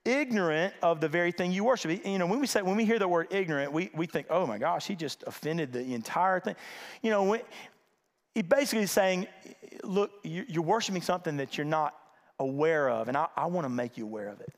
ignorant 0.04 0.74
of 0.82 1.00
the 1.00 1.06
very 1.06 1.30
thing 1.30 1.52
you 1.52 1.62
worship. 1.62 2.04
You 2.04 2.18
know, 2.18 2.26
when 2.26 2.40
we 2.40 2.48
say 2.48 2.62
when 2.62 2.74
we 2.74 2.84
hear 2.84 2.98
the 2.98 3.06
word 3.06 3.28
ignorant, 3.30 3.70
we, 3.70 3.90
we 3.94 4.06
think, 4.06 4.26
oh 4.28 4.44
my 4.44 4.58
gosh, 4.58 4.88
he 4.88 4.96
just 4.96 5.22
offended 5.24 5.72
the 5.72 5.94
entire 5.94 6.40
thing. 6.40 6.56
You 7.00 7.10
know, 7.10 7.22
when, 7.22 7.42
he 8.34 8.42
basically 8.42 8.82
is 8.82 8.90
saying, 8.90 9.28
look, 9.84 10.10
you're 10.24 10.64
worshiping 10.64 11.00
something 11.00 11.36
that 11.36 11.56
you're 11.56 11.64
not 11.64 11.94
aware 12.40 12.90
of, 12.90 13.06
and 13.06 13.16
I, 13.16 13.28
I 13.36 13.46
want 13.46 13.66
to 13.66 13.68
make 13.68 13.96
you 13.96 14.02
aware 14.02 14.30
of 14.30 14.40
it. 14.40 14.52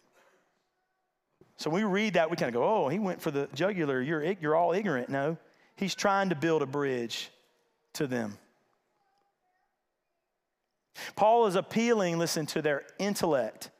So 1.58 1.70
we 1.70 1.82
read 1.82 2.14
that, 2.14 2.30
we 2.30 2.36
kind 2.36 2.48
of 2.48 2.54
go, 2.54 2.64
oh, 2.64 2.88
he 2.88 3.00
went 3.00 3.20
for 3.20 3.32
the 3.32 3.48
jugular. 3.52 4.00
You're, 4.00 4.22
you're 4.40 4.54
all 4.54 4.72
ignorant. 4.72 5.08
No, 5.08 5.36
he's 5.74 5.94
trying 5.94 6.28
to 6.28 6.36
build 6.36 6.62
a 6.62 6.66
bridge 6.66 7.30
to 7.94 8.06
them. 8.06 8.38
Paul 11.16 11.46
is 11.46 11.56
appealing, 11.56 12.18
listen, 12.18 12.46
to 12.46 12.62
their 12.62 12.84
intellect 12.98 13.70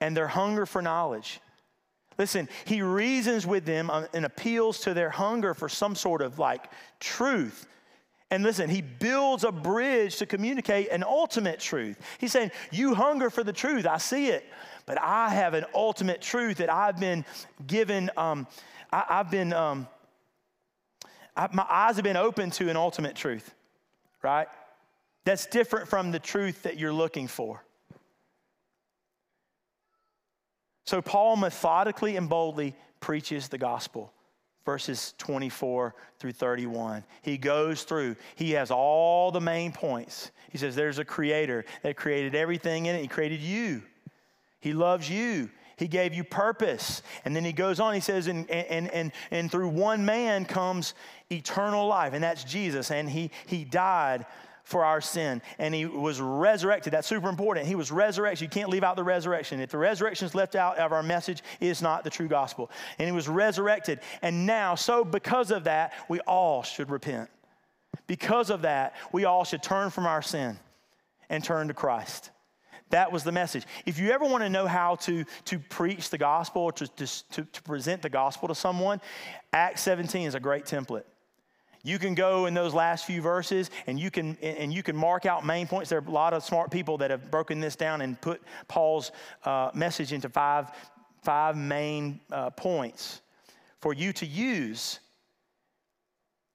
and 0.00 0.16
their 0.16 0.28
hunger 0.28 0.66
for 0.66 0.80
knowledge. 0.80 1.40
Listen, 2.16 2.48
he 2.64 2.82
reasons 2.82 3.46
with 3.46 3.64
them 3.64 3.90
and 4.12 4.24
appeals 4.24 4.80
to 4.80 4.94
their 4.94 5.10
hunger 5.10 5.52
for 5.52 5.68
some 5.68 5.96
sort 5.96 6.22
of 6.22 6.38
like 6.38 6.70
truth. 7.00 7.66
And 8.30 8.44
listen, 8.44 8.70
he 8.70 8.82
builds 8.82 9.42
a 9.42 9.50
bridge 9.50 10.16
to 10.18 10.26
communicate 10.26 10.90
an 10.90 11.02
ultimate 11.02 11.58
truth. 11.58 11.98
He's 12.18 12.30
saying, 12.30 12.52
You 12.70 12.94
hunger 12.94 13.30
for 13.30 13.42
the 13.42 13.52
truth, 13.52 13.86
I 13.86 13.98
see 13.98 14.28
it, 14.28 14.44
but 14.90 15.00
I 15.00 15.28
have 15.28 15.54
an 15.54 15.66
ultimate 15.72 16.20
truth 16.20 16.56
that 16.56 16.68
I've 16.68 16.98
been 16.98 17.24
given, 17.64 18.10
um, 18.16 18.48
I, 18.92 19.04
have 19.08 19.30
been, 19.30 19.52
um, 19.52 19.86
I, 21.36 21.48
my 21.52 21.64
eyes 21.70 21.94
have 21.94 22.02
been 22.02 22.16
open 22.16 22.50
to 22.50 22.68
an 22.68 22.76
ultimate 22.76 23.14
truth, 23.14 23.54
right? 24.20 24.48
That's 25.24 25.46
different 25.46 25.88
from 25.88 26.10
the 26.10 26.18
truth 26.18 26.64
that 26.64 26.76
you're 26.76 26.92
looking 26.92 27.28
for. 27.28 27.62
So 30.86 31.00
Paul 31.00 31.36
methodically 31.36 32.16
and 32.16 32.28
boldly 32.28 32.74
preaches 32.98 33.46
the 33.46 33.58
gospel. 33.58 34.12
Verses 34.66 35.14
24 35.18 35.94
through 36.18 36.32
31. 36.32 37.04
He 37.22 37.38
goes 37.38 37.84
through, 37.84 38.16
he 38.34 38.50
has 38.52 38.72
all 38.72 39.30
the 39.30 39.40
main 39.40 39.70
points. 39.70 40.32
He 40.50 40.58
says, 40.58 40.74
There's 40.74 40.98
a 40.98 41.04
creator 41.04 41.64
that 41.84 41.96
created 41.96 42.34
everything 42.34 42.86
in 42.86 42.96
it. 42.96 43.02
He 43.02 43.06
created 43.06 43.40
you, 43.40 43.82
He 44.60 44.72
loves 44.72 45.08
you. 45.08 45.50
He 45.76 45.88
gave 45.88 46.12
you 46.12 46.24
purpose. 46.24 47.02
And 47.24 47.34
then 47.34 47.44
he 47.44 47.52
goes 47.52 47.80
on, 47.80 47.94
he 47.94 48.00
says, 48.00 48.26
and, 48.26 48.48
and, 48.50 48.88
and, 48.92 49.12
and 49.30 49.50
through 49.50 49.68
one 49.68 50.04
man 50.04 50.44
comes 50.44 50.94
eternal 51.30 51.86
life, 51.86 52.12
and 52.12 52.22
that's 52.22 52.44
Jesus. 52.44 52.90
And 52.90 53.08
he, 53.08 53.30
he 53.46 53.64
died 53.64 54.26
for 54.62 54.84
our 54.84 55.00
sin. 55.00 55.40
And 55.58 55.74
he 55.74 55.86
was 55.86 56.20
resurrected. 56.20 56.92
That's 56.92 57.08
super 57.08 57.28
important. 57.28 57.66
He 57.66 57.74
was 57.74 57.90
resurrected. 57.90 58.42
You 58.42 58.48
can't 58.48 58.68
leave 58.68 58.84
out 58.84 58.96
the 58.96 59.02
resurrection. 59.02 59.58
If 59.60 59.70
the 59.70 59.78
resurrection 59.78 60.26
is 60.26 60.34
left 60.34 60.54
out 60.54 60.78
of 60.78 60.92
our 60.92 61.02
message, 61.02 61.42
it's 61.60 61.82
not 61.82 62.04
the 62.04 62.10
true 62.10 62.28
gospel. 62.28 62.70
And 62.98 63.08
he 63.08 63.12
was 63.12 63.28
resurrected. 63.28 64.00
And 64.20 64.46
now, 64.46 64.74
so 64.74 65.04
because 65.04 65.50
of 65.50 65.64
that, 65.64 65.94
we 66.08 66.20
all 66.20 66.62
should 66.62 66.90
repent. 66.90 67.30
Because 68.06 68.50
of 68.50 68.62
that, 68.62 68.94
we 69.12 69.24
all 69.24 69.44
should 69.44 69.62
turn 69.62 69.90
from 69.90 70.06
our 70.06 70.22
sin 70.22 70.58
and 71.28 71.42
turn 71.42 71.68
to 71.68 71.74
Christ. 71.74 72.30
That 72.90 73.10
was 73.10 73.24
the 73.24 73.32
message. 73.32 73.64
If 73.86 73.98
you 73.98 74.10
ever 74.10 74.24
want 74.24 74.42
to 74.42 74.50
know 74.50 74.66
how 74.66 74.96
to, 74.96 75.24
to 75.46 75.58
preach 75.58 76.10
the 76.10 76.18
gospel 76.18 76.62
or 76.62 76.72
to, 76.72 76.86
to, 76.86 77.44
to 77.44 77.62
present 77.62 78.02
the 78.02 78.10
gospel 78.10 78.48
to 78.48 78.54
someone, 78.54 79.00
Acts 79.52 79.80
17 79.82 80.26
is 80.26 80.34
a 80.34 80.40
great 80.40 80.64
template. 80.64 81.04
You 81.82 81.98
can 81.98 82.14
go 82.14 82.46
in 82.46 82.52
those 82.52 82.74
last 82.74 83.06
few 83.06 83.22
verses 83.22 83.70
and 83.86 83.98
you 83.98 84.10
can 84.10 84.36
and 84.42 84.70
you 84.70 84.82
can 84.82 84.94
mark 84.94 85.24
out 85.24 85.46
main 85.46 85.66
points. 85.66 85.88
There 85.88 85.98
are 85.98 86.06
a 86.06 86.10
lot 86.10 86.34
of 86.34 86.44
smart 86.44 86.70
people 86.70 86.98
that 86.98 87.10
have 87.10 87.30
broken 87.30 87.58
this 87.58 87.74
down 87.74 88.02
and 88.02 88.20
put 88.20 88.42
Paul's 88.68 89.12
uh, 89.44 89.70
message 89.72 90.12
into 90.12 90.28
five 90.28 90.70
five 91.22 91.56
main 91.56 92.20
uh, 92.30 92.50
points 92.50 93.22
for 93.80 93.94
you 93.94 94.12
to 94.12 94.26
use 94.26 95.00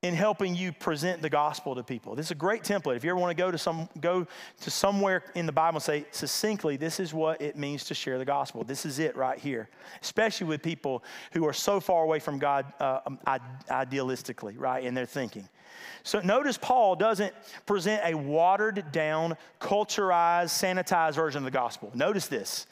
in 0.02 0.14
helping 0.14 0.56
you 0.56 0.72
present 0.72 1.22
the 1.22 1.30
gospel 1.30 1.74
to 1.74 1.84
people. 1.84 2.16
This 2.16 2.28
is 2.28 2.32
a 2.32 2.36
great 2.36 2.64
template. 2.64 2.96
If 2.96 3.04
you 3.04 3.10
ever 3.10 3.20
want 3.20 3.36
to 3.36 3.42
go 3.42 3.50
to 3.50 3.58
some 3.58 3.90
go 4.00 4.28
to 4.62 4.72
somewhere 4.72 5.24
in 5.34 5.46
the 5.46 5.52
Bible 5.52 5.78
and 5.78 5.84
say 5.84 6.06
succinctly, 6.12 6.78
this 6.78 7.00
is 7.00 7.14
what 7.14 7.42
it 7.42 7.58
means 7.58 7.86
to 7.86 7.96
share 7.96 8.20
the 8.20 8.26
gospel. 8.26 8.64
This 8.64 8.86
is 8.86 9.00
it 9.00 9.16
right 9.16 9.40
here. 9.40 9.68
Especially 10.02 10.46
with 10.48 10.62
people 10.62 11.04
who 11.32 11.48
are 11.48 11.54
so 11.54 11.80
far 11.80 12.04
away 12.04 12.20
from 12.20 12.38
God 12.38 12.72
uh, 12.80 13.00
um, 13.08 13.20
idealistically, 13.26 14.56
right, 14.58 14.84
in 14.84 14.94
their 14.94 15.08
thinking. 15.08 15.50
So 16.04 16.20
notice 16.20 16.58
Paul 16.58 16.96
doesn't 16.96 17.34
present 17.66 18.02
a 18.06 18.16
watered 18.16 18.92
down, 18.92 19.38
culturized, 19.60 20.52
sanitized 20.52 21.16
version 21.16 21.40
of 21.40 21.46
the 21.46 21.52
gospel. 21.52 21.92
Notice 21.96 22.28
this. 22.28 22.68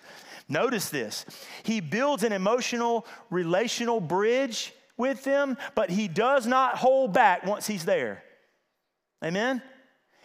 Notice 0.49 0.89
this. 0.89 1.25
He 1.63 1.79
builds 1.79 2.23
an 2.23 2.31
emotional, 2.31 3.07
relational 3.29 3.99
bridge 3.99 4.73
with 4.97 5.23
them, 5.23 5.57
but 5.75 5.89
he 5.89 6.07
does 6.07 6.45
not 6.45 6.77
hold 6.77 7.13
back 7.13 7.45
once 7.45 7.67
he's 7.67 7.85
there. 7.85 8.23
Amen? 9.23 9.61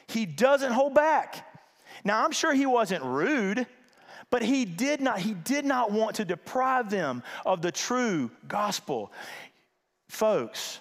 He 0.08 0.26
doesn't 0.26 0.72
hold 0.72 0.94
back. 0.94 1.46
Now, 2.04 2.24
I'm 2.24 2.32
sure 2.32 2.52
he 2.52 2.66
wasn't 2.66 3.04
rude, 3.04 3.66
but 4.30 4.42
he 4.42 4.64
did 4.64 5.00
not 5.00 5.20
he 5.20 5.34
did 5.34 5.64
not 5.64 5.90
want 5.90 6.16
to 6.16 6.24
deprive 6.24 6.90
them 6.90 7.22
of 7.46 7.62
the 7.62 7.72
true 7.72 8.30
gospel. 8.46 9.12
Folks, 10.08 10.80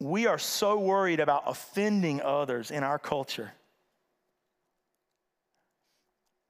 we 0.00 0.26
are 0.26 0.38
so 0.38 0.78
worried 0.78 1.20
about 1.20 1.44
offending 1.46 2.20
others 2.22 2.70
in 2.70 2.82
our 2.82 2.98
culture 2.98 3.52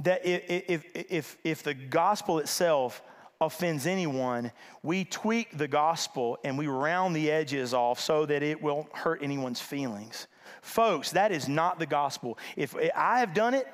that 0.01 0.25
if, 0.25 0.65
if, 0.69 0.85
if, 1.11 1.37
if 1.43 1.63
the 1.63 1.75
gospel 1.75 2.39
itself 2.39 3.03
offends 3.41 3.87
anyone, 3.87 4.51
we 4.83 5.05
tweak 5.05 5.57
the 5.57 5.69
gospel 5.69 6.39
and 6.43 6.59
we 6.59 6.67
round 6.67 7.15
the 7.15 7.31
edges 7.31 7.73
off 7.73 8.01
so 8.01 8.27
that 8.27 8.43
it 8.43 8.61
won't 8.61 8.95
hurt 8.97 9.23
anyone's 9.23 9.61
feelings. 9.61 10.27
Folks, 10.61 11.13
that 11.13 11.31
is 11.31 11.49
not 11.49 11.79
the 11.79 11.87
gospel. 11.87 12.37
If 12.57 12.75
I 12.97 13.21
have 13.21 13.35
done 13.35 13.55
it, 13.55 13.67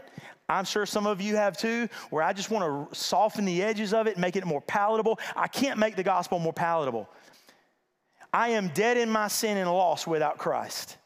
I'm 0.49 0.67
sure 0.67 0.85
some 0.85 1.07
of 1.07 1.23
you 1.23 1.37
have 1.37 1.57
too, 1.57 1.89
where 2.11 2.23
I 2.23 2.35
just 2.35 2.51
want 2.51 2.93
to 2.93 2.95
soften 2.95 3.47
the 3.47 3.63
edges 3.63 3.95
of 3.95 4.07
it, 4.07 4.19
make 4.19 4.37
it 4.37 4.45
more 4.45 4.61
palatable. 4.61 5.19
I 5.35 5.47
can't 5.47 5.79
make 5.79 5.97
the 5.97 6.03
gospel 6.03 6.39
more 6.39 6.53
palatable. 6.53 7.09
I 8.33 8.51
am 8.51 8.69
dead 8.69 8.99
in 8.99 9.09
my 9.09 9.29
sin 9.29 9.57
and 9.57 9.71
lost 9.71 10.07
without 10.07 10.37
Christ. 10.37 10.99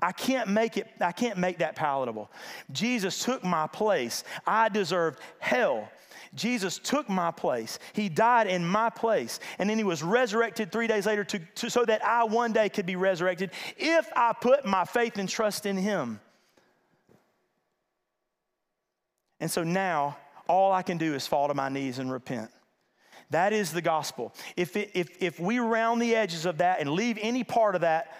I 0.00 0.12
can't 0.12 0.48
make 0.48 0.78
it, 0.78 0.88
I 1.00 1.12
can't 1.12 1.36
make 1.36 1.58
that 1.58 1.76
palatable. 1.76 2.30
Jesus 2.72 3.22
took 3.22 3.44
my 3.44 3.66
place. 3.66 4.24
I 4.46 4.70
deserved 4.70 5.20
hell. 5.38 5.90
Jesus 6.36 6.78
took 6.78 7.08
my 7.08 7.30
place. 7.30 7.78
He 7.92 8.08
died 8.08 8.46
in 8.46 8.66
my 8.66 8.90
place. 8.90 9.40
And 9.58 9.68
then 9.68 9.78
he 9.78 9.84
was 9.84 10.02
resurrected 10.02 10.70
three 10.70 10.86
days 10.86 11.06
later 11.06 11.24
to, 11.24 11.38
to, 11.38 11.70
so 11.70 11.84
that 11.84 12.04
I 12.04 12.24
one 12.24 12.52
day 12.52 12.68
could 12.68 12.86
be 12.86 12.96
resurrected 12.96 13.50
if 13.76 14.08
I 14.14 14.32
put 14.32 14.64
my 14.64 14.84
faith 14.84 15.18
and 15.18 15.28
trust 15.28 15.66
in 15.66 15.76
him. 15.76 16.20
And 19.40 19.50
so 19.50 19.64
now, 19.64 20.16
all 20.48 20.72
I 20.72 20.82
can 20.82 20.98
do 20.98 21.14
is 21.14 21.26
fall 21.26 21.48
to 21.48 21.54
my 21.54 21.68
knees 21.68 21.98
and 21.98 22.10
repent. 22.10 22.50
That 23.30 23.52
is 23.52 23.72
the 23.72 23.82
gospel. 23.82 24.32
If, 24.56 24.76
it, 24.76 24.92
if, 24.94 25.20
if 25.20 25.40
we 25.40 25.58
round 25.58 26.00
the 26.00 26.14
edges 26.14 26.46
of 26.46 26.58
that 26.58 26.80
and 26.80 26.90
leave 26.90 27.18
any 27.20 27.42
part 27.42 27.74
of 27.74 27.80
that 27.80 28.16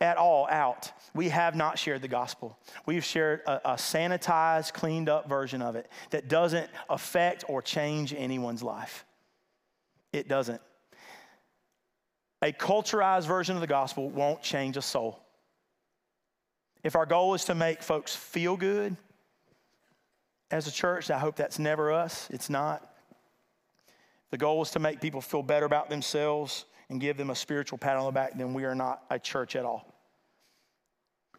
at 0.00 0.16
all 0.16 0.46
out. 0.48 0.92
We 1.14 1.28
have 1.30 1.56
not 1.56 1.78
shared 1.78 2.02
the 2.02 2.08
gospel. 2.08 2.56
We've 2.86 3.04
shared 3.04 3.40
a, 3.46 3.72
a, 3.72 3.74
sanitized, 3.74 4.72
cleaned 4.72 5.08
up 5.08 5.28
version 5.28 5.60
of 5.62 5.76
it 5.76 5.90
that 6.10 6.28
doesn't 6.28 6.70
affect 6.88 7.44
or 7.48 7.62
change 7.62 8.14
anyone's 8.14 8.62
life. 8.62 9.04
It 10.12 10.28
doesn't. 10.28 10.60
A 12.42 12.52
culturized 12.52 13.26
version 13.26 13.56
of 13.56 13.60
the 13.60 13.66
gospel 13.66 14.08
won't 14.10 14.42
change 14.42 14.76
a 14.76 14.82
soul. 14.82 15.20
If 16.84 16.94
our 16.94 17.06
goal 17.06 17.34
is 17.34 17.44
to 17.46 17.54
make 17.56 17.82
folks 17.82 18.14
feel 18.14 18.56
good 18.56 18.96
as 20.50 20.68
a 20.68 20.72
church, 20.72 21.10
I 21.10 21.18
hope 21.18 21.34
that's 21.34 21.58
never 21.58 21.92
us. 21.92 22.28
It's 22.30 22.48
not. 22.48 22.88
The 24.30 24.38
goal 24.38 24.62
is 24.62 24.70
to 24.72 24.78
make 24.78 25.00
people 25.00 25.20
feel 25.20 25.42
better 25.42 25.66
about 25.66 25.90
themselves 25.90 26.64
and 26.90 27.00
give 27.00 27.16
them 27.16 27.30
a 27.30 27.34
spiritual 27.34 27.78
pat 27.78 27.96
on 27.96 28.04
the 28.06 28.12
back, 28.12 28.36
then 28.36 28.54
we 28.54 28.64
are 28.64 28.74
not 28.74 29.02
a 29.10 29.18
church 29.18 29.56
at 29.56 29.64
all. 29.64 29.94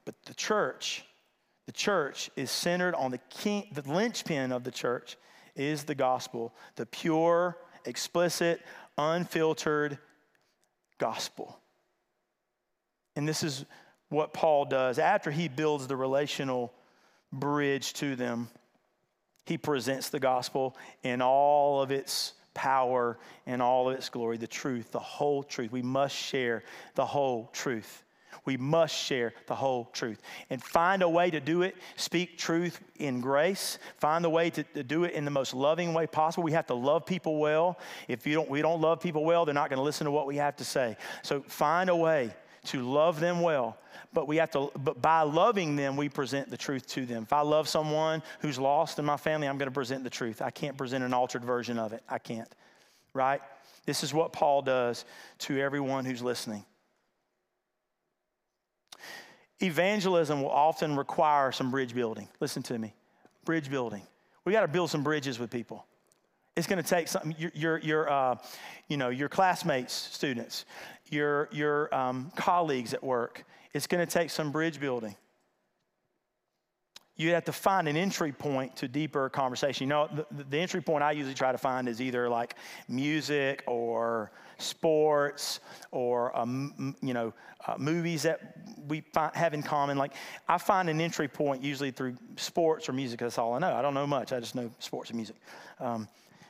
But 0.05 0.15
the 0.25 0.33
church, 0.33 1.03
the 1.65 1.71
church 1.71 2.29
is 2.35 2.51
centered 2.51 2.95
on 2.95 3.11
the 3.11 3.19
king, 3.29 3.67
the 3.73 3.81
linchpin 3.81 4.51
of 4.51 4.63
the 4.63 4.71
church 4.71 5.17
is 5.55 5.83
the 5.83 5.95
gospel, 5.95 6.53
the 6.75 6.85
pure, 6.85 7.57
explicit, 7.85 8.61
unfiltered 8.97 9.97
gospel. 10.97 11.59
And 13.15 13.27
this 13.27 13.43
is 13.43 13.65
what 14.09 14.33
Paul 14.33 14.65
does. 14.65 14.99
After 14.99 15.31
he 15.31 15.47
builds 15.47 15.87
the 15.87 15.95
relational 15.95 16.73
bridge 17.31 17.93
to 17.93 18.15
them, 18.15 18.49
he 19.45 19.57
presents 19.57 20.09
the 20.09 20.19
gospel 20.19 20.77
in 21.03 21.21
all 21.21 21.81
of 21.81 21.91
its 21.91 22.33
power 22.59 23.17
and 23.45 23.61
all 23.61 23.89
of 23.89 23.95
its 23.95 24.09
glory, 24.09 24.35
the 24.35 24.45
truth, 24.45 24.91
the 24.91 24.99
whole 24.99 25.43
truth. 25.43 25.71
We 25.71 25.81
must 25.81 26.13
share 26.13 26.63
the 26.95 27.05
whole 27.05 27.49
truth. 27.53 28.03
We 28.43 28.57
must 28.57 28.93
share 28.93 29.33
the 29.47 29.55
whole 29.55 29.85
truth 29.93 30.21
and 30.49 30.61
find 30.61 31.01
a 31.01 31.07
way 31.07 31.31
to 31.31 31.39
do 31.39 31.61
it. 31.61 31.77
Speak 31.95 32.37
truth 32.37 32.81
in 32.97 33.21
grace. 33.21 33.79
Find 33.97 34.25
the 34.25 34.29
way 34.29 34.49
to, 34.49 34.63
to, 34.63 34.83
do 34.83 35.05
it 35.05 35.13
in 35.13 35.23
the 35.23 35.31
most 35.31 35.53
loving 35.53 35.93
way 35.93 36.05
possible. 36.05 36.43
We 36.43 36.51
have 36.51 36.67
to 36.67 36.73
love 36.73 37.05
people 37.05 37.37
well. 37.37 37.79
If 38.09 38.27
you 38.27 38.33
don't, 38.33 38.49
we 38.49 38.61
don't 38.61 38.81
love 38.81 38.99
people 38.99 39.23
well, 39.23 39.45
they're 39.45 39.53
not 39.53 39.69
going 39.69 39.77
to 39.77 39.83
listen 39.83 40.03
to 40.03 40.11
what 40.11 40.27
we 40.27 40.35
have 40.35 40.57
to 40.57 40.65
say. 40.65 40.97
So 41.23 41.41
find 41.41 41.89
a 41.89 41.95
way 41.95 42.33
to 42.69 42.81
love 42.81 43.19
them 43.19 43.41
well. 43.41 43.77
But 44.11 44.27
we 44.27 44.37
have 44.37 44.49
to, 44.51 44.71
but 44.75 45.01
by 45.01 45.21
loving 45.21 45.75
them, 45.75 45.95
we 45.95 46.09
present 46.09 46.49
the 46.49 46.57
truth 46.57 46.87
to 46.89 47.05
them. 47.05 47.23
If 47.23 47.33
I 47.33 47.41
love 47.41 47.67
someone 47.67 48.23
who's 48.39 48.57
lost 48.57 48.97
in 48.97 49.05
my 49.05 49.17
family, 49.17 49.47
I'm 49.47 49.57
going 49.57 49.67
to 49.67 49.73
present 49.73 50.03
the 50.03 50.09
truth. 50.09 50.41
I 50.41 50.49
can't 50.49 50.77
present 50.77 51.03
an 51.03 51.13
altered 51.13 51.45
version 51.45 51.77
of 51.77 51.93
it. 51.93 52.01
I 52.09 52.17
can't, 52.17 52.49
right? 53.13 53.41
This 53.85 54.03
is 54.03 54.13
what 54.13 54.33
Paul 54.33 54.61
does 54.63 55.05
to 55.39 55.59
everyone 55.59 56.05
who's 56.05 56.23
listening. 56.23 56.65
Evangelism 59.61 60.41
will 60.41 60.49
often 60.49 60.95
require 60.95 61.51
some 61.51 61.69
bridge 61.69 61.93
building. 61.93 62.29
Listen 62.39 62.63
to 62.63 62.79
me 62.79 62.93
bridge 63.45 63.69
building. 63.69 64.03
We 64.45 64.53
got 64.53 64.61
to 64.61 64.67
build 64.67 64.91
some 64.91 65.03
bridges 65.03 65.39
with 65.39 65.49
people. 65.49 65.85
It's 66.55 66.67
going 66.67 66.81
to 66.81 66.87
take 66.87 67.07
some, 67.07 67.33
your, 67.37 67.51
your, 67.55 67.77
your 67.79 68.09
uh, 68.11 68.35
you 68.87 68.97
know, 68.97 69.09
your 69.09 69.29
classmates, 69.29 69.93
students, 69.93 70.65
your, 71.11 71.49
your 71.51 71.93
um, 71.93 72.31
colleagues 72.35 72.93
at 72.93 73.03
work. 73.03 73.45
It's 73.73 73.87
going 73.87 74.05
to 74.05 74.11
take 74.11 74.29
some 74.29 74.51
bridge 74.51 74.79
building. 74.79 75.15
You 77.15 77.31
have 77.31 77.43
to 77.45 77.51
find 77.51 77.87
an 77.89 77.97
entry 77.97 78.31
point 78.31 78.77
to 78.77 78.87
deeper 78.87 79.29
conversation. 79.29 79.85
You 79.85 79.89
know, 79.89 80.09
the, 80.31 80.43
the 80.45 80.57
entry 80.57 80.81
point 80.81 81.03
I 81.03 81.11
usually 81.11 81.33
try 81.33 81.51
to 81.51 81.57
find 81.57 81.89
is 81.89 81.99
either 81.99 82.29
like 82.29 82.55
music 82.87 83.63
or 83.67 84.31
sports 84.57 85.59
or 85.91 86.37
um, 86.37 86.95
you 87.01 87.13
know 87.13 87.33
uh, 87.67 87.75
movies 87.77 88.23
that 88.23 88.57
we 88.87 89.01
find, 89.13 89.35
have 89.35 89.53
in 89.53 89.63
common. 89.63 89.97
Like 89.97 90.13
I 90.47 90.57
find 90.57 90.89
an 90.89 91.01
entry 91.01 91.27
point 91.27 91.63
usually 91.63 91.91
through 91.91 92.15
sports 92.37 92.87
or 92.87 92.93
music. 92.93 93.19
That's 93.19 93.37
all 93.37 93.53
I 93.53 93.59
know. 93.59 93.73
I 93.73 93.81
don't 93.81 93.93
know 93.93 94.07
much. 94.07 94.31
I 94.31 94.39
just 94.39 94.55
know 94.55 94.71
sports 94.79 95.09
and 95.09 95.17
music. 95.17 95.35
Um, 95.79 96.07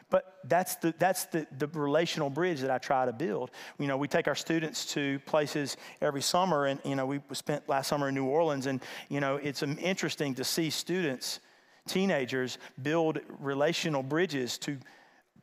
but 0.10 0.40
that's 0.46 0.76
the, 0.78 0.94
that's 0.98 1.26
the, 1.26 1.46
the 1.58 1.68
relational 1.68 2.30
bridge 2.30 2.62
that 2.62 2.72
I 2.72 2.78
try 2.78 3.06
to 3.06 3.14
build. 3.14 3.52
You 3.78 3.88
know, 3.88 3.98
we 3.98 4.08
take 4.08 4.28
our 4.28 4.36
students 4.36 4.86
to 4.94 5.20
places 5.26 5.78
every 6.02 6.22
summer, 6.22 6.66
and, 6.66 6.80
you 6.84 6.96
know, 6.96 7.06
we 7.06 7.22
spent 7.34 7.70
last 7.70 7.88
summer 7.88 8.10
in 8.10 8.16
New 8.16 8.26
Orleans, 8.26 8.66
and, 8.66 8.82
you 9.10 9.20
know, 9.20 9.36
it's 9.36 9.62
interesting 9.62 10.34
to 10.36 10.44
see 10.44 10.70
students, 10.70 11.40
teenagers, 11.88 12.58
build 12.82 13.20
relational 13.40 14.02
bridges 14.04 14.58
to 14.60 14.78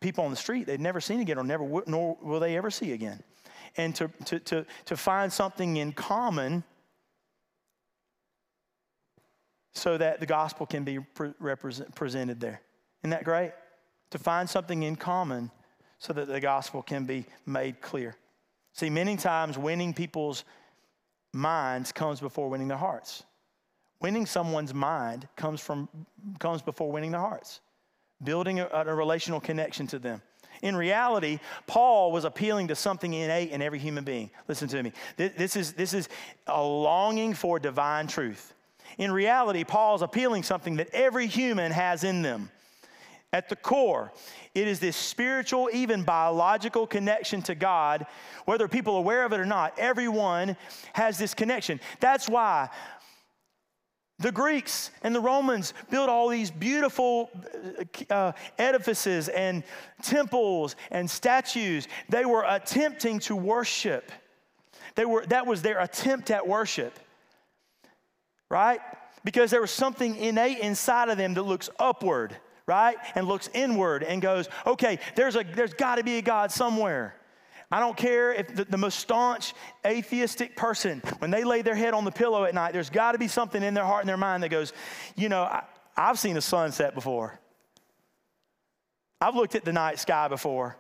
people 0.00 0.24
on 0.24 0.30
the 0.30 0.36
street 0.36 0.66
they've 0.66 0.80
never 0.80 1.00
seen 1.00 1.20
again 1.20 1.38
or 1.38 1.44
never 1.44 1.64
nor 1.86 2.18
will 2.20 2.40
they 2.40 2.56
ever 2.56 2.70
see 2.70 2.92
again. 2.92 3.22
And 3.76 3.94
to, 3.96 4.08
to, 4.26 4.38
to, 4.40 4.66
to 4.86 4.96
find 4.96 5.32
something 5.32 5.76
in 5.76 5.92
common 5.92 6.64
so 9.74 9.98
that 9.98 10.20
the 10.20 10.26
gospel 10.26 10.66
can 10.66 10.84
be 10.84 10.98
pre- 11.00 11.34
represent, 11.38 11.94
presented 11.94 12.40
there. 12.40 12.60
Isn't 13.02 13.10
that 13.10 13.24
great? 13.24 13.52
To 14.10 14.18
find 14.18 14.48
something 14.48 14.82
in 14.82 14.96
common 14.96 15.50
so 15.98 16.12
that 16.12 16.28
the 16.28 16.40
gospel 16.40 16.82
can 16.82 17.04
be 17.04 17.26
made 17.44 17.80
clear. 17.80 18.14
See, 18.72 18.90
many 18.90 19.16
times 19.16 19.58
winning 19.58 19.94
people's 19.94 20.44
minds 21.32 21.92
comes 21.92 22.20
before 22.20 22.48
winning 22.48 22.68
their 22.68 22.76
hearts. 22.76 23.24
Winning 24.00 24.26
someone's 24.26 24.74
mind 24.74 25.26
comes, 25.36 25.60
from, 25.60 25.88
comes 26.38 26.62
before 26.62 26.92
winning 26.92 27.12
their 27.12 27.20
hearts 27.20 27.60
building 28.22 28.60
a, 28.60 28.68
a 28.72 28.94
relational 28.94 29.40
connection 29.40 29.86
to 29.88 29.98
them. 29.98 30.22
In 30.62 30.74
reality, 30.74 31.38
Paul 31.66 32.12
was 32.12 32.24
appealing 32.24 32.68
to 32.68 32.74
something 32.74 33.12
innate 33.12 33.50
in 33.50 33.60
every 33.60 33.78
human 33.78 34.04
being. 34.04 34.30
Listen 34.48 34.68
to 34.68 34.82
me. 34.82 34.92
This 35.16 35.54
is, 35.54 35.74
this 35.74 35.92
is 35.92 36.08
a 36.46 36.62
longing 36.62 37.34
for 37.34 37.58
divine 37.58 38.06
truth. 38.06 38.54
In 38.96 39.12
reality, 39.12 39.64
Paul's 39.64 40.00
appealing 40.00 40.44
something 40.44 40.76
that 40.76 40.88
every 40.94 41.26
human 41.26 41.72
has 41.72 42.04
in 42.04 42.22
them. 42.22 42.50
At 43.36 43.50
the 43.50 43.56
core, 43.56 44.14
it 44.54 44.66
is 44.66 44.80
this 44.80 44.96
spiritual, 44.96 45.68
even 45.70 46.04
biological 46.04 46.86
connection 46.86 47.42
to 47.42 47.54
God. 47.54 48.06
Whether 48.46 48.66
people 48.66 48.94
are 48.94 49.00
aware 49.00 49.26
of 49.26 49.34
it 49.34 49.40
or 49.40 49.44
not, 49.44 49.78
everyone 49.78 50.56
has 50.94 51.18
this 51.18 51.34
connection. 51.34 51.78
That's 52.00 52.30
why 52.30 52.70
the 54.18 54.32
Greeks 54.32 54.90
and 55.02 55.14
the 55.14 55.20
Romans 55.20 55.74
built 55.90 56.08
all 56.08 56.30
these 56.30 56.50
beautiful 56.50 57.28
uh, 58.08 58.32
edifices 58.56 59.28
and 59.28 59.64
temples 60.00 60.74
and 60.90 61.10
statues. 61.10 61.88
They 62.08 62.24
were 62.24 62.46
attempting 62.48 63.18
to 63.18 63.36
worship. 63.36 64.10
They 64.94 65.04
were, 65.04 65.26
that 65.26 65.46
was 65.46 65.60
their 65.60 65.78
attempt 65.80 66.30
at 66.30 66.48
worship, 66.48 66.98
right? 68.48 68.80
Because 69.24 69.50
there 69.50 69.60
was 69.60 69.72
something 69.72 70.16
innate 70.16 70.60
inside 70.60 71.10
of 71.10 71.18
them 71.18 71.34
that 71.34 71.42
looks 71.42 71.68
upward, 71.78 72.34
right? 72.66 72.96
And 73.14 73.26
looks 73.28 73.48
inward 73.54 74.02
and 74.02 74.20
goes, 74.20 74.48
okay, 74.66 74.98
there's, 75.14 75.36
a, 75.36 75.44
there's 75.44 75.74
got 75.74 75.96
to 75.96 76.04
be 76.04 76.18
a 76.18 76.22
God 76.22 76.50
somewhere. 76.50 77.14
I 77.70 77.80
don't 77.80 77.96
care 77.96 78.32
if 78.32 78.54
the, 78.54 78.64
the, 78.64 78.76
most 78.76 79.00
staunch 79.00 79.52
atheistic 79.84 80.54
person, 80.54 81.02
when 81.18 81.32
they 81.32 81.42
lay 81.42 81.62
their 81.62 81.74
head 81.74 81.94
on 81.94 82.04
the 82.04 82.12
pillow 82.12 82.44
at 82.44 82.54
night, 82.54 82.72
there's 82.72 82.90
got 82.90 83.12
to 83.12 83.18
be 83.18 83.26
something 83.26 83.62
in 83.62 83.74
their 83.74 83.84
heart 83.84 84.02
and 84.02 84.08
their 84.08 84.16
mind 84.16 84.44
that 84.44 84.50
goes, 84.50 84.72
you 85.16 85.28
know, 85.28 85.42
I, 85.42 85.64
I've 85.96 86.18
seen 86.18 86.36
a 86.36 86.40
sunset 86.40 86.94
before. 86.94 87.40
I've 89.20 89.34
looked 89.34 89.54
at 89.54 89.64
the 89.64 89.72
night 89.72 89.98
sky 89.98 90.28
before. 90.28 90.76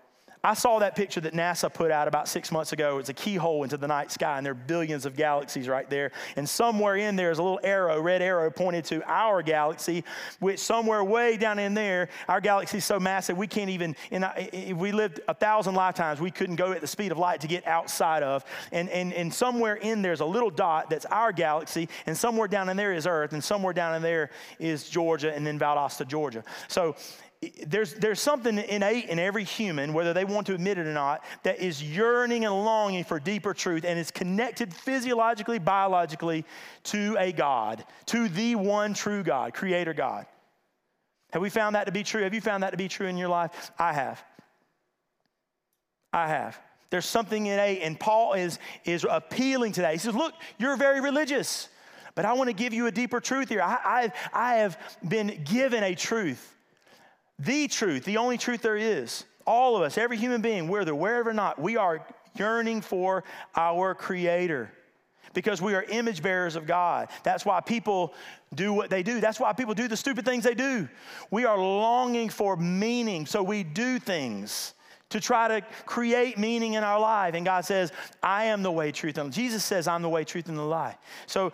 I 0.46 0.54
saw 0.54 0.78
that 0.78 0.94
picture 0.94 1.20
that 1.22 1.32
NASA 1.32 1.74
put 1.74 1.90
out 1.90 2.06
about 2.06 2.28
six 2.28 2.52
months 2.52 2.72
ago. 2.72 2.98
It's 2.98 3.08
a 3.08 3.14
keyhole 3.14 3.64
into 3.64 3.76
the 3.76 3.88
night 3.88 4.12
sky, 4.12 4.36
and 4.36 4.46
there 4.46 4.52
are 4.52 4.54
billions 4.54 5.04
of 5.04 5.16
galaxies 5.16 5.66
right 5.66 5.90
there. 5.90 6.12
And 6.36 6.48
somewhere 6.48 6.94
in 6.94 7.16
there 7.16 7.32
is 7.32 7.38
a 7.38 7.42
little 7.42 7.58
arrow, 7.64 8.00
red 8.00 8.22
arrow, 8.22 8.48
pointed 8.48 8.84
to 8.84 9.02
our 9.10 9.42
galaxy, 9.42 10.04
which 10.38 10.60
somewhere 10.60 11.02
way 11.02 11.36
down 11.36 11.58
in 11.58 11.74
there, 11.74 12.10
our 12.28 12.40
galaxy 12.40 12.78
is 12.78 12.84
so 12.84 13.00
massive 13.00 13.36
we 13.36 13.48
can't 13.48 13.70
even, 13.70 13.96
if 14.12 14.76
we 14.76 14.92
lived 14.92 15.20
a 15.26 15.34
thousand 15.34 15.74
lifetimes, 15.74 16.20
we 16.20 16.30
couldn't 16.30 16.54
go 16.54 16.70
at 16.70 16.80
the 16.80 16.86
speed 16.86 17.10
of 17.10 17.18
light 17.18 17.40
to 17.40 17.48
get 17.48 17.66
outside 17.66 18.22
of. 18.22 18.44
And, 18.70 18.88
and, 18.90 19.12
and 19.14 19.34
somewhere 19.34 19.74
in 19.74 20.00
there 20.00 20.12
is 20.12 20.20
a 20.20 20.26
little 20.26 20.50
dot 20.50 20.90
that's 20.90 21.06
our 21.06 21.32
galaxy, 21.32 21.88
and 22.06 22.16
somewhere 22.16 22.46
down 22.46 22.68
in 22.68 22.76
there 22.76 22.92
is 22.92 23.04
Earth, 23.04 23.32
and 23.32 23.42
somewhere 23.42 23.72
down 23.72 23.96
in 23.96 24.02
there 24.02 24.30
is 24.60 24.88
Georgia, 24.88 25.34
and 25.34 25.44
then 25.44 25.58
Valdosta, 25.58 26.06
Georgia. 26.06 26.44
So 26.68 26.94
there's, 27.66 27.94
there's 27.94 28.20
something 28.20 28.58
innate 28.58 29.08
in 29.08 29.18
every 29.18 29.44
human, 29.44 29.92
whether 29.92 30.12
they 30.12 30.24
want 30.24 30.46
to 30.46 30.54
admit 30.54 30.78
it 30.78 30.86
or 30.86 30.92
not, 30.92 31.24
that 31.42 31.60
is 31.60 31.82
yearning 31.82 32.44
and 32.44 32.54
longing 32.54 33.04
for 33.04 33.20
deeper 33.20 33.52
truth 33.52 33.84
and 33.84 33.98
is 33.98 34.10
connected 34.10 34.72
physiologically, 34.72 35.58
biologically 35.58 36.44
to 36.84 37.16
a 37.18 37.32
God, 37.32 37.84
to 38.06 38.28
the 38.28 38.54
one 38.54 38.94
true 38.94 39.22
God, 39.22 39.52
Creator 39.52 39.94
God. 39.94 40.26
Have 41.32 41.42
we 41.42 41.50
found 41.50 41.74
that 41.76 41.84
to 41.84 41.92
be 41.92 42.02
true? 42.02 42.22
Have 42.22 42.32
you 42.32 42.40
found 42.40 42.62
that 42.62 42.70
to 42.70 42.76
be 42.76 42.88
true 42.88 43.06
in 43.06 43.16
your 43.16 43.28
life? 43.28 43.70
I 43.78 43.92
have. 43.92 44.22
I 46.12 46.28
have. 46.28 46.58
There's 46.88 47.06
something 47.06 47.46
innate, 47.46 47.82
and 47.82 47.98
Paul 47.98 48.34
is, 48.34 48.58
is 48.84 49.04
appealing 49.08 49.72
to 49.72 49.82
that. 49.82 49.92
He 49.92 49.98
says, 49.98 50.14
Look, 50.14 50.32
you're 50.58 50.76
very 50.76 51.00
religious, 51.00 51.68
but 52.14 52.24
I 52.24 52.32
want 52.32 52.48
to 52.48 52.54
give 52.54 52.72
you 52.72 52.86
a 52.86 52.92
deeper 52.92 53.20
truth 53.20 53.50
here. 53.50 53.60
I, 53.60 53.78
I've, 53.84 54.12
I 54.32 54.54
have 54.56 54.78
been 55.06 55.42
given 55.44 55.82
a 55.82 55.94
truth 55.94 56.55
the 57.38 57.68
truth, 57.68 58.04
the 58.04 58.16
only 58.16 58.38
truth 58.38 58.62
there 58.62 58.76
is. 58.76 59.24
All 59.46 59.76
of 59.76 59.82
us, 59.82 59.96
every 59.98 60.16
human 60.16 60.40
being, 60.40 60.68
whether 60.68 60.94
wherever 60.94 61.30
or 61.30 61.34
not, 61.34 61.60
we 61.60 61.76
are 61.76 62.04
yearning 62.36 62.80
for 62.80 63.24
our 63.54 63.94
Creator 63.94 64.70
because 65.34 65.60
we 65.60 65.74
are 65.74 65.82
image 65.84 66.22
bearers 66.22 66.56
of 66.56 66.66
God. 66.66 67.08
That's 67.22 67.44
why 67.44 67.60
people 67.60 68.14
do 68.54 68.72
what 68.72 68.88
they 68.88 69.02
do. 69.02 69.20
That's 69.20 69.38
why 69.38 69.52
people 69.52 69.74
do 69.74 69.86
the 69.86 69.96
stupid 69.96 70.24
things 70.24 70.44
they 70.44 70.54
do. 70.54 70.88
We 71.30 71.44
are 71.44 71.58
longing 71.58 72.30
for 72.30 72.56
meaning, 72.56 73.26
so 73.26 73.42
we 73.42 73.62
do 73.62 73.98
things 73.98 74.74
to 75.10 75.20
try 75.20 75.46
to 75.46 75.60
create 75.84 76.36
meaning 76.36 76.74
in 76.74 76.82
our 76.82 76.98
life. 76.98 77.34
And 77.34 77.44
God 77.44 77.64
says, 77.64 77.92
I 78.22 78.44
am 78.44 78.62
the 78.62 78.72
way, 78.72 78.90
truth, 78.90 79.18
and 79.18 79.26
life 79.26 79.30
Jesus 79.32 79.62
says, 79.62 79.86
I'm 79.86 80.02
the 80.02 80.08
way, 80.08 80.24
truth, 80.24 80.48
and 80.48 80.58
the 80.58 80.62
lie. 80.62 80.96
So 81.26 81.52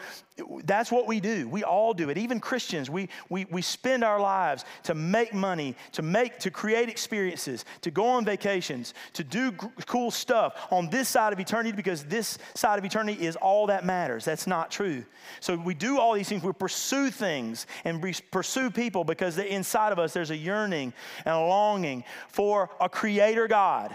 that's 0.64 0.90
what 0.90 1.07
we 1.07 1.21
do. 1.21 1.47
We 1.49 1.62
all 1.62 1.92
do 1.92 2.09
it. 2.09 2.16
Even 2.16 2.40
Christians, 2.40 2.88
we, 2.88 3.09
we, 3.29 3.45
we 3.51 3.61
spend 3.61 4.03
our 4.03 4.18
lives 4.18 4.64
to 4.85 4.95
make 4.95 5.35
money, 5.35 5.77
to 5.92 6.03
make, 6.03 6.38
to 6.40 6.51
create 6.51 6.88
experiences, 6.88 7.64
to 7.83 7.90
go 7.90 8.07
on 8.07 8.25
vacations, 8.25 8.95
to 9.12 9.25
do 9.25 9.53
g- 9.53 9.66
cool 9.87 10.11
stuff 10.11 10.55
on 10.71 10.88
this 10.88 11.09
side 11.09 11.33
of 11.33 11.40
eternity 11.40 11.73
because 11.73 12.05
this 12.05 12.38
side 12.55 12.79
of 12.79 12.85
eternity 12.85 13.25
is 13.25 13.37
all 13.37 13.66
that 13.66 13.85
matters. 13.85 14.25
That's 14.25 14.47
not 14.47 14.71
true. 14.71 15.05
So 15.40 15.57
we 15.57 15.75
do 15.75 15.99
all 15.99 16.14
these 16.14 16.29
things. 16.29 16.42
We 16.42 16.53
pursue 16.53 17.11
things 17.11 17.66
and 17.85 18.03
we 18.03 18.14
pursue 18.31 18.71
people 18.71 19.05
because 19.05 19.37
inside 19.38 19.92
of 19.92 19.99
us 19.99 20.14
there's 20.14 20.31
a 20.31 20.37
yearning 20.37 20.95
and 21.27 21.35
a 21.35 21.40
longing 21.40 22.05
for 22.29 22.71
a 22.81 22.88
creator 22.88 23.49
God. 23.49 23.95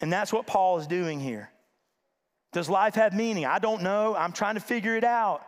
And 0.00 0.12
that's 0.12 0.32
what 0.32 0.46
Paul 0.46 0.78
is 0.78 0.86
doing 0.86 1.20
here. 1.20 1.51
Does 2.52 2.68
life 2.68 2.94
have 2.94 3.14
meaning? 3.14 3.46
I 3.46 3.58
don't 3.58 3.82
know. 3.82 4.14
I'm 4.14 4.32
trying 4.32 4.54
to 4.54 4.60
figure 4.60 4.96
it 4.96 5.04
out. 5.04 5.46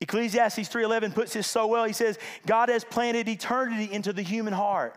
Ecclesiastes 0.00 0.68
3:11 0.68 1.12
puts 1.12 1.32
this 1.32 1.46
so 1.46 1.66
well. 1.66 1.84
He 1.84 1.92
says, 1.92 2.18
"God 2.46 2.68
has 2.68 2.84
planted 2.84 3.28
eternity 3.28 3.92
into 3.92 4.12
the 4.12 4.22
human 4.22 4.52
heart." 4.52 4.96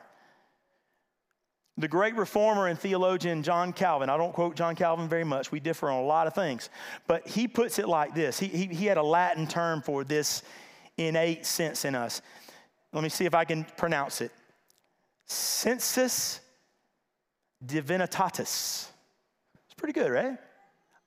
The 1.78 1.88
great 1.88 2.16
reformer 2.16 2.68
and 2.68 2.78
theologian 2.78 3.42
John 3.42 3.74
Calvin, 3.74 4.10
I 4.10 4.16
don't 4.16 4.32
quote 4.32 4.56
John 4.56 4.76
Calvin 4.76 5.10
very 5.10 5.24
much, 5.24 5.52
we 5.52 5.60
differ 5.60 5.90
on 5.90 6.04
a 6.04 6.06
lot 6.06 6.28
of 6.28 6.36
things, 6.36 6.70
but 7.08 7.28
he 7.28 7.48
puts 7.48 7.80
it 7.80 7.88
like 7.88 8.14
this. 8.14 8.38
He, 8.38 8.48
he, 8.48 8.66
he 8.68 8.86
had 8.86 8.98
a 8.98 9.04
Latin 9.04 9.48
term 9.48 9.82
for 9.82 10.04
this 10.04 10.44
innate 10.98 11.48
sense 11.48 11.84
in 11.84 11.96
us. 11.96 12.22
Let 12.92 13.02
me 13.02 13.10
see 13.10 13.26
if 13.26 13.34
I 13.34 13.44
can 13.44 13.64
pronounce 13.76 14.22
it 14.22 14.32
sensus 15.26 16.40
divinitatis. 17.66 18.88
It's 19.66 19.74
pretty 19.76 19.94
good, 19.94 20.12
right? 20.12 20.38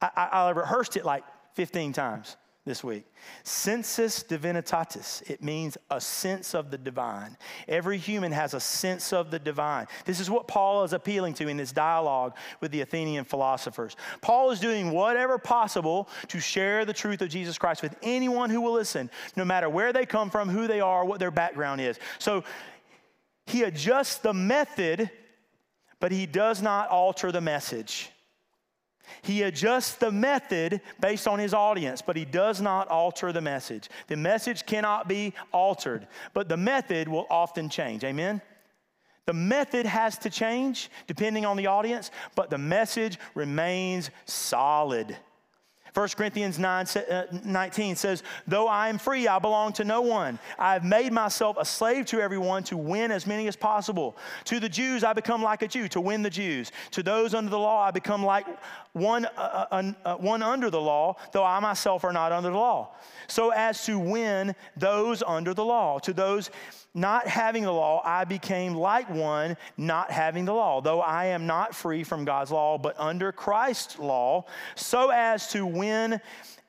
I, 0.01 0.11
I, 0.17 0.25
I 0.25 0.51
rehearsed 0.51 0.97
it 0.97 1.05
like 1.05 1.25
15 1.55 1.93
times 1.93 2.37
this 2.67 2.83
week. 2.83 3.05
Sensus 3.45 4.25
divinitatis. 4.25 5.23
It 5.31 5.43
means 5.43 5.79
a 5.91 6.01
sense 6.01 6.53
of 6.55 6.71
the 6.71 6.77
divine. 6.77 7.37
Every 7.69 7.97
human 7.97 8.33
has 8.33 8.55
a 8.55 8.61
sense 8.61 9.13
of 9.13 9.31
the 9.31 9.39
divine. 9.39 9.87
This 10.05 10.19
is 10.19 10.29
what 10.29 10.49
Paul 10.49 10.83
is 10.83 10.93
appealing 10.93 11.35
to 11.35 11.47
in 11.47 11.57
this 11.57 11.71
dialogue 11.71 12.37
with 12.61 12.73
the 12.73 12.81
Athenian 12.81 13.25
philosophers. 13.25 13.97
Paul 14.21 14.51
is 14.51 14.59
doing 14.59 14.91
whatever 14.91 15.39
possible 15.39 16.09
to 16.27 16.41
share 16.41 16.85
the 16.85 16.93
truth 16.93 17.23
of 17.23 17.29
Jesus 17.29 17.57
Christ 17.57 17.83
with 17.83 17.97
anyone 18.03 18.51
who 18.51 18.61
will 18.61 18.73
listen, 18.73 19.11
no 19.37 19.45
matter 19.45 19.71
where 19.71 19.93
they 19.93 20.05
come 20.05 20.29
from, 20.29 20.49
who 20.49 20.67
they 20.67 20.81
are, 20.81 21.05
what 21.05 21.21
their 21.21 21.31
background 21.31 21.81
is. 21.81 22.01
So 22.19 22.43
he 23.47 23.63
adjusts 23.63 24.17
the 24.17 24.35
method, 24.35 25.09
but 26.01 26.11
he 26.11 26.27
does 26.27 26.61
not 26.61 26.89
alter 26.89 27.31
the 27.31 27.41
message. 27.41 28.11
He 29.23 29.43
adjusts 29.43 29.95
the 29.95 30.11
method 30.11 30.81
based 31.01 31.29
on 31.29 31.39
his 31.39 31.55
audience, 31.55 32.03
but 32.03 32.17
he 32.17 32.25
does 32.25 32.61
not 32.61 32.89
alter 32.89 33.33
the 33.33 33.41
message. 33.41 33.89
The 34.09 34.17
message 34.17 34.67
cannot 34.67 35.09
be 35.09 35.35
altered, 35.53 36.07
but 36.35 36.49
the 36.49 36.57
method 36.57 37.09
will 37.09 37.27
often 37.31 37.69
change. 37.69 38.05
Amen? 38.05 38.41
The 39.27 39.33
method 39.33 39.87
has 39.87 40.19
to 40.19 40.31
change 40.31 40.89
depending 41.07 41.45
on 41.45 41.57
the 41.57 41.67
audience, 41.67 42.11
but 42.37 42.49
the 42.49 42.59
message 42.59 43.19
remains 43.35 44.11
solid. 44.25 45.17
1 45.97 46.09
Corinthians 46.11 46.59
9, 46.59 46.87
uh, 47.11 47.23
19 47.43 47.97
says, 47.97 48.23
Though 48.47 48.69
I 48.69 48.91
am 48.91 48.99
free, 48.99 49.27
I 49.27 49.39
belong 49.39 49.73
to 49.75 49.85
no 49.85 50.03
one. 50.03 50.39
I 50.59 50.75
have 50.75 50.85
made 50.85 51.11
myself 51.11 51.57
a 51.59 51.65
slave 51.65 52.05
to 52.07 52.21
everyone 52.21 52.65
to 52.65 52.77
win 52.77 53.11
as 53.11 53.27
many 53.27 53.49
as 53.49 53.57
possible. 53.57 54.15
To 54.45 54.61
the 54.61 54.69
Jews, 54.69 55.05
I 55.05 55.15
become 55.15 55.43
like 55.43 55.63
a 55.63 55.69
Jew 55.69 55.89
to 55.89 56.01
win 56.03 56.23
the 56.23 56.29
Jews. 56.29 56.71
To 56.91 57.03
those 57.03 57.33
under 57.33 57.51
the 57.51 57.59
law, 57.59 57.81
I 57.83 57.93
become 57.93 58.23
like 58.23 58.47
one, 58.93 59.25
uh, 59.39 59.67
uh, 59.71 59.93
uh 60.05 60.17
one 60.17 60.43
under 60.43 60.69
the 60.69 60.81
law, 60.81 61.17
though 61.33 61.45
I 61.45 61.61
myself 61.61 62.05
are 62.05 62.13
not 62.13 62.31
under 62.31 62.51
the 62.51 62.59
law. 62.59 62.95
So 63.27 63.49
as 63.49 63.83
to 63.87 63.99
win 63.99 64.55
those 64.77 65.23
under 65.27 65.55
the 65.55 65.65
law. 65.65 65.99
To 66.01 66.13
those 66.13 66.51
not 66.97 67.29
having 67.29 67.63
the 67.65 67.73
law, 67.73 68.01
I 68.05 68.25
became 68.25 68.75
like 68.75 69.09
one 69.11 69.57
not 69.77 70.11
having 70.11 70.47
the 70.47 70.55
law, 70.55 70.81
though 70.81 71.03
I 71.03 71.27
am 71.27 71.47
not 71.47 71.75
free 71.75 72.03
from 72.03 72.25
God's 72.25 72.51
law, 72.51 72.79
but 72.79 72.99
under 72.99 73.33
Christ's 73.33 73.99
law, 73.99 74.47
so 74.77 75.11
as 75.11 75.49
to 75.49 75.67
win 75.67 76.19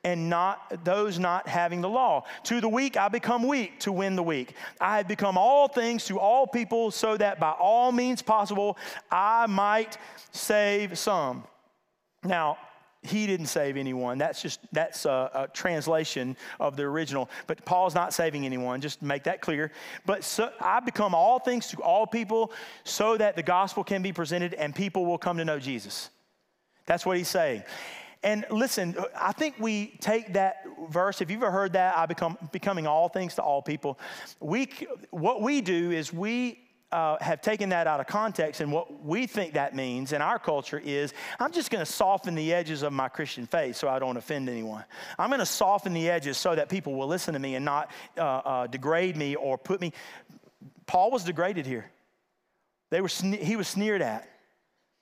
and 0.03 0.29
not 0.29 0.83
those 0.83 1.17
not 1.17 1.47
having 1.47 1.79
the 1.79 1.89
law. 1.89 2.25
To 2.43 2.59
the 2.59 2.67
weak 2.67 2.97
I 2.97 3.07
become 3.07 3.47
weak 3.47 3.79
to 3.81 3.91
win 3.93 4.17
the 4.17 4.23
weak. 4.23 4.53
I 4.81 4.97
have 4.97 5.07
become 5.07 5.37
all 5.37 5.69
things 5.69 6.03
to 6.05 6.19
all 6.19 6.45
people 6.45 6.91
so 6.91 7.15
that 7.15 7.39
by 7.39 7.51
all 7.51 7.93
means 7.93 8.21
possible 8.21 8.77
I 9.09 9.47
might 9.47 9.97
save 10.31 10.97
some. 10.97 11.45
Now, 12.23 12.57
he 13.07 13.27
didn't 13.27 13.47
save 13.47 13.77
anyone. 13.77 14.17
That's 14.17 14.41
just 14.41 14.59
that's 14.71 15.05
a, 15.05 15.31
a, 15.33 15.47
translation 15.47 16.35
of 16.59 16.75
the 16.75 16.83
original. 16.83 17.29
But 17.47 17.63
Paul's 17.65 17.95
not 17.95 18.13
saving 18.13 18.45
anyone. 18.45 18.81
Just 18.81 19.01
make 19.01 19.23
that 19.23 19.41
clear. 19.41 19.71
But 20.05 20.23
so, 20.23 20.51
I 20.59 20.79
become 20.79 21.15
all 21.15 21.39
things 21.39 21.67
to 21.69 21.77
all 21.81 22.05
people, 22.05 22.51
so 22.83 23.17
that 23.17 23.35
the 23.35 23.43
gospel 23.43 23.83
can 23.83 24.01
be 24.01 24.13
presented 24.13 24.53
and 24.53 24.75
people 24.75 25.05
will 25.05 25.17
come 25.17 25.37
to 25.37 25.45
know 25.45 25.59
Jesus. 25.59 26.09
That's 26.85 27.05
what 27.05 27.17
he's 27.17 27.27
saying. 27.27 27.63
And 28.23 28.45
listen, 28.49 28.95
I 29.15 29.31
think 29.31 29.55
we 29.59 29.97
take 30.01 30.33
that 30.33 30.63
verse. 30.89 31.21
If 31.21 31.29
you've 31.29 31.43
ever 31.43 31.51
heard 31.51 31.73
that, 31.73 31.97
I 31.97 32.05
become 32.05 32.37
becoming 32.51 32.87
all 32.87 33.09
things 33.09 33.35
to 33.35 33.41
all 33.41 33.61
people. 33.61 33.99
We 34.39 34.69
what 35.11 35.41
we 35.41 35.61
do 35.61 35.91
is 35.91 36.11
we 36.11 36.66
uh, 36.91 37.17
have 37.19 37.41
taken 37.41 37.69
that 37.69 37.85
out 37.85 37.99
of 37.99 38.07
context, 38.07 38.61
and 38.61 38.71
what 38.71 39.03
we 39.03 39.27
think 39.27 39.53
that 39.53 39.75
means 39.75 40.13
in 40.13 40.21
our 40.21 40.39
culture 40.39 40.81
is 40.83 41.13
I'm 41.39 41.51
just 41.51 41.69
going 41.69 41.83
to 41.83 41.91
soften 41.91 42.33
the 42.33 42.53
edges 42.53 42.81
of 42.81 42.93
my 42.93 43.09
Christian 43.09 43.45
faith 43.45 43.75
so 43.75 43.89
I 43.89 43.99
don't 43.99 44.15
offend 44.15 44.47
anyone. 44.47 44.85
I'm 45.19 45.29
going 45.29 45.39
to 45.39 45.45
soften 45.45 45.93
the 45.93 46.09
edges 46.09 46.37
so 46.37 46.55
that 46.55 46.69
people 46.69 46.95
will 46.95 47.07
listen 47.07 47.33
to 47.33 47.39
me 47.39 47.55
and 47.55 47.65
not 47.65 47.91
uh, 48.17 48.21
uh, 48.21 48.67
degrade 48.67 49.17
me 49.17 49.35
or 49.35 49.57
put 49.57 49.81
me. 49.81 49.91
Paul 50.85 51.11
was 51.11 51.25
degraded 51.25 51.65
here. 51.65 51.91
They 52.89 53.01
were, 53.01 53.09
he 53.09 53.57
was 53.57 53.67
sneered 53.67 54.01
at. 54.01 54.29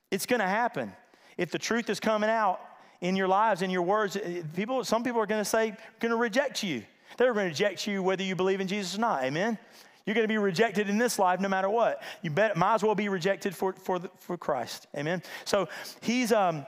It's 0.10 0.26
going 0.26 0.40
to 0.40 0.48
happen. 0.48 0.92
If 1.38 1.52
the 1.52 1.60
truth 1.60 1.90
is 1.90 2.00
coming 2.00 2.30
out 2.32 2.62
in 3.02 3.16
your 3.16 3.28
lives, 3.28 3.62
in 3.62 3.70
your 3.70 3.84
words, 3.84 4.16
eh, 4.16 4.42
people, 4.56 4.84
some 4.84 5.04
people 5.04 5.22
are 5.22 5.28
going 5.28 5.42
to 5.42 5.50
say, 5.50 5.76
going 6.00 6.10
to 6.12 6.18
reject 6.18 6.64
you. 6.64 6.84
They're 7.18 7.34
going 7.34 7.46
to 7.46 7.50
reject 7.50 7.86
you 7.86 8.02
whether 8.02 8.24
you 8.24 8.36
believe 8.36 8.60
in 8.60 8.68
Jesus 8.68 8.98
or 8.98 9.02
not. 9.02 9.24
Amen? 9.24 9.60
You're 10.06 10.14
going 10.14 10.26
to 10.26 10.32
be 10.32 10.38
rejected 10.38 10.90
in 10.90 10.98
this 10.98 11.18
life 11.18 11.40
no 11.40 11.50
matter 11.50 11.70
what. 11.70 12.02
You 12.22 12.30
bet, 12.30 12.56
might 12.56 12.76
as 12.76 12.84
well 12.84 12.96
be 12.96 13.10
rejected 13.10 13.56
for, 13.56 13.74
for, 13.74 14.00
the, 14.00 14.10
for 14.20 14.38
Christ. 14.38 14.88
Amen? 14.96 15.24
So 15.46 15.68
he's, 16.02 16.32
um, 16.32 16.66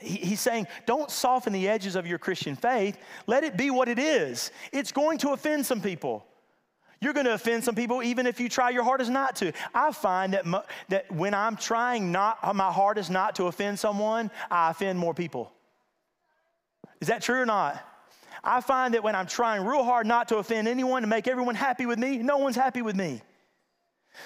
he, 0.00 0.18
he's 0.18 0.40
saying, 0.40 0.68
don't 0.86 1.10
soften 1.10 1.52
the 1.52 1.68
edges 1.68 1.96
of 1.96 2.06
your 2.06 2.18
Christian 2.18 2.54
faith. 2.54 2.96
Let 3.26 3.42
it 3.42 3.56
be 3.56 3.70
what 3.70 3.88
it 3.88 3.98
is. 3.98 4.52
It's 4.72 4.92
going 4.92 5.18
to 5.18 5.30
offend 5.30 5.66
some 5.66 5.80
people. 5.80 6.24
You're 7.00 7.14
going 7.14 7.26
to 7.26 7.34
offend 7.34 7.64
some 7.64 7.74
people 7.74 8.00
even 8.00 8.28
if 8.28 8.38
you 8.38 8.48
try 8.48 8.70
your 8.70 8.84
hardest 8.84 9.10
not 9.10 9.34
to. 9.36 9.52
I 9.74 9.90
find 9.90 10.34
that, 10.34 10.44
that 10.88 11.10
when 11.10 11.34
I'm 11.34 11.56
trying 11.56 12.12
not, 12.12 12.54
my 12.54 12.70
hardest 12.70 13.10
not 13.10 13.34
to 13.36 13.46
offend 13.46 13.80
someone, 13.80 14.30
I 14.52 14.70
offend 14.70 15.00
more 15.00 15.14
people. 15.14 15.52
Is 17.00 17.08
that 17.08 17.22
true 17.22 17.40
or 17.40 17.46
not? 17.46 17.84
I 18.44 18.60
find 18.60 18.94
that 18.94 19.02
when 19.02 19.14
I'm 19.14 19.26
trying 19.26 19.64
real 19.64 19.84
hard 19.84 20.06
not 20.06 20.28
to 20.28 20.36
offend 20.36 20.66
anyone 20.66 21.02
to 21.02 21.08
make 21.08 21.28
everyone 21.28 21.54
happy 21.54 21.86
with 21.86 21.98
me, 21.98 22.18
no 22.18 22.38
one's 22.38 22.56
happy 22.56 22.82
with 22.82 22.96
me. 22.96 23.22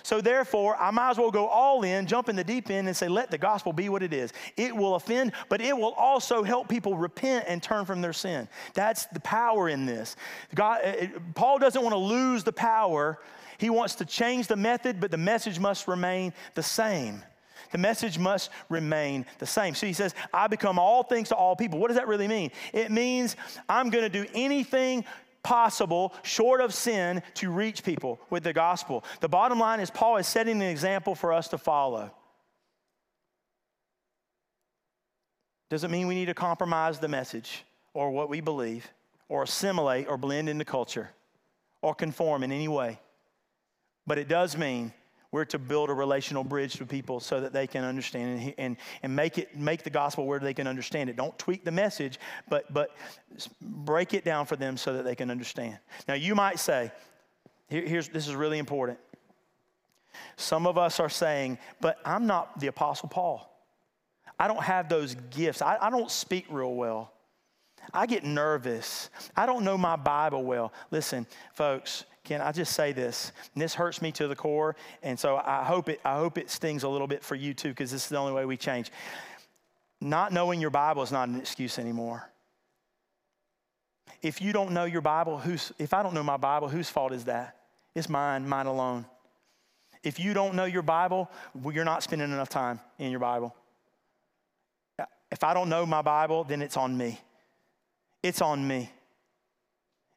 So 0.03 0.21
therefore, 0.21 0.77
I 0.77 0.91
might 0.91 1.11
as 1.11 1.19
well 1.19 1.31
go 1.31 1.47
all 1.47 1.83
in, 1.85 2.07
jump 2.07 2.29
in 2.29 2.37
the 2.37 2.45
deep 2.45 2.71
end, 2.71 2.89
and 2.89 2.97
say, 2.97 3.09
let 3.09 3.31
the 3.31 3.39
gospel 3.39 3.73
be 3.73 3.89
what 3.89 4.03
it 4.03 4.13
is. 4.13 4.33
It 4.57 4.75
will 4.75 4.97
offend, 4.97 5.33
but 5.49 5.61
it 5.61 5.77
will 5.77 5.93
also 5.93 6.43
help 6.43 6.69
people 6.69 6.97
repent 6.97 7.45
and 7.49 7.63
turn 7.63 7.85
from 7.85 8.01
their 8.01 8.13
sin. 8.13 8.49
That's 8.75 9.07
the 9.07 9.21
power 9.21 9.69
in 9.69 9.87
this. 9.87 10.17
God, 10.55 10.81
uh, 10.85 10.89
uh, 10.89 11.07
Paul 11.35 11.59
doesn't 11.59 11.81
want 11.81 11.93
to 11.93 11.99
lose 11.99 12.43
the 12.43 12.53
power. 12.53 13.19
He 13.59 13.71
wants 13.71 13.95
to 13.97 14.05
change 14.05 14.49
the 14.49 14.57
method, 14.57 15.01
but 15.01 15.11
the 15.11 15.19
message 15.19 15.61
must 15.61 15.87
remain 15.89 16.33
the 16.55 16.63
same. 16.63 17.23
The 17.73 17.79
message 17.79 18.19
must 18.19 18.51
remain 18.69 19.27
the 19.39 19.47
same. 19.47 19.75
So 19.75 19.87
he 19.87 19.93
says, 19.93 20.15
I 20.33 20.47
become 20.47 20.79
all 20.79 21.03
things 21.03 21.29
to 21.31 21.35
all 21.35 21.57
people. 21.57 21.79
What 21.79 21.89
does 21.89 21.97
that 21.97 22.09
really 22.09 22.29
mean? 22.29 22.51
It 22.73 22.91
means 22.91 23.37
I'm 23.69 23.91
going 23.91 24.05
to 24.05 24.09
do 24.11 24.27
anything 24.35 25.05
possible 25.43 26.13
short 26.23 26.61
of 26.61 26.75
sin 26.75 27.23
to 27.35 27.51
reach 27.51 27.85
people 27.85 28.21
with 28.31 28.43
the 28.43 28.53
gospel. 28.53 29.05
The 29.21 29.29
bottom 29.29 29.61
line 29.61 29.79
is, 29.79 29.91
Paul 29.91 30.17
is 30.17 30.27
setting 30.27 30.57
an 30.57 30.69
example 30.69 31.15
for 31.15 31.33
us 31.33 31.49
to 31.49 31.59
follow. 31.59 32.11
Doesn't 35.69 35.91
mean 35.91 36.07
we 36.07 36.15
need 36.15 36.27
to 36.27 36.35
compromise 36.35 36.99
the 36.99 37.09
message 37.09 37.65
or 37.95 38.11
what 38.11 38.29
we 38.29 38.41
believe 38.41 38.89
or 39.29 39.43
assimilate 39.43 40.09
or 40.09 40.17
blend 40.17 40.49
into 40.49 40.65
culture 40.65 41.11
or 41.83 41.95
conform 41.95 42.43
in 42.43 42.53
any 42.53 42.69
way. 42.69 42.99
But 44.07 44.19
it 44.19 44.29
does 44.29 44.57
mean 44.57 44.93
we're 45.37 45.45
to 45.45 45.59
build 45.59 45.91
a 45.91 45.93
relational 45.93 46.43
bridge 46.43 46.77
to 46.77 46.87
people 46.87 47.21
so 47.21 47.43
that 47.43 47.53
they 47.53 47.67
can 47.67 47.85
understand 47.85 48.41
and, 48.41 48.55
and, 48.57 48.77
and 49.03 49.15
make, 49.15 49.37
it, 49.37 49.55
make 49.55 49.83
the 49.83 49.91
gospel 49.91 50.25
where 50.25 50.39
they 50.39 50.55
can 50.55 50.67
understand 50.67 51.11
it. 51.11 51.17
Don't 51.17 51.39
tweak 51.39 51.63
the 51.63 51.71
message, 51.71 52.19
but, 52.49 52.73
but 52.73 52.97
break 53.61 54.15
it 54.15 54.25
down 54.25 54.47
for 54.47 54.57
them 54.57 54.79
so 54.79 54.95
that 54.95 55.05
they 55.05 55.15
can 55.15 55.31
understand. 55.31 55.77
Now, 56.09 56.15
you 56.15 56.35
might 56.35 56.59
say, 56.59 56.91
here, 57.69 57.83
here's, 57.83 58.09
this 58.09 58.27
is 58.27 58.35
really 58.35 58.59
important. 58.59 58.99
Some 60.37 60.67
of 60.67 60.79
us 60.79 61.01
are 61.01 61.11
saying, 61.11 61.59
but 61.83 61.99
I'm 62.03 62.27
not 62.27 62.59
the 62.59 62.69
Apostle 62.69 63.11
Paul. 63.11 63.47
I 64.41 64.49
don't 64.49 64.63
have 64.63 64.89
those 64.89 65.17
gifts. 65.33 65.61
I, 65.61 65.77
I 65.79 65.91
don't 65.91 66.11
speak 66.11 66.47
real 66.49 66.75
well. 66.75 67.13
I 67.93 68.07
get 68.07 68.25
nervous. 68.25 69.11
I 69.37 69.45
don't 69.45 69.65
know 69.65 69.77
my 69.77 69.97
Bible 69.97 70.45
well. 70.45 70.73
Listen, 70.91 71.27
folks, 71.53 72.07
can 72.27 72.41
I 72.41 72.51
just 72.51 72.75
say 72.75 72.91
this? 72.91 73.31
And 73.55 73.63
this 73.63 73.73
hurts 73.73 74.03
me 74.03 74.11
to 74.13 74.27
the 74.27 74.35
core, 74.35 74.75
and 75.03 75.19
so 75.19 75.37
I 75.37 75.63
hope 75.63 75.89
it, 75.89 76.01
I 76.05 76.17
hope 76.17 76.39
it 76.39 76.51
stings 76.51 76.83
a 76.83 76.89
little 76.89 77.07
bit 77.07 77.23
for 77.23 77.37
you 77.37 77.55
too, 77.55 77.69
because 77.69 77.93
this 77.93 78.03
is 78.03 78.09
the 78.09 78.17
only 78.17 78.33
way 78.33 78.45
we 78.45 78.57
change. 78.57 78.91
Not 80.01 80.33
knowing 80.33 80.61
your 80.61 80.71
Bible 80.71 81.05
is 81.05 81.13
not 81.13 81.29
an 81.29 81.37
excuse 81.37 81.79
anymore. 81.79 82.29
If 84.23 84.43
you 84.43 84.53
don't 84.53 84.73
know 84.73 84.85
your 84.85 85.03
Bible, 85.03 85.39
who's, 85.39 85.71
if 85.79 85.95
I 85.95 86.03
don't 86.03 86.15
know 86.15 86.25
my 86.25 86.37
Bible, 86.37 86.69
whose 86.69 86.91
fault 86.91 87.13
is 87.13 87.27
that? 87.27 87.57
It's 87.95 88.09
mine, 88.09 88.47
mine 88.49 88.67
alone. 88.67 89.07
If 90.03 90.19
you 90.19 90.35
don't 90.35 90.55
know 90.55 90.65
your 90.65 90.83
Bible, 90.83 91.31
well, 91.55 91.73
you're 91.73 91.85
not 91.85 92.03
spending 92.03 92.31
enough 92.33 92.49
time 92.49 92.81
in 92.99 93.13
your 93.13 93.21
Bible. 93.21 93.55
if 95.31 95.45
I 95.45 95.55
don't 95.55 95.69
know 95.69 95.87
my 95.87 96.03
Bible, 96.03 96.43
then 96.43 96.61
it's 96.61 96.77
on 96.77 96.97
me. 96.97 97.21
It's 98.23 98.43
on 98.43 98.67
me. 98.67 98.91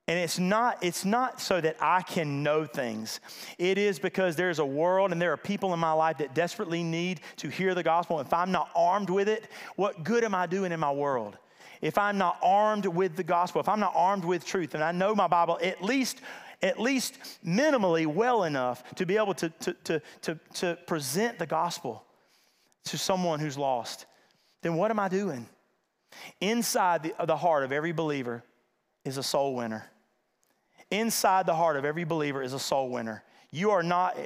And 0.09 0.17
it's 0.17 0.39
not, 0.39 0.83
it's 0.83 1.05
not 1.05 1.39
so 1.39 1.61
that 1.61 1.77
I 1.79 2.01
can 2.01 2.41
know 2.41 2.65
things. 2.65 3.19
It 3.59 3.77
is 3.77 3.99
because 3.99 4.35
there's 4.35 4.57
a 4.57 4.65
world 4.65 5.11
and 5.11 5.21
there 5.21 5.31
are 5.31 5.37
people 5.37 5.71
in 5.71 5.79
my 5.79 5.91
life 5.91 6.17
that 6.17 6.33
desperately 6.33 6.81
need 6.81 7.21
to 7.37 7.47
hear 7.47 7.75
the 7.75 7.83
gospel. 7.83 8.19
If 8.19 8.33
I'm 8.33 8.51
not 8.51 8.71
armed 8.75 9.11
with 9.11 9.29
it, 9.29 9.43
what 9.75 10.03
good 10.03 10.23
am 10.23 10.33
I 10.33 10.47
doing 10.47 10.71
in 10.71 10.79
my 10.79 10.91
world? 10.91 11.37
If 11.79 11.99
I'm 11.99 12.17
not 12.17 12.39
armed 12.41 12.87
with 12.87 13.17
the 13.17 13.23
gospel, 13.23 13.61
if 13.61 13.69
I'm 13.69 13.79
not 13.79 13.93
armed 13.95 14.25
with 14.25 14.43
truth, 14.43 14.73
and 14.73 14.83
I 14.83 14.91
know 14.91 15.13
my 15.13 15.27
Bible 15.27 15.59
at 15.61 15.83
least, 15.83 16.21
at 16.63 16.79
least 16.79 17.19
minimally 17.45 18.07
well 18.07 18.45
enough 18.45 18.83
to 18.95 19.05
be 19.05 19.15
able 19.15 19.35
to, 19.35 19.49
to, 19.49 19.73
to, 19.83 20.01
to, 20.23 20.39
to 20.55 20.77
present 20.87 21.37
the 21.37 21.45
gospel 21.45 22.03
to 22.85 22.97
someone 22.97 23.39
who's 23.39 23.59
lost, 23.59 24.07
then 24.63 24.73
what 24.73 24.89
am 24.89 24.99
I 24.99 25.07
doing? 25.07 25.47
Inside 26.41 27.03
the, 27.03 27.13
the 27.27 27.37
heart 27.37 27.63
of 27.63 27.71
every 27.71 27.91
believer 27.91 28.43
is 29.05 29.17
a 29.17 29.23
soul 29.23 29.53
winner. 29.53 29.87
Inside 30.91 31.45
the 31.45 31.55
heart 31.55 31.77
of 31.77 31.85
every 31.85 32.03
believer 32.03 32.41
is 32.41 32.53
a 32.53 32.59
soul 32.59 32.89
winner. 32.89 33.23
You 33.51 33.71
are 33.71 33.83
not, 33.83 34.17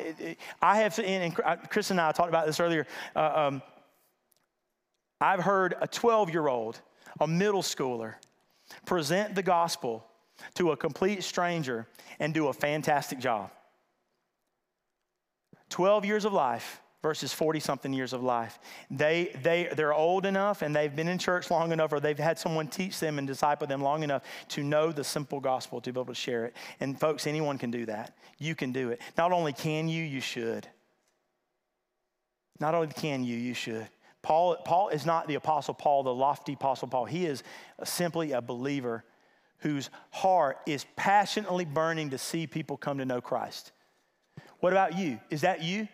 I 0.62 0.78
have, 0.78 0.98
and 1.00 1.36
Chris 1.70 1.92
and 1.92 2.00
I 2.00 2.12
talked 2.12 2.30
about 2.30 2.46
this 2.46 2.60
earlier. 2.60 2.86
Uh, 3.16 3.32
um, 3.36 3.62
I've 5.22 5.40
heard 5.40 5.76
a 5.82 5.88
12 5.88 6.30
year 6.30 6.48
old, 6.48 6.80
a 7.20 7.28
middle 7.28 7.62
schooler, 7.62 8.16
present 8.86 9.36
the 9.36 9.44
gospel 9.44 10.06
to 10.56 10.72
a 10.72 10.78
complete 10.78 11.24
stranger 11.24 11.88
and 12.20 12.34
do 12.34 12.48
a 12.48 12.54
fantastic 12.54 13.20
job. 13.20 13.52
12 15.70 16.06
years 16.06 16.26
of 16.26 16.34
life 16.34 16.83
versus 17.04 17.34
40 17.34 17.60
something 17.60 17.94
years 17.94 18.14
of 18.14 18.24
life. 18.24 18.58
They, 18.90 19.36
they, 19.44 19.70
they're 19.76 19.94
old 19.94 20.26
enough 20.26 20.62
and 20.62 20.74
they've 20.74 20.96
been 20.96 21.10
in 21.10 21.20
church 21.20 21.52
long 21.52 21.74
enough 21.74 21.92
or 21.92 22.00
they've 22.00 22.18
had 22.18 22.40
someone 22.40 22.68
teach 22.68 23.00
them 23.00 23.20
and 23.20 23.28
disciple 23.28 23.68
them 23.68 23.82
long 23.82 24.04
enough 24.04 24.24
to 24.50 24.64
know 24.64 24.92
the 24.92 25.04
simple 25.04 25.42
gospel 25.42 25.82
to 25.82 25.92
be 25.92 26.00
able 26.00 26.14
to 26.14 26.20
share 26.20 26.46
it. 26.46 26.56
And 26.80 26.98
folks, 26.98 27.28
anyone 27.28 27.58
can 27.58 27.70
do 27.70 27.86
that. 27.86 28.16
You 28.40 28.56
can 28.56 28.72
do 28.72 28.90
it. 28.90 29.02
Not 29.18 29.34
only 29.34 29.52
can 29.52 29.90
you, 29.90 30.02
you 30.02 30.22
should. 30.22 30.66
Not 32.60 32.74
only 32.74 32.88
can 32.88 33.26
you, 33.26 33.38
you 33.38 33.54
should. 33.54 33.88
Paul, 34.22 34.56
Paul 34.64 34.88
is 34.88 35.06
not 35.06 35.28
the 35.28 35.36
apostle 35.36 35.74
Paul, 35.74 36.04
the 36.04 36.14
lofty 36.14 36.54
apostle 36.54 36.88
Paul. 36.88 37.04
He 37.04 37.26
is 37.26 37.44
simply 37.84 38.32
a 38.32 38.42
believer 38.42 39.04
whose 39.58 39.90
heart 40.12 40.60
is 40.66 40.86
passionately 40.96 41.66
burning 41.66 42.12
to 42.12 42.18
see 42.18 42.48
people 42.48 42.78
come 42.78 43.00
to 43.00 43.06
know 43.06 43.20
Christ. 43.20 43.74
What 44.62 44.72
about 44.72 44.98
you? 44.98 45.20
Is 45.30 45.42
that 45.42 45.62
you? 45.62 45.90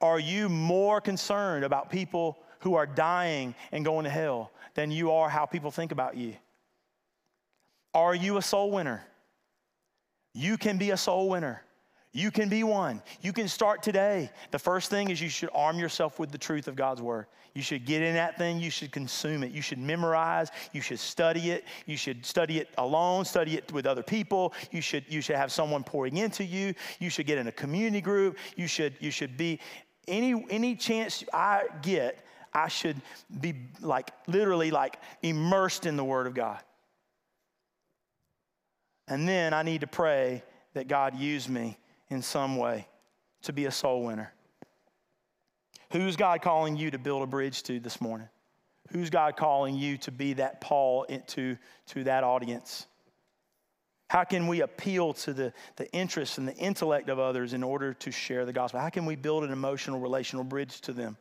Are 0.00 0.18
you 0.18 0.48
more 0.48 1.00
concerned 1.00 1.64
about 1.64 1.90
people 1.90 2.38
who 2.60 2.74
are 2.74 2.86
dying 2.86 3.54
and 3.72 3.84
going 3.84 4.04
to 4.04 4.10
hell 4.10 4.50
than 4.74 4.90
you 4.90 5.10
are 5.10 5.28
how 5.28 5.46
people 5.46 5.70
think 5.70 5.92
about 5.92 6.16
you? 6.16 6.34
Are 7.94 8.14
you 8.14 8.36
a 8.36 8.42
soul 8.42 8.70
winner? 8.70 9.02
You 10.34 10.58
can 10.58 10.76
be 10.76 10.90
a 10.90 10.96
soul 10.96 11.30
winner. 11.30 11.62
You 12.12 12.30
can 12.30 12.48
be 12.48 12.62
one. 12.62 13.02
You 13.20 13.32
can 13.32 13.46
start 13.46 13.82
today. 13.82 14.30
The 14.50 14.58
first 14.58 14.88
thing 14.90 15.10
is 15.10 15.20
you 15.20 15.28
should 15.28 15.50
arm 15.54 15.78
yourself 15.78 16.18
with 16.18 16.30
the 16.30 16.38
truth 16.38 16.66
of 16.66 16.74
God's 16.74 17.02
word. 17.02 17.26
You 17.54 17.62
should 17.62 17.86
get 17.86 18.02
in 18.02 18.14
that 18.14 18.36
thing. 18.36 18.58
You 18.58 18.70
should 18.70 18.92
consume 18.92 19.42
it. 19.42 19.52
You 19.52 19.62
should 19.62 19.78
memorize. 19.78 20.50
You 20.72 20.82
should 20.82 20.98
study 20.98 21.50
it. 21.50 21.64
You 21.86 21.96
should 21.96 22.24
study 22.24 22.58
it 22.58 22.68
alone, 22.76 23.24
study 23.24 23.56
it 23.56 23.72
with 23.72 23.86
other 23.86 24.02
people. 24.02 24.52
You 24.70 24.82
should, 24.82 25.04
you 25.08 25.22
should 25.22 25.36
have 25.36 25.52
someone 25.52 25.84
pouring 25.84 26.18
into 26.18 26.44
you. 26.44 26.74
You 27.00 27.08
should 27.08 27.26
get 27.26 27.38
in 27.38 27.48
a 27.48 27.52
community 27.52 28.02
group. 28.02 28.36
You 28.56 28.66
should, 28.66 28.94
you 29.00 29.10
should 29.10 29.36
be 29.38 29.58
any, 30.08 30.44
any 30.50 30.74
chance 30.74 31.24
I 31.32 31.64
get, 31.82 32.24
I 32.52 32.68
should 32.68 32.96
be 33.40 33.54
like 33.80 34.10
literally 34.26 34.70
like 34.70 34.98
immersed 35.22 35.86
in 35.86 35.96
the 35.96 36.04
Word 36.04 36.26
of 36.26 36.34
God. 36.34 36.60
And 39.08 39.28
then 39.28 39.54
I 39.54 39.62
need 39.62 39.82
to 39.82 39.86
pray 39.86 40.42
that 40.74 40.88
God 40.88 41.14
use 41.16 41.48
me 41.48 41.78
in 42.08 42.22
some 42.22 42.56
way 42.56 42.88
to 43.42 43.52
be 43.52 43.66
a 43.66 43.70
soul 43.70 44.04
winner. 44.04 44.32
Who's 45.92 46.16
God 46.16 46.42
calling 46.42 46.76
you 46.76 46.90
to 46.90 46.98
build 46.98 47.22
a 47.22 47.26
bridge 47.26 47.62
to 47.64 47.78
this 47.78 48.00
morning? 48.00 48.28
Who's 48.90 49.10
God 49.10 49.36
calling 49.36 49.74
you 49.76 49.96
to 49.98 50.12
be 50.12 50.34
that 50.34 50.60
Paul 50.60 51.04
into 51.04 51.56
to 51.88 52.04
that 52.04 52.24
audience? 52.24 52.86
How 54.08 54.24
can 54.24 54.46
we 54.46 54.60
appeal 54.60 55.14
to 55.14 55.32
the, 55.32 55.52
the 55.76 55.90
interests 55.92 56.38
and 56.38 56.46
the 56.46 56.54
intellect 56.54 57.08
of 57.08 57.18
others 57.18 57.52
in 57.52 57.62
order 57.62 57.94
to 57.94 58.10
share 58.12 58.44
the 58.44 58.52
gospel? 58.52 58.80
How 58.80 58.88
can 58.88 59.04
we 59.04 59.16
build 59.16 59.42
an 59.42 59.52
emotional, 59.52 59.98
relational 59.98 60.44
bridge 60.44 60.80
to 60.82 60.92
them? 60.92 61.16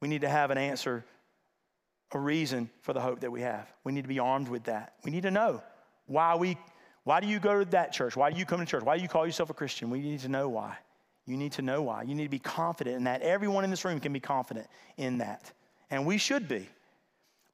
We 0.00 0.08
need 0.08 0.22
to 0.22 0.28
have 0.28 0.50
an 0.50 0.58
answer, 0.58 1.04
a 2.12 2.18
reason 2.18 2.70
for 2.80 2.92
the 2.92 3.00
hope 3.00 3.20
that 3.20 3.30
we 3.30 3.42
have. 3.42 3.72
We 3.84 3.92
need 3.92 4.02
to 4.02 4.08
be 4.08 4.18
armed 4.18 4.48
with 4.48 4.64
that. 4.64 4.94
We 5.04 5.10
need 5.10 5.22
to 5.22 5.30
know 5.30 5.62
why 6.06 6.34
we 6.34 6.58
why 7.04 7.20
do 7.20 7.26
you 7.26 7.38
go 7.38 7.58
to 7.58 7.70
that 7.70 7.92
church? 7.92 8.16
Why 8.16 8.30
do 8.30 8.38
you 8.38 8.46
come 8.46 8.60
to 8.60 8.66
church? 8.66 8.82
Why 8.82 8.96
do 8.96 9.02
you 9.02 9.08
call 9.08 9.26
yourself 9.26 9.50
a 9.50 9.54
Christian? 9.54 9.90
We 9.90 10.00
need 10.00 10.20
to 10.20 10.28
know 10.28 10.48
why. 10.48 10.76
You 11.26 11.36
need 11.36 11.52
to 11.52 11.62
know 11.62 11.82
why. 11.82 12.02
You 12.02 12.14
need 12.14 12.24
to 12.24 12.30
be 12.30 12.38
confident 12.38 12.96
in 12.96 13.04
that. 13.04 13.22
Everyone 13.22 13.62
in 13.62 13.70
this 13.70 13.84
room 13.84 14.00
can 14.00 14.12
be 14.12 14.20
confident 14.20 14.66
in 14.96 15.18
that. 15.18 15.52
And 15.90 16.06
we 16.06 16.18
should 16.18 16.48
be. 16.48 16.68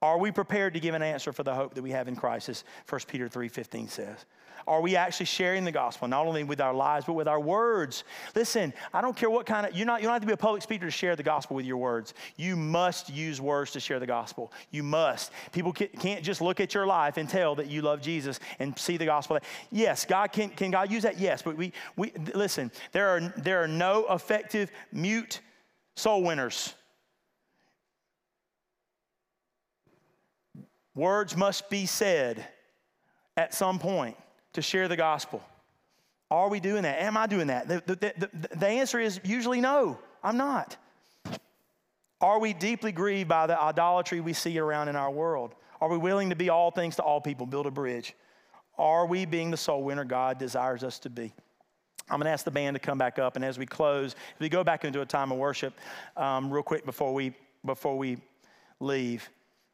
Are 0.02 0.18
we 0.18 0.30
prepared 0.30 0.74
to 0.74 0.80
give 0.80 0.94
an 0.94 1.02
answer 1.02 1.32
for 1.32 1.42
the 1.42 1.54
hope 1.54 1.74
that 1.74 1.82
we 1.82 1.90
have 1.90 2.08
in 2.08 2.16
Christ, 2.16 2.48
as 2.48 2.64
1 2.88 3.02
Peter 3.06 3.28
3.15 3.28 3.90
says? 3.90 4.24
Are 4.66 4.80
we 4.80 4.96
actually 4.96 5.26
sharing 5.26 5.64
the 5.64 5.72
gospel, 5.72 6.08
not 6.08 6.26
only 6.26 6.44
with 6.44 6.60
our 6.60 6.72
lives, 6.72 7.06
but 7.06 7.14
with 7.14 7.28
our 7.28 7.40
words? 7.40 8.04
Listen, 8.34 8.72
I 8.92 9.00
don't 9.00 9.16
care 9.16 9.30
what 9.30 9.46
kind 9.46 9.66
of, 9.66 9.74
you're 9.74 9.86
not, 9.86 10.00
you 10.00 10.06
don't 10.06 10.12
have 10.12 10.22
to 10.22 10.26
be 10.26 10.32
a 10.32 10.38
public 10.38 10.62
speaker 10.62 10.84
to 10.84 10.90
share 10.90 11.16
the 11.16 11.22
gospel 11.22 11.56
with 11.56 11.66
your 11.66 11.76
words. 11.76 12.14
You 12.36 12.56
must 12.56 13.10
use 13.10 13.40
words 13.40 13.72
to 13.72 13.80
share 13.80 13.98
the 13.98 14.06
gospel. 14.06 14.52
You 14.70 14.82
must. 14.82 15.32
People 15.52 15.72
can't 15.72 16.22
just 16.22 16.40
look 16.40 16.60
at 16.60 16.74
your 16.74 16.86
life 16.86 17.16
and 17.16 17.28
tell 17.28 17.54
that 17.56 17.68
you 17.68 17.82
love 17.82 18.00
Jesus 18.00 18.40
and 18.58 18.78
see 18.78 18.96
the 18.96 19.06
gospel. 19.06 19.38
Yes, 19.70 20.04
God 20.04 20.32
can, 20.32 20.50
can 20.50 20.70
God 20.70 20.90
use 20.90 21.02
that? 21.02 21.18
Yes, 21.18 21.42
but 21.42 21.56
we, 21.56 21.72
we 21.96 22.12
listen, 22.34 22.70
there 22.92 23.08
are, 23.08 23.34
there 23.38 23.62
are 23.62 23.68
no 23.68 24.06
effective 24.10 24.70
mute 24.92 25.40
soul 25.96 26.22
winners. 26.22 26.74
Words 31.00 31.34
must 31.34 31.70
be 31.70 31.86
said 31.86 32.44
at 33.34 33.54
some 33.54 33.78
point 33.78 34.18
to 34.52 34.60
share 34.60 34.86
the 34.86 34.98
gospel. 34.98 35.42
Are 36.30 36.50
we 36.50 36.60
doing 36.60 36.82
that? 36.82 37.00
Am 37.00 37.16
I 37.16 37.26
doing 37.26 37.46
that? 37.46 37.68
The, 37.68 37.82
the, 37.86 37.96
the, 37.96 38.48
the, 38.54 38.66
answer 38.66 39.00
is 39.00 39.18
usually 39.24 39.62
no, 39.62 39.98
I'm 40.22 40.36
not. 40.36 40.76
Are 42.20 42.38
we 42.38 42.52
deeply 42.52 42.92
grieved 42.92 43.30
by 43.30 43.46
the 43.46 43.58
idolatry 43.58 44.20
we 44.20 44.34
see 44.34 44.58
around 44.58 44.88
in 44.88 44.96
our 44.96 45.10
world? 45.10 45.54
Are 45.80 45.88
we 45.88 45.96
willing 45.96 46.28
to 46.28 46.36
be 46.36 46.50
all 46.50 46.70
things 46.70 46.96
to 46.96 47.02
all 47.02 47.18
people, 47.18 47.46
build 47.46 47.64
a 47.64 47.70
bridge? 47.70 48.14
Are 48.76 49.06
we 49.06 49.24
being 49.24 49.50
the 49.50 49.56
soul 49.56 49.82
winner 49.82 50.04
God 50.04 50.36
desires 50.36 50.84
us 50.84 50.98
to 50.98 51.08
be? 51.08 51.32
I'm 52.10 52.18
going 52.18 52.26
to 52.26 52.30
ask 52.30 52.44
the 52.44 52.50
band 52.50 52.74
to 52.74 52.78
come 52.78 52.98
back 52.98 53.18
up, 53.18 53.36
and 53.36 53.44
as 53.44 53.58
we 53.58 53.64
close, 53.64 54.12
if 54.34 54.38
we 54.38 54.50
go 54.50 54.62
back 54.62 54.84
into 54.84 55.00
a 55.00 55.06
time 55.06 55.32
of 55.32 55.38
worship, 55.38 55.72
um, 56.18 56.50
real 56.50 56.62
quick 56.62 56.84
before 56.84 57.14
we 57.14 57.32
before 57.64 57.96
we 57.96 58.18
leave. 58.80 59.30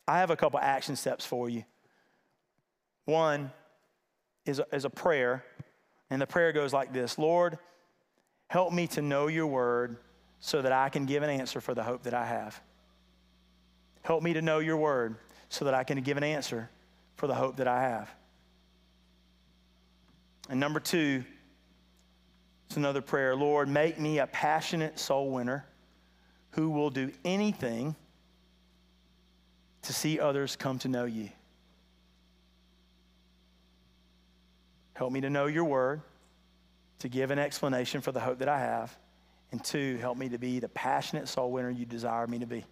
I 0.08 0.18
have 0.20 0.30
a 0.30 0.36
couple 0.36 0.60
action 0.60 0.96
steps 0.96 1.24
for 1.24 1.48
you. 1.48 1.64
One 3.04 3.50
is 4.44 4.58
a, 4.58 4.66
is 4.72 4.84
a 4.84 4.90
prayer, 4.90 5.44
and 6.10 6.22
the 6.22 6.26
prayer 6.26 6.52
goes 6.52 6.72
like 6.72 6.92
this 6.92 7.18
Lord, 7.18 7.58
help 8.48 8.72
me 8.72 8.86
to 8.88 9.02
know 9.02 9.26
your 9.26 9.46
word 9.46 9.96
so 10.38 10.62
that 10.62 10.72
I 10.72 10.88
can 10.88 11.06
give 11.06 11.22
an 11.22 11.30
answer 11.30 11.60
for 11.60 11.74
the 11.74 11.82
hope 11.82 12.04
that 12.04 12.14
I 12.14 12.26
have. 12.26 12.60
Help 14.02 14.22
me 14.22 14.34
to 14.34 14.42
know 14.42 14.60
your 14.60 14.76
word 14.76 15.16
so 15.48 15.64
that 15.64 15.74
I 15.74 15.82
can 15.82 16.00
give 16.00 16.16
an 16.16 16.24
answer 16.24 16.70
for 17.16 17.26
the 17.26 17.34
hope 17.34 17.56
that 17.56 17.66
I 17.66 17.80
have. 17.82 18.14
And 20.48 20.60
number 20.60 20.78
two, 20.78 21.24
it's 22.66 22.76
another 22.76 23.00
prayer 23.00 23.34
Lord, 23.34 23.68
make 23.68 23.98
me 23.98 24.18
a 24.18 24.26
passionate 24.26 24.98
soul 24.98 25.30
winner 25.30 25.66
who 26.50 26.70
will 26.70 26.90
do 26.90 27.10
anything 27.24 27.96
to 29.86 29.92
see 29.92 30.18
others 30.18 30.56
come 30.56 30.78
to 30.80 30.88
know 30.88 31.04
you. 31.04 31.30
Help 34.94 35.12
me 35.12 35.20
to 35.20 35.30
know 35.30 35.46
your 35.46 35.64
word, 35.64 36.00
to 37.00 37.08
give 37.08 37.30
an 37.30 37.38
explanation 37.38 38.00
for 38.00 38.12
the 38.12 38.20
hope 38.20 38.38
that 38.38 38.48
I 38.48 38.58
have, 38.58 38.96
and 39.52 39.62
two, 39.62 39.96
help 39.98 40.16
me 40.18 40.28
to 40.30 40.38
be 40.38 40.58
the 40.58 40.68
passionate 40.68 41.28
soul 41.28 41.52
winner 41.52 41.70
you 41.70 41.84
desire 41.84 42.26
me 42.26 42.40
to 42.40 42.46
be. 42.46 42.64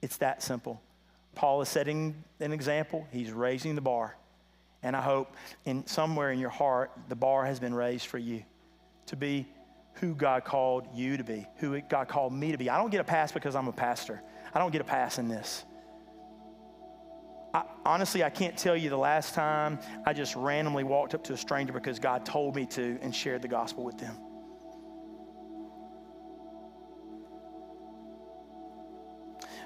It's 0.00 0.18
that 0.18 0.42
simple. 0.42 0.80
Paul 1.34 1.60
is 1.60 1.68
setting 1.68 2.22
an 2.40 2.52
example, 2.52 3.06
he's 3.10 3.32
raising 3.32 3.74
the 3.74 3.80
bar. 3.80 4.16
And 4.82 4.94
I 4.94 5.00
hope 5.00 5.34
in 5.64 5.86
somewhere 5.86 6.30
in 6.30 6.38
your 6.38 6.50
heart, 6.50 6.92
the 7.08 7.16
bar 7.16 7.44
has 7.46 7.58
been 7.58 7.74
raised 7.74 8.06
for 8.06 8.18
you 8.18 8.44
to 9.06 9.16
be 9.16 9.48
who 9.94 10.14
God 10.14 10.44
called 10.44 10.86
you 10.94 11.16
to 11.16 11.24
be, 11.24 11.46
who 11.56 11.80
God 11.80 12.06
called 12.06 12.32
me 12.32 12.52
to 12.52 12.58
be. 12.58 12.70
I 12.70 12.76
don't 12.76 12.90
get 12.90 13.00
a 13.00 13.04
pass 13.04 13.32
because 13.32 13.56
I'm 13.56 13.66
a 13.66 13.72
pastor. 13.72 14.22
I 14.54 14.60
don't 14.60 14.70
get 14.70 14.80
a 14.80 14.84
pass 14.84 15.18
in 15.18 15.26
this. 15.26 15.64
I, 17.54 17.62
honestly, 17.84 18.22
I 18.22 18.30
can't 18.30 18.56
tell 18.56 18.76
you 18.76 18.90
the 18.90 18.98
last 18.98 19.34
time 19.34 19.78
I 20.04 20.12
just 20.12 20.36
randomly 20.36 20.84
walked 20.84 21.14
up 21.14 21.24
to 21.24 21.32
a 21.32 21.36
stranger 21.36 21.72
because 21.72 21.98
God 21.98 22.26
told 22.26 22.54
me 22.54 22.66
to 22.66 22.98
and 23.00 23.14
shared 23.14 23.42
the 23.42 23.48
gospel 23.48 23.84
with 23.84 23.98
them. 23.98 24.16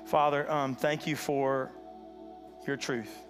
Father, 0.04 0.50
um, 0.50 0.74
thank 0.74 1.06
you 1.06 1.16
for 1.16 1.72
your 2.66 2.76
truth. 2.76 3.24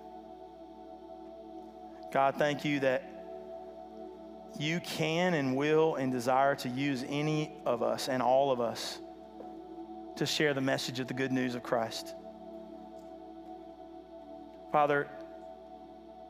God, 2.12 2.34
thank 2.36 2.64
you 2.64 2.80
that 2.80 3.08
you 4.58 4.80
can 4.80 5.34
and 5.34 5.56
will 5.56 5.94
and 5.94 6.12
desire 6.12 6.54
to 6.56 6.68
use 6.68 7.04
any 7.08 7.52
of 7.64 7.82
us 7.82 8.08
and 8.08 8.22
all 8.22 8.52
of 8.52 8.60
us 8.60 9.00
to 10.16 10.26
share 10.26 10.52
the 10.52 10.60
message 10.60 11.00
of 11.00 11.06
the 11.06 11.14
good 11.14 11.32
news 11.32 11.54
of 11.54 11.62
Christ. 11.62 12.14
Father, 14.72 15.06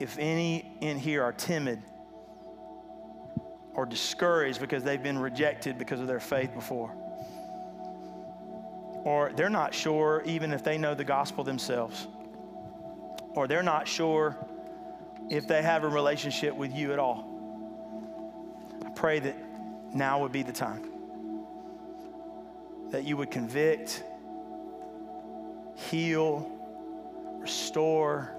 if 0.00 0.18
any 0.18 0.76
in 0.80 0.98
here 0.98 1.22
are 1.22 1.32
timid 1.32 1.80
or 3.74 3.86
discouraged 3.86 4.60
because 4.60 4.82
they've 4.82 5.02
been 5.02 5.18
rejected 5.18 5.78
because 5.78 6.00
of 6.00 6.08
their 6.08 6.20
faith 6.20 6.52
before, 6.52 6.92
or 9.04 9.32
they're 9.36 9.48
not 9.48 9.72
sure 9.72 10.22
even 10.26 10.52
if 10.52 10.64
they 10.64 10.76
know 10.76 10.92
the 10.94 11.04
gospel 11.04 11.44
themselves, 11.44 12.08
or 13.34 13.46
they're 13.46 13.62
not 13.62 13.86
sure 13.86 14.36
if 15.30 15.46
they 15.46 15.62
have 15.62 15.84
a 15.84 15.88
relationship 15.88 16.54
with 16.54 16.74
you 16.74 16.92
at 16.92 16.98
all. 16.98 17.28
I 18.84 18.90
pray 18.90 19.20
that 19.20 19.36
now 19.94 20.20
would 20.22 20.32
be 20.32 20.42
the 20.42 20.52
time 20.52 20.88
that 22.90 23.04
you 23.04 23.16
would 23.16 23.30
convict, 23.30 24.04
heal, 25.76 26.51
restore, 27.42 28.34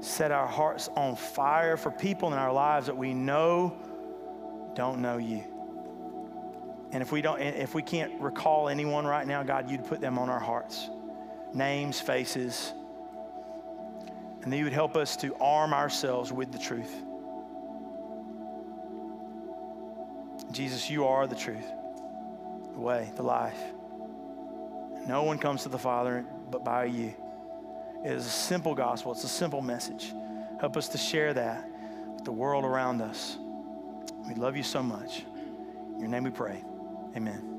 set 0.00 0.30
our 0.30 0.46
hearts 0.46 0.88
on 0.94 1.16
fire 1.16 1.76
for 1.76 1.90
people 1.90 2.32
in 2.32 2.38
our 2.38 2.52
lives 2.52 2.86
that 2.86 2.96
we 2.96 3.14
know 3.14 3.76
don't 4.74 5.00
know 5.00 5.16
you. 5.16 5.42
And 6.92 7.02
if 7.02 7.10
we 7.10 7.20
don't 7.20 7.40
if 7.40 7.74
we 7.74 7.82
can't 7.82 8.20
recall 8.20 8.68
anyone 8.68 9.06
right 9.06 9.26
now, 9.26 9.42
God, 9.42 9.70
you'd 9.70 9.84
put 9.86 10.00
them 10.00 10.18
on 10.18 10.30
our 10.30 10.38
hearts. 10.38 10.88
Names, 11.52 12.00
faces. 12.00 12.72
And 14.42 14.54
you 14.54 14.64
would 14.64 14.72
help 14.72 14.96
us 14.96 15.16
to 15.16 15.34
arm 15.36 15.74
ourselves 15.74 16.32
with 16.32 16.52
the 16.52 16.58
truth. 16.58 16.94
Jesus, 20.52 20.88
you 20.88 21.04
are 21.06 21.26
the 21.26 21.34
truth, 21.34 21.66
the 22.72 22.80
way, 22.80 23.10
the 23.16 23.22
life. 23.22 23.60
No 25.06 25.24
one 25.24 25.38
comes 25.38 25.64
to 25.64 25.68
the 25.68 25.78
Father 25.78 26.24
but 26.50 26.64
by 26.64 26.84
you. 26.84 27.14
It 28.04 28.12
is 28.12 28.26
a 28.26 28.30
simple 28.30 28.74
gospel, 28.74 29.12
it's 29.12 29.24
a 29.24 29.28
simple 29.28 29.60
message. 29.60 30.12
Help 30.60 30.76
us 30.76 30.88
to 30.88 30.98
share 30.98 31.34
that 31.34 31.68
with 32.14 32.24
the 32.24 32.32
world 32.32 32.64
around 32.64 33.00
us. 33.00 33.38
We 34.26 34.34
love 34.34 34.56
you 34.56 34.62
so 34.62 34.82
much. 34.82 35.24
In 35.94 36.00
your 36.00 36.08
name 36.08 36.24
we 36.24 36.30
pray. 36.30 36.62
Amen. 37.16 37.57